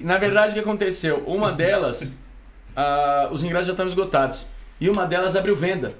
[0.00, 1.22] Na verdade, o que aconteceu?
[1.26, 2.10] Uma delas,
[2.74, 4.46] ah, os ingressos já estavam esgotados.
[4.80, 5.92] E uma delas abriu venda.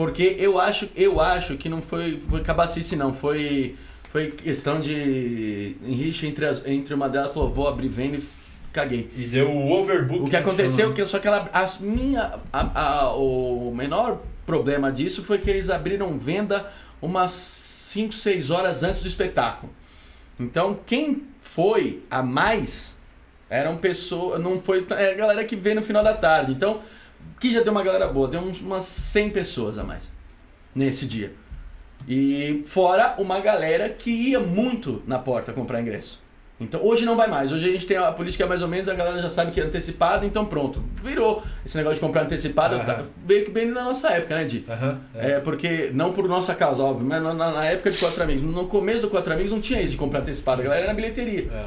[0.00, 3.12] Porque eu acho, eu acho que não foi, foi cabacice, não.
[3.12, 3.76] Foi,
[4.08, 8.22] foi questão de enrixe entre, as, entre uma delas falou, vou abrir venda e
[8.72, 9.10] caguei.
[9.14, 10.22] E deu o overbook.
[10.24, 15.22] O que aconteceu que só que ela a minha a, a- o menor problema disso
[15.22, 16.72] foi que eles abriram venda
[17.02, 19.70] umas 5, 6 horas antes do espetáculo.
[20.40, 22.96] Então quem foi a mais
[23.50, 26.52] eram pessoas, não foi é a galera que veio no final da tarde.
[26.52, 26.80] Então
[27.40, 30.08] que já deu uma galera boa, deu uns- umas 100 pessoas a mais
[30.74, 31.32] nesse dia.
[32.08, 36.20] E fora uma galera que ia muito na porta comprar ingresso.
[36.58, 37.50] Então hoje não vai mais.
[37.52, 39.64] Hoje a gente tem a política mais ou menos, a galera já sabe que é
[39.64, 40.84] antecipado, então pronto.
[41.02, 41.42] Virou.
[41.64, 44.66] Esse negócio de comprar antecipado tá, veio que bem na nossa época, né, Di?
[45.14, 45.30] É.
[45.32, 48.42] É, porque, não por nossa causa, óbvio, mas na, na- na época de Quatro Amigos,
[48.42, 50.94] no começo do Quatro Amigos não tinha isso de comprar antecipado, a galera era na
[50.94, 51.48] bilheteria.
[51.50, 51.64] É.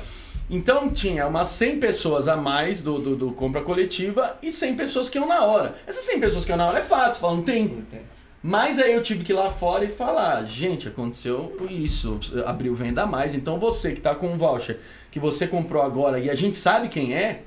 [0.54, 5.10] Então tinha umas 100 pessoas a mais do, do, do compra coletiva e 100 pessoas
[5.10, 5.74] que iam na hora.
[5.88, 7.68] Essas 100 pessoas que iam na hora é fácil, falam, não tem.
[7.68, 8.02] Não tem.
[8.44, 13.02] Mas aí eu tive que ir lá fora e falar, gente, aconteceu isso, abriu venda
[13.02, 16.36] a mais, então você que tá com um voucher que você comprou agora e a
[16.36, 17.42] gente sabe quem é,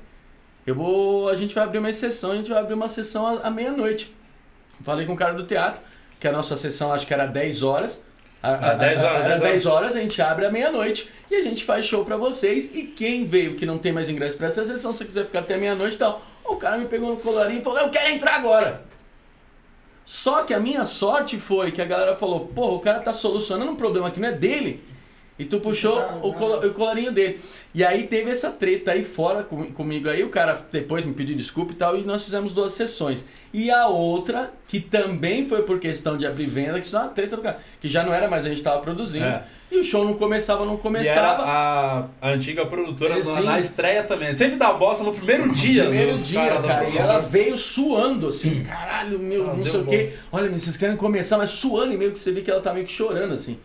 [0.65, 3.47] eu vou, a gente vai abrir uma exceção, a gente vai abrir uma sessão à,
[3.47, 4.13] à meia-noite.
[4.83, 5.81] Falei com o cara do teatro,
[6.19, 8.03] que a nossa sessão acho que era 10 horas.
[8.41, 11.35] A, a, Ah, 10 horas, Era 10 10 horas, a gente abre à meia-noite e
[11.35, 12.69] a gente faz show pra vocês.
[12.73, 15.57] E quem veio que não tem mais ingresso pra essa sessão, se quiser ficar até
[15.57, 18.81] meia-noite e tal, o cara me pegou no colarinho e falou: Eu quero entrar agora.
[20.05, 23.71] Só que a minha sorte foi que a galera falou: Porra, o cara tá solucionando
[23.71, 24.83] um problema que não é dele.
[25.39, 27.39] E tu puxou o, o colarinho dele.
[27.73, 30.23] E aí teve essa treta aí fora com- comigo aí.
[30.23, 31.95] O cara depois me pediu desculpa e tal.
[31.95, 33.23] E nós fizemos duas sessões.
[33.53, 37.09] E a outra, que também foi por questão de abrir venda, que isso é uma
[37.09, 37.59] treta do cara.
[37.79, 39.25] Que já não era mais a gente tava produzindo.
[39.25, 39.43] É.
[39.71, 41.43] E o show não começava, não E era começava.
[41.43, 44.33] a, a antiga produtora É, na, na estreia também.
[44.33, 45.83] Sempre dá bosta no primeiro dia.
[45.83, 49.63] Primeiro dos dia, caras da cara, e ela veio suando, assim, caralho, meu, Ah, não
[49.65, 49.89] sei o bom.
[49.91, 50.13] quê.
[50.31, 52.85] Olha, vocês querem começar, mas suando e meio que você vê que ela tá meio
[52.87, 53.59] que chorando, assim.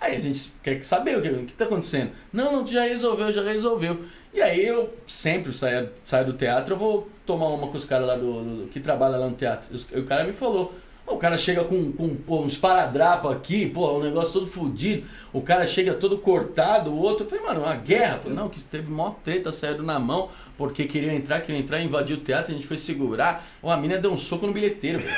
[0.00, 2.12] Aí a gente quer saber o que, o que tá acontecendo.
[2.32, 4.04] Não, não, já resolveu, já resolveu.
[4.32, 8.06] E aí eu sempre saio, saio do teatro, eu vou tomar uma com os caras
[8.06, 9.68] lá do, do- que trabalha lá no teatro.
[9.98, 10.72] O cara me falou.
[11.08, 15.04] "Pô, O cara chega com, com pô, uns paradrapos aqui, pô, um negócio todo fudido.
[15.32, 17.24] O cara chega todo cortado, o outro.
[17.24, 18.16] Eu falei, mano, uma guerra.
[18.16, 21.80] Eu falei, não, que teve mó treta, saíram na mão, porque queriam entrar, queriam entrar,
[21.80, 23.44] invadir o teatro, a gente foi segurar.
[23.62, 25.00] Ô, a mina deu um soco no bilheteiro.
[25.08, 25.14] a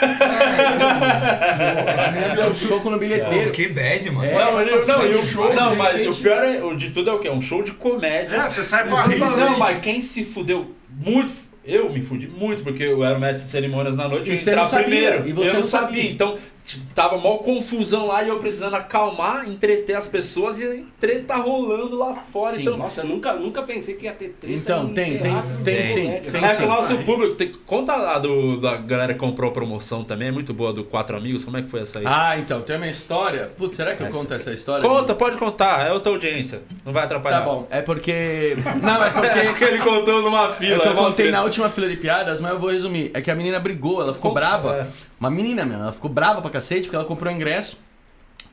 [2.12, 3.50] mina deu um soco no bilheteiro.
[3.52, 4.30] Que bad, mano.
[4.30, 6.90] É, Não, ele- não, e o show, não, mas repente- o pior é, o de
[6.90, 7.30] tudo é o quê?
[7.30, 8.36] Um show de comédia.
[8.36, 9.18] É, você sai pra Não, rir.
[9.18, 11.32] não, mas quem se fudeu muito.
[11.65, 14.82] Eu me fudi muito, porque eu era mestre de cerimônias na noite E eu entrava
[14.82, 15.28] primeiro.
[15.28, 15.97] e você eu não sabia.
[15.99, 16.11] sabia.
[16.11, 16.39] Então,
[16.94, 21.97] tava mó confusão lá e eu precisando acalmar, entreter as pessoas e a treta rolando
[21.98, 22.55] lá fora.
[22.55, 22.62] Sim.
[22.62, 25.32] Então, Nossa, eu nunca, nunca pensei que ia ter treta Então, em tem, tem,
[25.64, 25.84] tem né?
[25.84, 26.32] sim, Comédia.
[26.32, 26.62] tem é sim.
[26.62, 27.34] com o nosso público.
[27.34, 30.84] Tem, conta lá do, da galera que comprou a promoção também, é muito boa, do
[30.84, 31.44] Quatro Amigos.
[31.44, 32.05] Como é que foi essa aí?
[32.06, 33.51] Ah, então, tem uma história.
[33.56, 34.88] Putz, será que eu conto essa história?
[34.88, 36.62] Conta, pode contar, é outra audiência.
[36.84, 37.40] Não vai atrapalhar.
[37.40, 38.56] Tá bom, é porque.
[38.82, 39.55] Não, é Porque porque.
[39.59, 40.76] que ele contou numa fila.
[40.76, 43.10] É que eu é contei na última fila de piadas, mas eu vou resumir.
[43.14, 44.76] É que a menina brigou, ela ficou Conta, brava.
[44.76, 45.10] é.
[45.20, 47.78] Uma menina mesmo, ela ficou brava pra cacete porque ela comprou ingresso,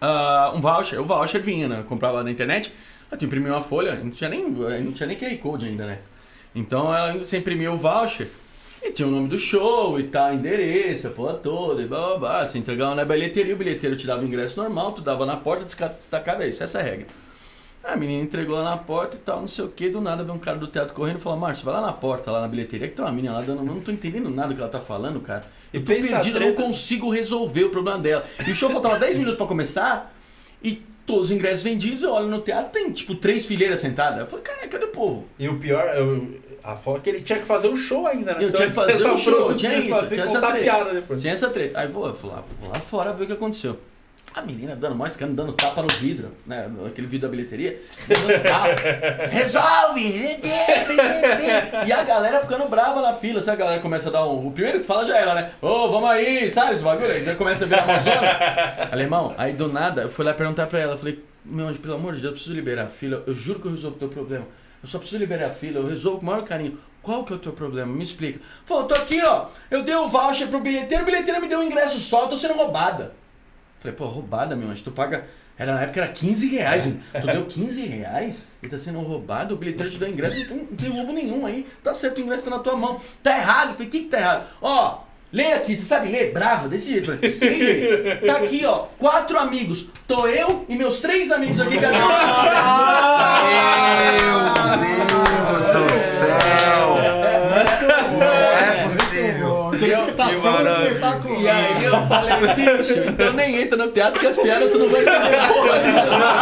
[0.01, 0.99] ah, um voucher.
[0.99, 1.83] O voucher vinha, né?
[1.87, 2.73] Comprava na internet,
[3.09, 5.99] ela tinha imprimiu uma folha, não tinha nem, não tinha nem QR Code ainda, né?
[6.53, 8.29] Então ela você imprimiu o voucher
[8.83, 12.17] e tinha o nome do show e tal, endereço, a porra toda, e blá blá
[12.17, 12.45] blá.
[12.45, 15.63] Você entregava na bilheteria, o bilheteiro te dava o ingresso normal, tu dava na porta,
[15.63, 17.07] destacava isso, essa é a regra.
[17.87, 20.35] A menina entregou lá na porta e tal, não sei o que, do nada veio
[20.35, 22.87] um cara do teatro correndo e falou, Márcio, vai lá na porta, lá na bilheteria,
[22.89, 23.59] que tem uma menina lá dando.
[23.59, 25.45] Eu não tô entendendo nada do que ela tá falando, cara.
[25.73, 28.25] Eu tô pensa perdido, eu não consigo resolver o problema dela.
[28.45, 30.13] E o show faltava 10 minutos pra começar
[30.61, 34.19] e todos os ingressos vendidos, eu olho no teatro, tem tipo três fileiras sentadas.
[34.19, 35.25] Eu falei, cara, cadê o povo?
[35.39, 38.33] E o pior, eu, a foto é que ele tinha que fazer o show ainda,
[38.33, 38.43] né?
[38.43, 40.59] Eu tinha que fazer essa o show, tinha isso, fazer, tinha essa treta.
[40.59, 41.21] piada depois.
[41.21, 41.79] Sem essa treta.
[41.79, 43.79] Aí vou, eu fui lá, vou lá fora ver o que aconteceu.
[44.37, 46.69] A menina dando mais cano, dando tapa no vidro, né?
[46.85, 47.81] Aquele vidro da bilheteria.
[48.07, 48.75] Dando tapa.
[49.31, 50.39] Resolve!
[51.87, 53.41] e a galera ficando brava na fila.
[53.41, 54.45] Sabe a galera começa a dar um.
[54.45, 55.51] O primeiro que fala já era, né?
[55.59, 57.11] Ô, vamos aí, sabe esse bagulho?
[57.11, 58.37] Aí começa a virar uma zona.
[58.93, 60.95] Alemão, aí do nada, eu fui lá perguntar pra ela.
[60.95, 63.23] Falei, meu anjo, pelo amor de Deus, eu preciso liberar a fila.
[63.25, 64.45] Eu juro que eu resolvo o teu problema.
[64.83, 66.77] Eu só preciso liberar a fila, eu resolvo com o maior carinho.
[67.01, 67.91] Qual que é o teu problema?
[67.91, 68.39] Me explica.
[68.65, 69.47] Falou, tô aqui, ó.
[69.71, 72.37] Eu dei o voucher pro bilheteiro, o bilheteiro me deu um ingresso só, eu tô
[72.37, 73.13] sendo roubada.
[73.87, 74.83] Falei, pô, roubada, meu anjo.
[74.83, 75.23] Tu paga
[75.57, 76.85] Era na época era 15 reais.
[76.87, 76.99] hein?
[77.19, 80.57] Tu deu 15 reais e tá sendo roubado, o bilheteiro te deu ingresso, não tem,
[80.57, 81.65] não tem roubo nenhum aí.
[81.83, 82.99] Tá certo, o ingresso tá na tua mão.
[83.23, 84.47] Tá errado, por que que tá errado?
[84.61, 84.99] Ó,
[85.31, 86.31] lê aqui, você sabe ler?
[86.33, 87.11] Bravo, desse jeito.
[87.11, 88.21] ler.
[88.25, 89.87] Tá aqui, ó, quatro amigos.
[90.07, 92.29] Tô eu e meus três amigos aqui as nossas
[94.11, 94.37] Meu
[94.77, 96.97] Deus do céu!
[98.11, 99.71] Não é possível.
[99.73, 100.87] Interpretação do maravilha.
[100.89, 101.41] espetáculo.
[101.41, 104.89] E aí eu falei, bicho, então nem entra no teatro que as piadas tu não
[104.89, 106.37] vai entender porra nenhuma.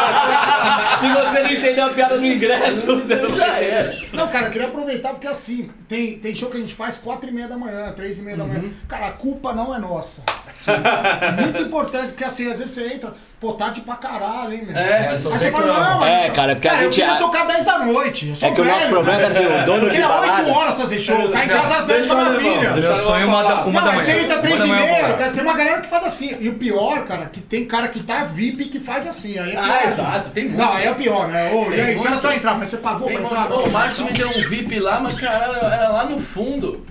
[1.00, 3.96] Se você não entendeu a piada do ingresso, você não Já era.
[4.14, 7.30] Não, cara, eu queria aproveitar porque assim, tem, tem show que a gente faz 4
[7.30, 8.64] e meia da manhã, 3 e meia da manhã.
[8.88, 10.24] Cara, a culpa não é nossa.
[11.42, 14.76] Muito importante, porque assim, às vezes você entra, pô, tarde pra caralho, hein, meu?
[14.78, 15.84] É, mas tô Aí você fala, não.
[15.92, 16.10] não, mas.
[16.10, 18.30] É, cara, é porque a cara, gente- eu queria tocar 10 da noite.
[18.30, 19.34] Eu sou É que o velho, nosso problema cara.
[19.34, 20.52] é assim, o dono Eu queria 8 balada.
[20.54, 22.72] horas fazer show, tá em casa às 10 com a minha filha.
[22.72, 24.18] Meu sonho é uma da, uma Não, da mas manhã.
[24.18, 25.14] você entra Uma 3 da e meia.
[25.36, 26.36] Tem uma galera que faz assim.
[26.40, 29.38] E o pior, cara, que tem cara que tá VIP que faz assim.
[29.38, 29.64] Aí é pior.
[29.70, 30.58] Ah, exato, tem muito.
[30.58, 31.52] Não, aí é o pior, né?
[31.54, 32.22] Ô, e aí, Tem quero muito.
[32.22, 33.52] só entrar, mas você pagou Tem pra entrar?
[33.52, 36.86] Ô, o Márcio me deu um VIP lá, mas caralho, era lá no fundo.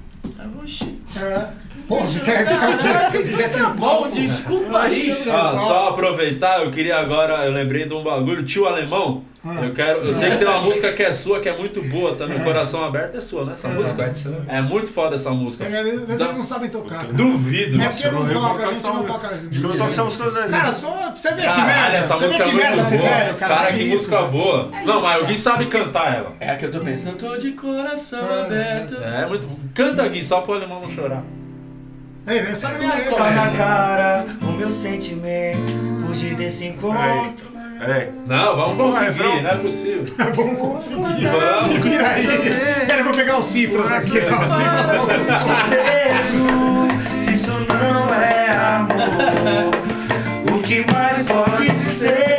[0.62, 0.98] Oxi.
[1.16, 1.46] É.
[1.86, 5.12] Pô, você quer que Bom, desculpa aí.
[5.30, 9.22] Ah, só aproveitar, eu queria agora, eu lembrei de um bagulho, tio alemão.
[9.62, 12.14] Eu quero, eu sei que tem uma música que é sua, que é muito boa
[12.14, 13.52] também, Coração Aberto é sua, né?
[13.52, 14.12] Essa música.
[14.48, 15.64] É muito foda essa música.
[15.66, 17.00] Vocês não sabem tocar.
[17.02, 17.12] cara.
[17.12, 17.80] Duvido.
[17.80, 19.26] É porque não toca, a gente não toca.
[19.52, 21.12] Eu não toco essa música das Cara, só.
[21.14, 21.96] Você vê que merda.
[21.98, 23.08] essa Você vê música que é muito merda boa.
[23.10, 23.54] velho, cara.
[23.54, 24.70] Cara, é que isso, música boa.
[24.72, 25.24] É não, isso, mas o cara.
[25.24, 26.32] Gui sabe cantar ela.
[26.40, 29.02] É a que eu tô pensando, tô de coração É, aberto.
[29.04, 29.46] É muito.
[29.74, 31.22] Canta Gui, só pro alemão não chorar.
[32.26, 33.30] Ei, nem sabe minha Tá letra.
[33.32, 35.70] na cara o meu sentimento,
[36.06, 37.52] fugir desse encontro.
[37.80, 38.08] É.
[38.26, 39.42] Não, vamos conseguir, refrão.
[39.42, 40.04] não é possível.
[40.34, 41.26] Vamos conseguir.
[41.26, 41.64] Vamos.
[41.64, 42.26] Segura aí.
[42.86, 44.12] Pera, eu vou pegar os cifras aqui.
[44.18, 45.08] ó, cifras.
[45.70, 49.70] Vejo se isso não é amor.
[50.54, 52.33] O que mais pode ser?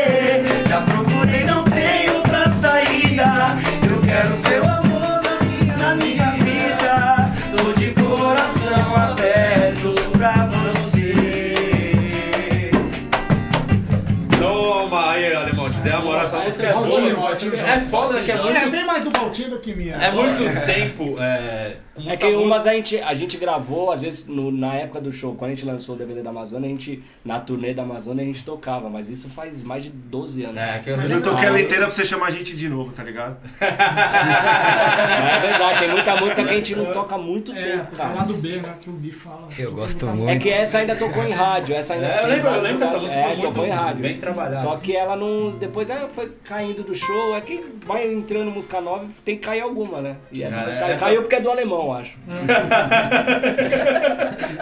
[17.65, 18.71] É foda que é É muito.
[18.71, 19.95] bem mais do Valtinho do que minha.
[19.95, 21.15] É muito tempo.
[21.19, 22.41] É, É que música.
[22.43, 25.53] umas a gente, a gente gravou, às vezes, no- na época do show, quando a
[25.55, 28.89] gente lançou o DVD da Amazônia, a gente, na turnê da Amazônia, a gente tocava,
[28.89, 30.61] mas isso faz mais de 12 anos.
[30.61, 32.67] É, que eu Mas Eu é toquei ela inteira pra você chamar a gente de
[32.67, 33.37] novo, tá ligado?
[33.65, 37.97] É verdade, tem muita música que a gente não toca há muito É, tempo, é
[37.97, 38.13] cara.
[38.13, 38.75] lá do B, né?
[38.81, 39.47] Que o Gui fala.
[39.57, 40.29] Eu gosto muito.
[40.29, 42.83] É que essa ainda tocou em rádio, essa ainda É, eu lembro, eu lembro que
[42.83, 44.01] essa música é, muito tocou em rádio.
[44.01, 44.55] bem trabalhada.
[44.61, 45.51] Só que ela não.
[45.51, 47.35] Depois ela foi caindo do show.
[47.35, 50.15] É que vai entrando música nova, tem que cair alguma, né?
[50.31, 50.63] E essa-
[50.99, 52.17] caiu porque é do alemão, acho.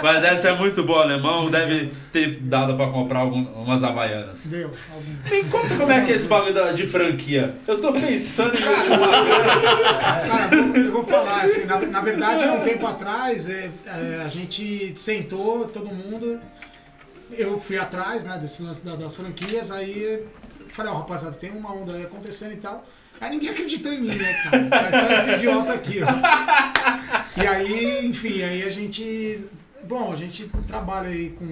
[0.02, 1.50] Mas essa é muito boa, alemão.
[1.50, 4.46] Deve ter dado pra comprar algum- umas havaianas.
[4.46, 4.72] Deu.
[4.94, 5.44] algum.
[5.44, 7.56] Me conta como é que é esse bagulho da- de franquia.
[7.68, 8.62] Eu tô pensando em.
[8.62, 14.22] Cara, vou- eu vou falar, assim, na, na verdade, há um tempo atrás, é, é,
[14.26, 16.40] a gente sentou, todo mundo,
[17.32, 20.24] eu fui atrás, né, desse lance da- das franquias, aí
[20.70, 22.84] falei, ó, rapaziada, tem uma onda aí acontecendo e tal.
[23.24, 24.34] Aí ninguém acreditou em mim, né,
[24.70, 25.00] cara?
[25.00, 27.42] Só esse idiota aqui, ó.
[27.42, 29.40] E aí, enfim, aí a gente,
[29.86, 31.46] bom, a gente trabalha aí com,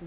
[0.00, 0.06] com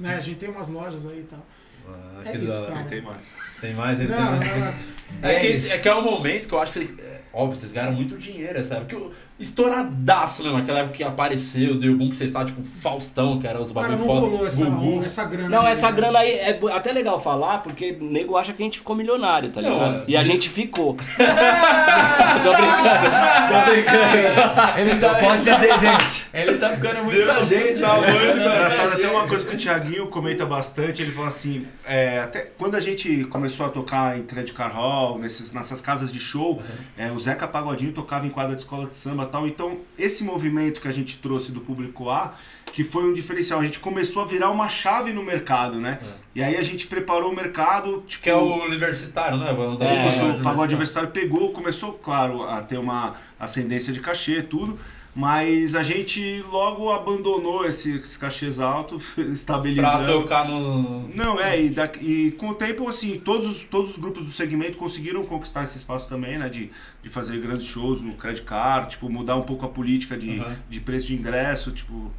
[0.00, 1.46] né, a gente tem umas lojas aí e tal.
[1.88, 2.84] Ah, É isso, cara.
[2.84, 3.18] Tem mais.
[3.60, 4.48] Tem mais, tem Não, mais.
[4.48, 4.74] não, não.
[5.22, 5.72] É, É que, isso.
[5.74, 6.98] é que é um momento que eu acho que vocês.
[6.98, 8.80] é, óbvio, vocês ganharam muito dinheiro, sabe?
[8.86, 13.38] Porque o estouradaço mesmo, aquela época que apareceu, deu boom que vocês estavam, tipo, Faustão,
[13.38, 14.26] que era os Cara, bagulho não foda.
[14.26, 15.04] rolou essa, Gugu.
[15.04, 15.48] essa grana.
[15.48, 15.96] Não, aí, essa né?
[15.96, 19.50] grana aí é até legal falar, porque o nego acha que a gente ficou milionário,
[19.50, 19.96] tá Não, ligado?
[19.98, 20.96] é- E a gente ficou.
[22.42, 24.80] tô brincando, tô brincando.
[24.80, 26.26] Ele tá, Eu posso dizer, gente.
[26.32, 27.80] ele tá ficando muito com a gente.
[27.80, 28.10] Tá né?
[28.12, 32.40] muito, Engraçado, até uma coisa que o Thiaguinho comenta bastante, ele fala assim, é, até
[32.58, 36.62] quando a gente começou a tocar em Credit Car Hall, nesses, nessas casas de show,
[36.96, 40.80] é, o Zeca Pagodinho tocava em quadra de escola de samba tal, então esse movimento
[40.80, 42.34] que a gente trouxe do público A,
[42.72, 45.98] que foi um diferencial, a gente começou a virar uma chave no mercado, né?
[46.34, 48.24] E aí a gente preparou o mercado, tipo...
[48.24, 49.54] Que é o universitário, né?
[49.80, 54.78] É, Isso, o pagode adversário pegou, começou, claro, a ter uma ascendência de cachê, tudo,
[55.18, 60.12] mas a gente logo abandonou esse, esses cachês altos, Pra estabilizando.
[60.12, 61.08] tocar no.
[61.08, 64.30] Não, é, e, da- e com o tempo, assim, todos, os- todos os grupos do
[64.30, 66.50] segmento conseguiram conquistar esse espaço também, né?
[66.50, 66.70] De,
[67.02, 70.54] de fazer grandes shows no Credit Card, tipo, mudar um pouco a política de, Uhum.
[70.68, 72.10] de preço de ingresso, tipo.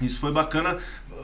[0.00, 0.78] Isso foi bacana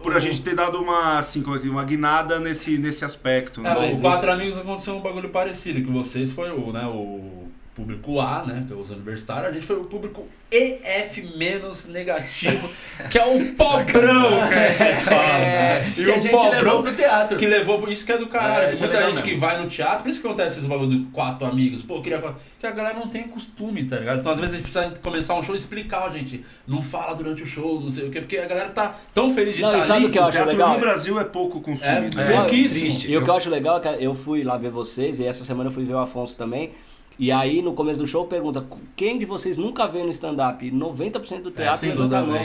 [0.04, 3.60] por a gente ter dado uma, assim, como é que- uma guinada nesse, nesse aspecto.
[3.60, 3.74] É, né?
[3.74, 7.47] o Mas Quatro Amigos aconteceu um bagulho parecido, que vocês foi o, né, o
[7.78, 8.64] público A, né?
[8.66, 12.68] Que é os universitários, a gente foi o público EF menos negativo,
[13.10, 15.38] que é o pobrão, que a gente fala.
[15.38, 17.36] É, E que a o gente pobrão levou pro teatro.
[17.38, 17.88] Que levou.
[17.88, 18.64] Isso que é do caralho.
[18.70, 19.40] É, que é muita gente que mesmo.
[19.40, 21.82] vai no teatro, por isso que acontece esses bagulho de quatro amigos.
[21.82, 22.36] Pô, queria falar.
[22.58, 24.18] Que a galera não tem costume, tá ligado?
[24.20, 26.44] Então às vezes a gente precisa começar um show e explicar, gente.
[26.66, 29.54] Não fala durante o show, não sei o quê, porque a galera tá tão feliz
[29.54, 30.06] de Não, e estar sabe ali.
[30.06, 30.74] o que eu O acho teatro legal?
[30.74, 32.18] no Brasil é pouco consumido.
[32.20, 32.36] É, né?
[32.40, 32.80] pouquíssimo.
[32.80, 33.10] triste.
[33.12, 35.44] E o que eu acho legal é que eu fui lá ver vocês, e essa
[35.44, 36.72] semana eu fui ver o Afonso também.
[37.18, 38.64] E aí, no começo do show, pergunta:
[38.94, 40.70] quem de vocês nunca veio no stand-up?
[40.70, 42.36] 90% do teatro sim, levanta a mão.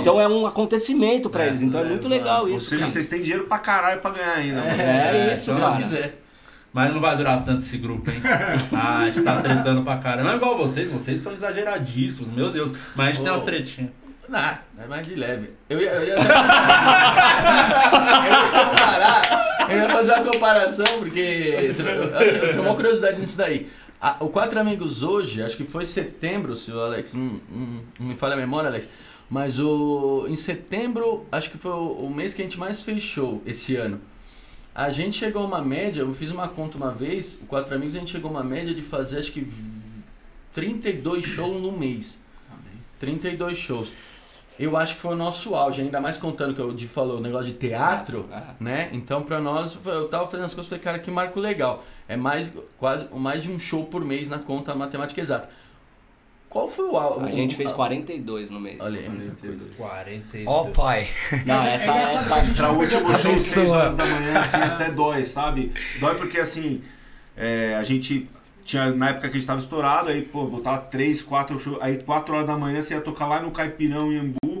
[0.00, 1.60] Então é um acontecimento pra eles.
[1.62, 2.66] Então é muito legal Ou isso.
[2.66, 2.90] seja, cara.
[2.92, 4.60] vocês têm dinheiro pra caralho pra ganhar ainda.
[4.60, 6.20] É, É, isso, Se Deus quiser.
[6.72, 8.20] Mas não vai durar tanto esse grupo, hein?
[8.74, 10.24] Ah, a gente tá tretando pra caramba.
[10.24, 12.72] Não é igual vocês, vocês são exageradíssimos, meu Deus.
[12.96, 13.90] Mas a gente tem umas tretinhas.
[14.28, 15.50] Não, é mais de leve.
[15.68, 16.26] Eu ia, eu ia, eu ia
[18.70, 21.82] comparar, eu ia fazer uma comparação, porque eu, acho-
[22.36, 23.68] eu tenho uma curiosidade nisso daí.
[24.06, 28.06] A- o Quatro Amigos hoje, acho que foi setembro, se o Alex não, não- não
[28.08, 28.88] me falha a memória, Alex.
[29.30, 33.02] Mas o, em setembro, acho que foi o, o mês que a gente mais fez
[33.02, 33.98] show esse ano.
[34.74, 37.96] A gente chegou a uma média, eu fiz uma conta uma vez, o Quatro Amigos,
[37.96, 39.46] a gente chegou a uma média de fazer acho que
[40.52, 42.18] 32 shows no mês.
[43.00, 43.92] 32 shows.
[44.58, 47.20] Eu acho que foi o nosso auge, ainda mais contando que o Di falou, o
[47.20, 48.40] negócio de teatro, É.
[48.60, 48.88] né?
[48.92, 51.84] Então pra nós, eu tava fazendo as coisas, falei, cara, que marco legal.
[52.08, 55.48] É mais, quase, mais de um show por mês na conta matemática exata.
[56.48, 57.26] Qual foi o auge?
[57.28, 58.76] A gente fez 42 no mês.
[58.78, 59.66] Olha, é muita coisa.
[59.76, 60.46] 42.
[60.46, 61.08] Ó, pai.
[61.44, 61.90] Não, Mas é essa
[62.20, 62.24] é.
[62.24, 63.36] que a gente Pra último show.
[63.38, 65.72] 6 horas da manhã, assim, até dói, sabe?
[65.98, 66.80] Dói porque, assim,
[67.36, 68.30] é, a gente
[68.64, 72.00] tinha, na época que a gente tava estourado, aí, pô, botava 3, 4 shows, aí
[72.00, 74.36] 4 horas da manhã você ia tocar lá no Caipirão, em Embu,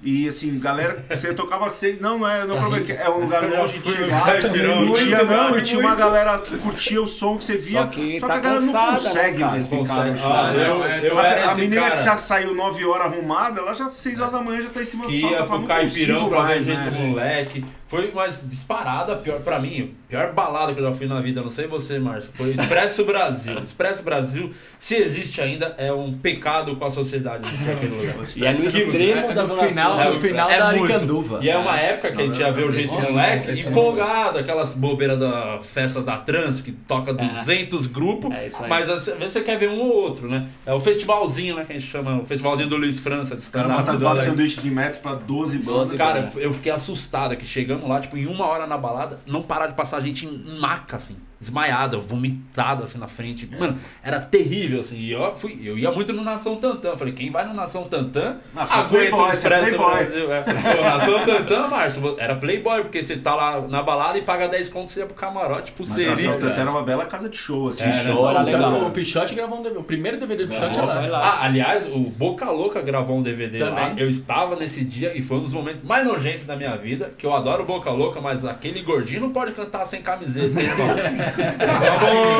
[0.00, 3.20] e, assim, galera, você tocava 6, não, não é, não é problema, que é um
[3.20, 6.56] lugar onde a gente chegava, Caipirão, e tinha, muito, não, e tinha uma galera que
[6.58, 9.38] curtia o som que você via, Só que tá a galera não cansada, né, consegue
[9.40, 10.32] mais ficar no show.
[10.32, 10.68] Ah, né?
[10.68, 13.60] eu, é, eu A- era a esse menina cara que já saiu 9 horas arrumada,
[13.60, 15.30] ela já 6 horas da manhã já tá em cima do que sol.
[15.30, 16.80] ia tá pro falando, não Caipirão pra mais, ver né?
[16.82, 17.64] esse moleque.
[17.88, 21.48] Foi mais disparada, pior pra mim, pior balada que eu já fui na vida, não
[21.50, 22.30] sei você, Márcio.
[22.34, 23.58] Foi Expresso Brasil.
[23.64, 27.48] Expresso Brasil, se existe ainda, é um pecado com a sociedade.
[28.36, 30.14] E é no Extremo da no Zona final, Sul.
[30.14, 31.38] no final da Aricanduva.
[31.42, 34.38] E é uma época que a gente ia ver o Moleque esse eu não empolgado,
[34.38, 38.68] aquelas bobeiras da festa da trans que toca 200 grupos, É isso aí.
[38.68, 40.48] mas às vezes você quer ver um ou outro, né?
[40.66, 43.84] É o festivalzinho, né, que a gente chama, o festivalzinho do Luiz França, de stand-up.
[43.84, 44.26] quatro Alex.
[44.26, 45.92] sanduíche de metro pra 12 bandas.
[45.94, 46.32] Cara, né?
[46.36, 49.74] eu fiquei assustado que chegamos lá, tipo, em uma hora na balada, não parar de
[49.74, 53.48] passar gente em, em maca, assim, desmaiada, vomitada, assim, na frente.
[53.58, 54.96] Mano, era terrível, assim.
[54.96, 56.96] E eu, fui, eu ia muito no Nação Tantã.
[56.96, 59.90] Falei, quem vai no Nação Tantã, é aguenta o playboy, você é Expresso playboy.
[59.94, 60.32] Brasil.
[60.32, 60.42] É.
[60.42, 64.68] Pô, Nação Tantã, Márcio, era playboy, porque você tá lá na balada e paga 10
[64.68, 66.14] contos, você ia pro camarote, Mas pulseirinha.
[66.30, 67.84] a São Tantã era uma bela casa de show, assim.
[67.84, 68.28] É, show.
[68.28, 68.86] Era Tanto legal.
[68.86, 71.18] o Pichote gravou um DVD, o primeiro DVD do Pichote é Gravou, lá.
[71.18, 71.28] lá.
[71.28, 73.70] Ah, aliás, o Boca Louca gravou um DVD lá.
[73.70, 73.94] Também.
[74.02, 77.12] Eu estava nesse dia e foi um dos momentos mais nojentos da minha vida.
[77.16, 80.88] Que eu adoro o Boca Louca, mas aquele gordinho não pode cantar sem camiseta, irmão.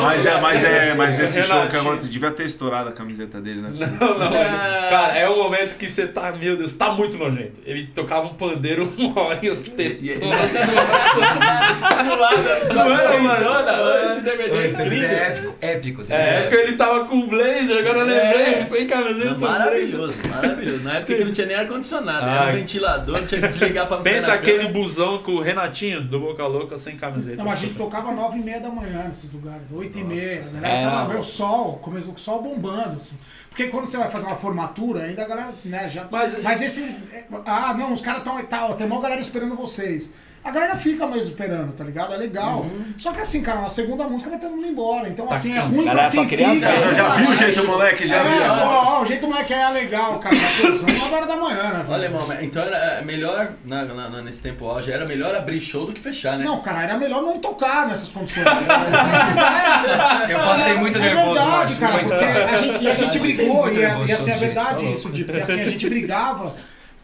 [0.02, 3.60] Mas é, mas é, mas esse show que agora devia ter estourado a camiseta dele,
[3.60, 3.70] né?
[4.00, 4.26] Não, não.
[4.26, 7.60] ele- Cara, é um momento que você tá, meu Deus, tá muito nojento.
[7.66, 10.50] Ele tocava um pandeiro uma hora e os tetonas.
[12.04, 13.28] Suada, Não era, mano?
[13.44, 15.08] Madonna, esse DVD é incrível.
[15.08, 16.04] é épico, épico.
[16.08, 19.34] É, porque ele tava com blazer, agora eu lembrei, sem camiseta.
[19.34, 20.84] Maravilhoso, maravilhoso.
[20.84, 22.48] Na época que não tinha nem ar-condicionado, era Ai.
[22.50, 26.46] um ventilador, tinha que desligar pra não Pensa aquele busão com o Renatinho do Boca
[26.46, 27.36] Louca sem camiseta.
[27.36, 30.40] Não, mas a gente tocava nove e meia da manhã nesses lugares, oito e meia.
[30.40, 31.08] A É, galera tava, não.
[31.08, 33.16] meu, sol, começou com o sol bombando, assim.
[33.48, 36.06] Porque quando você vai fazer uma formatura, ainda a galera, né, já...
[36.10, 36.82] Mas- Mas, esse...
[36.84, 38.42] é, Ah, não, os caras estão...
[38.46, 40.10] Tá, ó, tem uma galera esperando vocês.
[40.48, 42.14] A galera fica mesmo esperando, tá ligado?
[42.14, 42.60] É legal.
[42.60, 42.94] Uhum.
[42.96, 45.06] Só que assim, cara, na segunda música vai todo mundo embora.
[45.06, 46.68] Então, assim, é ruim pra Galera só quem queria fica.
[46.70, 46.80] ver.
[46.80, 48.06] Já, já viu o jeito, moleque?
[48.06, 48.50] Já é, viu.
[48.52, 50.34] ó, ó, o jeito moleque é legal, cara.
[50.34, 51.78] Tá 9 horas da manhã, né?
[51.82, 51.90] velho?
[51.90, 55.84] Olha, irmão, então era melhor, na, na- na- nesse tempo auge, era melhor abrir show
[55.84, 56.44] do que fechar, né?
[56.46, 58.46] Não, cara, era melhor não tocar nessas condições.
[60.28, 62.08] Eu passei muito É nervoso, verdade, cara, muito.
[62.08, 64.92] porque a gente, e a gente brigou, e, é- e assim, é tá verdade louco.
[64.98, 66.54] isso, Di, porque assim, a gente brigava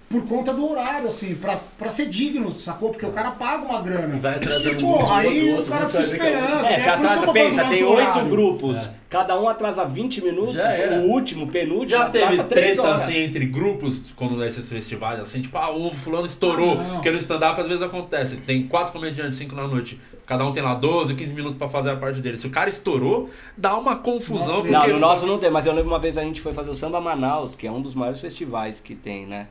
[0.09, 2.90] por conta do horário, assim, pra, pra ser digno, sacou?
[2.90, 4.14] Porque o cara paga uma grana.
[4.16, 6.64] E vai atrasando E, um porra, do aí outro, o cara fica é o- esperando.
[6.66, 8.90] É, É, atrasa, pensa, tem oito grupos.
[9.10, 11.01] Cada um atrasa 20 minutos, Já era.
[11.01, 13.02] o último, penúltimo, Já teve atrasa 3 treta horas.
[13.02, 16.72] assim entre grupos, quando esses festivais, assim, tipo, ah, o fulano estourou.
[16.72, 16.94] Ah, não.
[16.97, 18.36] porque no stand-up às vezes acontece.
[18.39, 20.01] Tem quatro comediantes, cinco na noite.
[20.26, 22.39] Cada um tem lá 12, 15 minutos pra fazer a parte dele.
[22.39, 24.56] Se o cara estourou, dá uma confusão.
[24.62, 26.70] porque Não, no nosso não tem, mas eu lembro uma vez a gente foi fazer
[26.70, 29.47] o Samba Manaus, que é um dos maiores festivais que tem, né?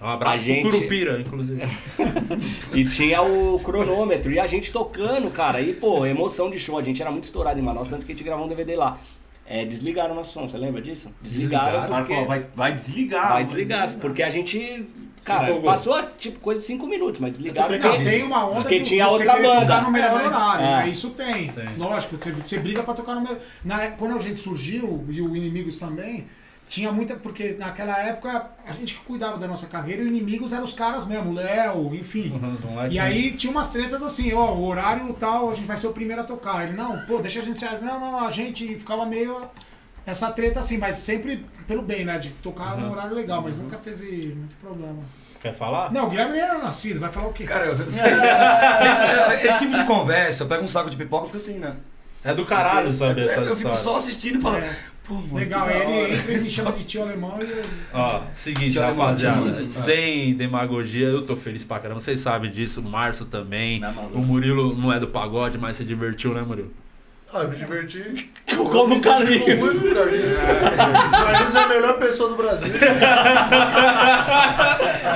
[0.00, 1.62] Um abraço a gente- Curupira, inclusive.
[2.74, 5.60] E tinha o cronômetro e a gente tocando, cara.
[5.60, 6.78] E, pô, emoção de show.
[6.78, 8.98] A gente era muito estourado em Manaus, tanto que a gente gravou um DVD lá.
[9.48, 11.14] é, desligaram o nosso som, você lembra disso?
[11.22, 11.78] Desligaram.
[11.84, 12.12] O cara porque...
[12.12, 13.32] falou, vai, vai desligar.
[13.32, 14.84] Vai desligar, porque a gente.
[15.24, 18.04] Cara, passou tipo coisa de 5 minutos, mas desligaram porque.
[18.04, 19.60] tem uma onda porque que tinha você outra banda.
[19.62, 20.70] tocar no melhor É, horário, é.
[20.84, 20.88] né?
[20.88, 21.48] Isso tem.
[21.48, 21.64] Tem.
[21.78, 23.38] Lógico, você, você briga pra tocar no melhor.
[23.64, 26.26] Na, quando a gente surgiu, e o Inimigos também,
[26.68, 27.14] tinha muita.
[27.16, 30.72] Porque naquela época a gente que cuidava da nossa carreira e o Inimigos eram os
[30.72, 32.30] caras mesmo, o Léo, enfim.
[32.32, 32.54] Uhum,
[32.86, 35.86] os E aí tinha umas tretas assim, ó, o horário tal, a gente vai ser
[35.86, 36.64] o primeiro a tocar.
[36.64, 37.80] Ele, não, pô, deixa a gente ser.
[37.80, 39.48] Não, não, a gente ficava meio.
[40.04, 42.16] Essa treta assim, mas sempre pelo bem, né?
[42.18, 45.02] De tocar num horário legal, mas nunca teve muito problema.
[45.40, 45.92] Quer falar?
[45.92, 47.44] Não, o Guilherme nem era nascido, vai falar o quê?
[47.44, 51.36] Cara, eu, esse, esse tipo de conversa, eu pego um saco de pipoca e fico
[51.36, 51.76] assim, né?
[52.24, 53.76] É do caralho saber Eu, essa eu fico história.
[53.76, 54.64] só assistindo e falando.
[54.64, 54.76] É.
[55.06, 57.62] Pô, Legal, ele entra e me chama de tio alemão e eu...
[57.94, 62.84] Ó, seguinte, Tchau, rapaziada, sem demagogia, eu tô feliz pra caramba, vocês sabem disso, o
[62.84, 64.18] Márcio também, Não, maluco.
[64.18, 66.72] o Murilo não é do pagode, mas se divertiu, né, Murilo?
[67.32, 68.30] Ah, eu me diverti.
[68.56, 69.58] Como o Carlinhos.
[69.58, 70.34] muito com o Carlinhos.
[70.36, 70.38] O
[71.10, 72.72] Carlinhos é a melhor pessoa do Brasil.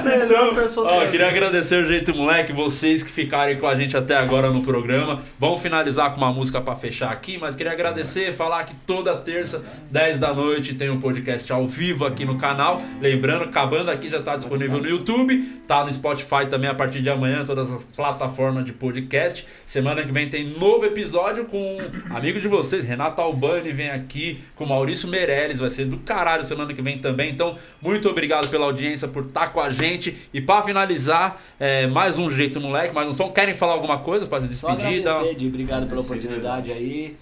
[0.04, 1.10] melhor pessoa do Ó, Brasil.
[1.12, 5.22] queria agradecer o Jeito Moleque, vocês que ficarem com a gente até agora no programa.
[5.38, 9.64] Vamos finalizar com uma música pra fechar aqui, mas queria agradecer, falar que toda terça,
[9.90, 12.78] 10 da noite, tem um podcast ao vivo aqui no canal.
[13.00, 17.08] Lembrando, acabando aqui, já tá disponível no YouTube, tá no Spotify também a partir de
[17.08, 19.46] amanhã, todas as plataformas de podcast.
[19.64, 21.78] Semana que vem tem novo episódio com
[22.08, 26.72] amigo de vocês, Renato Albani, vem aqui com Maurício Meirelles, vai ser do caralho semana
[26.72, 27.30] que vem também.
[27.30, 30.16] Então, muito obrigado pela audiência, por estar com a gente.
[30.32, 33.30] E pra finalizar, é, mais um jeito, moleque, mais um som.
[33.30, 35.02] Querem falar alguma coisa pra se Só despedir?
[35.02, 37.16] Dá- agradecer, de obrigado pela oportunidade aí.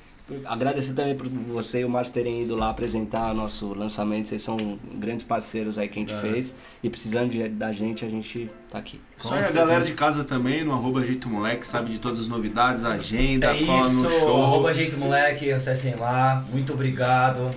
[0.44, 4.28] Agradecer também por você e o Márcio terem ido lá apresentar nosso lançamento.
[4.28, 4.56] Vocês são
[4.94, 6.55] grandes parceiros aí que a gente fez.
[6.82, 9.00] E precisando de- da gente, a gente tá aqui.
[9.30, 12.84] Aí, a galera de casa também, no arroba Jeito Moleque, sabe de todas as novidades,
[12.84, 14.42] agenda, É cola isso, no show.
[14.42, 16.44] arroba jeito moleque, acessem lá.
[16.52, 17.50] Muito obrigado.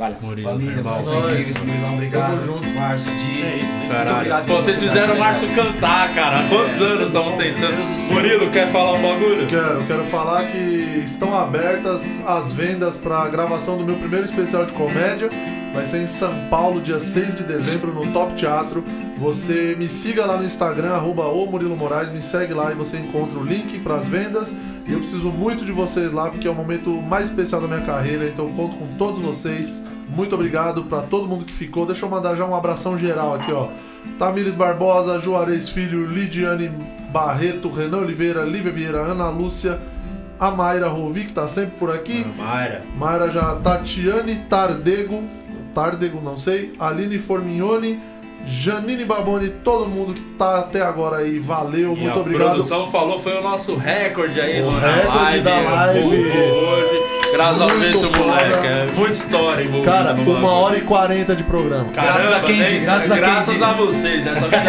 [0.00, 0.16] Valeu.
[0.22, 0.94] Murilo, Família, irmão.
[0.94, 2.30] vocês são incríveis, Murilão, obrigado.
[2.30, 2.68] Tamo junto.
[2.70, 3.42] Márcio, Di.
[3.42, 3.88] É isso, né?
[3.90, 4.16] Caralho.
[4.16, 5.18] obrigado Pô, vocês fizeram o.
[5.18, 6.38] Márcio cantar, cara.
[6.40, 8.10] Há quantos anos estão tentando?
[8.10, 9.46] Murilo, quer falar um bagulho?
[9.46, 14.64] Quero, quero falar que estão abertas as vendas para a gravação do meu primeiro especial
[14.64, 15.28] de comédia.
[15.72, 18.84] Vai ser em São Paulo, dia 6 de dezembro, no Top Teatro.
[19.18, 22.96] Você me siga lá no Instagram, arroba o Murilo Moraes, me segue lá e você
[22.98, 24.52] encontra o link para as vendas.
[24.86, 27.82] E eu preciso muito de vocês lá, porque é o momento mais especial da minha
[27.82, 29.84] carreira, então eu conto com todos vocês.
[30.08, 31.86] Muito obrigado para todo mundo que ficou.
[31.86, 33.68] Deixa eu mandar já um abração geral aqui, ó.
[34.18, 36.68] Tamires Barbosa, Juarez Filho, Lidiane
[37.12, 39.78] Barreto, Renan Oliveira, Lívia Vieira, Ana Lúcia,
[40.38, 42.26] a Mayra Rovi, que tá sempre por aqui.
[42.36, 42.82] Mayra.
[42.96, 45.22] Mayra já, Tatiane Tardego,
[45.74, 47.98] Tardego, não sei, Aline Formignoni,
[48.46, 52.48] Janine Barboni, todo mundo que tá até agora aí, valeu, E muito a obrigado.
[52.50, 56.00] produção falou, foi o nosso recorde aí O recorde da live.
[56.00, 57.02] bombou hoje.
[57.32, 58.18] Graças ao Muito foda.
[58.18, 58.66] moleque.
[58.66, 59.92] É muita história envolvida.
[59.92, 61.86] Cara, no uma hora e quarenta de programa.
[61.92, 63.62] Graças a Kendi, nem- graças a graças Kendi.
[63.64, 64.62] a vocês, a vocês.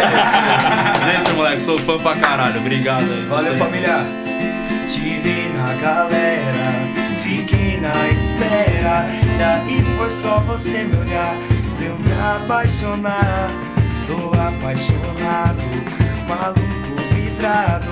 [1.16, 2.60] Gente, moleque, sou fã pra caralho.
[2.60, 3.26] Obrigado aí.
[3.28, 4.00] Valeu, família.
[4.86, 6.81] Te vi na galera,
[7.36, 9.06] fiquei na espera.
[9.38, 11.36] Daí foi só você me olhar
[11.84, 13.50] eu me apaixonar.
[14.06, 15.62] Tô apaixonado,
[16.28, 17.90] maluco, vidrado.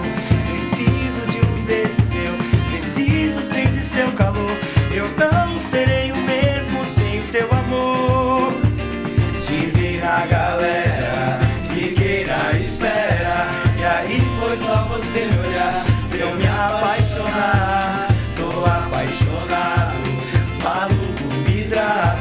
[0.51, 4.51] Preciso de um beijo seu, preciso sentir seu calor.
[4.93, 8.53] Eu não serei o mesmo sem o teu amor.
[9.47, 11.39] Te vi na galera,
[11.73, 13.49] fiquei na espera.
[13.79, 17.80] E aí foi só você me olhar, eu me apaixonar.
[19.11, 19.97] Apaixonado,
[20.63, 22.21] maluco, vidrado.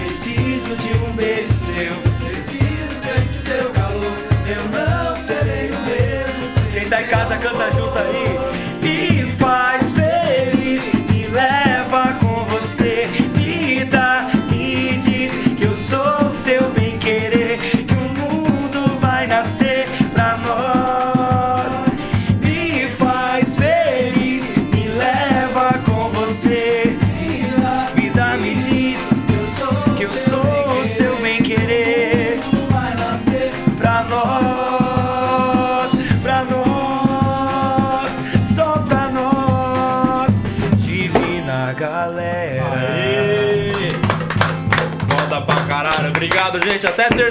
[0.00, 1.94] Preciso de um beijo seu,
[2.26, 4.16] preciso sentir seu calor.
[4.46, 6.72] Eu não serei o mesmo.
[6.72, 8.41] Quem tá em casa canta junto aí.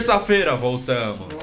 [0.01, 0.55] Terça-feira.
[0.55, 1.40] Voltamos.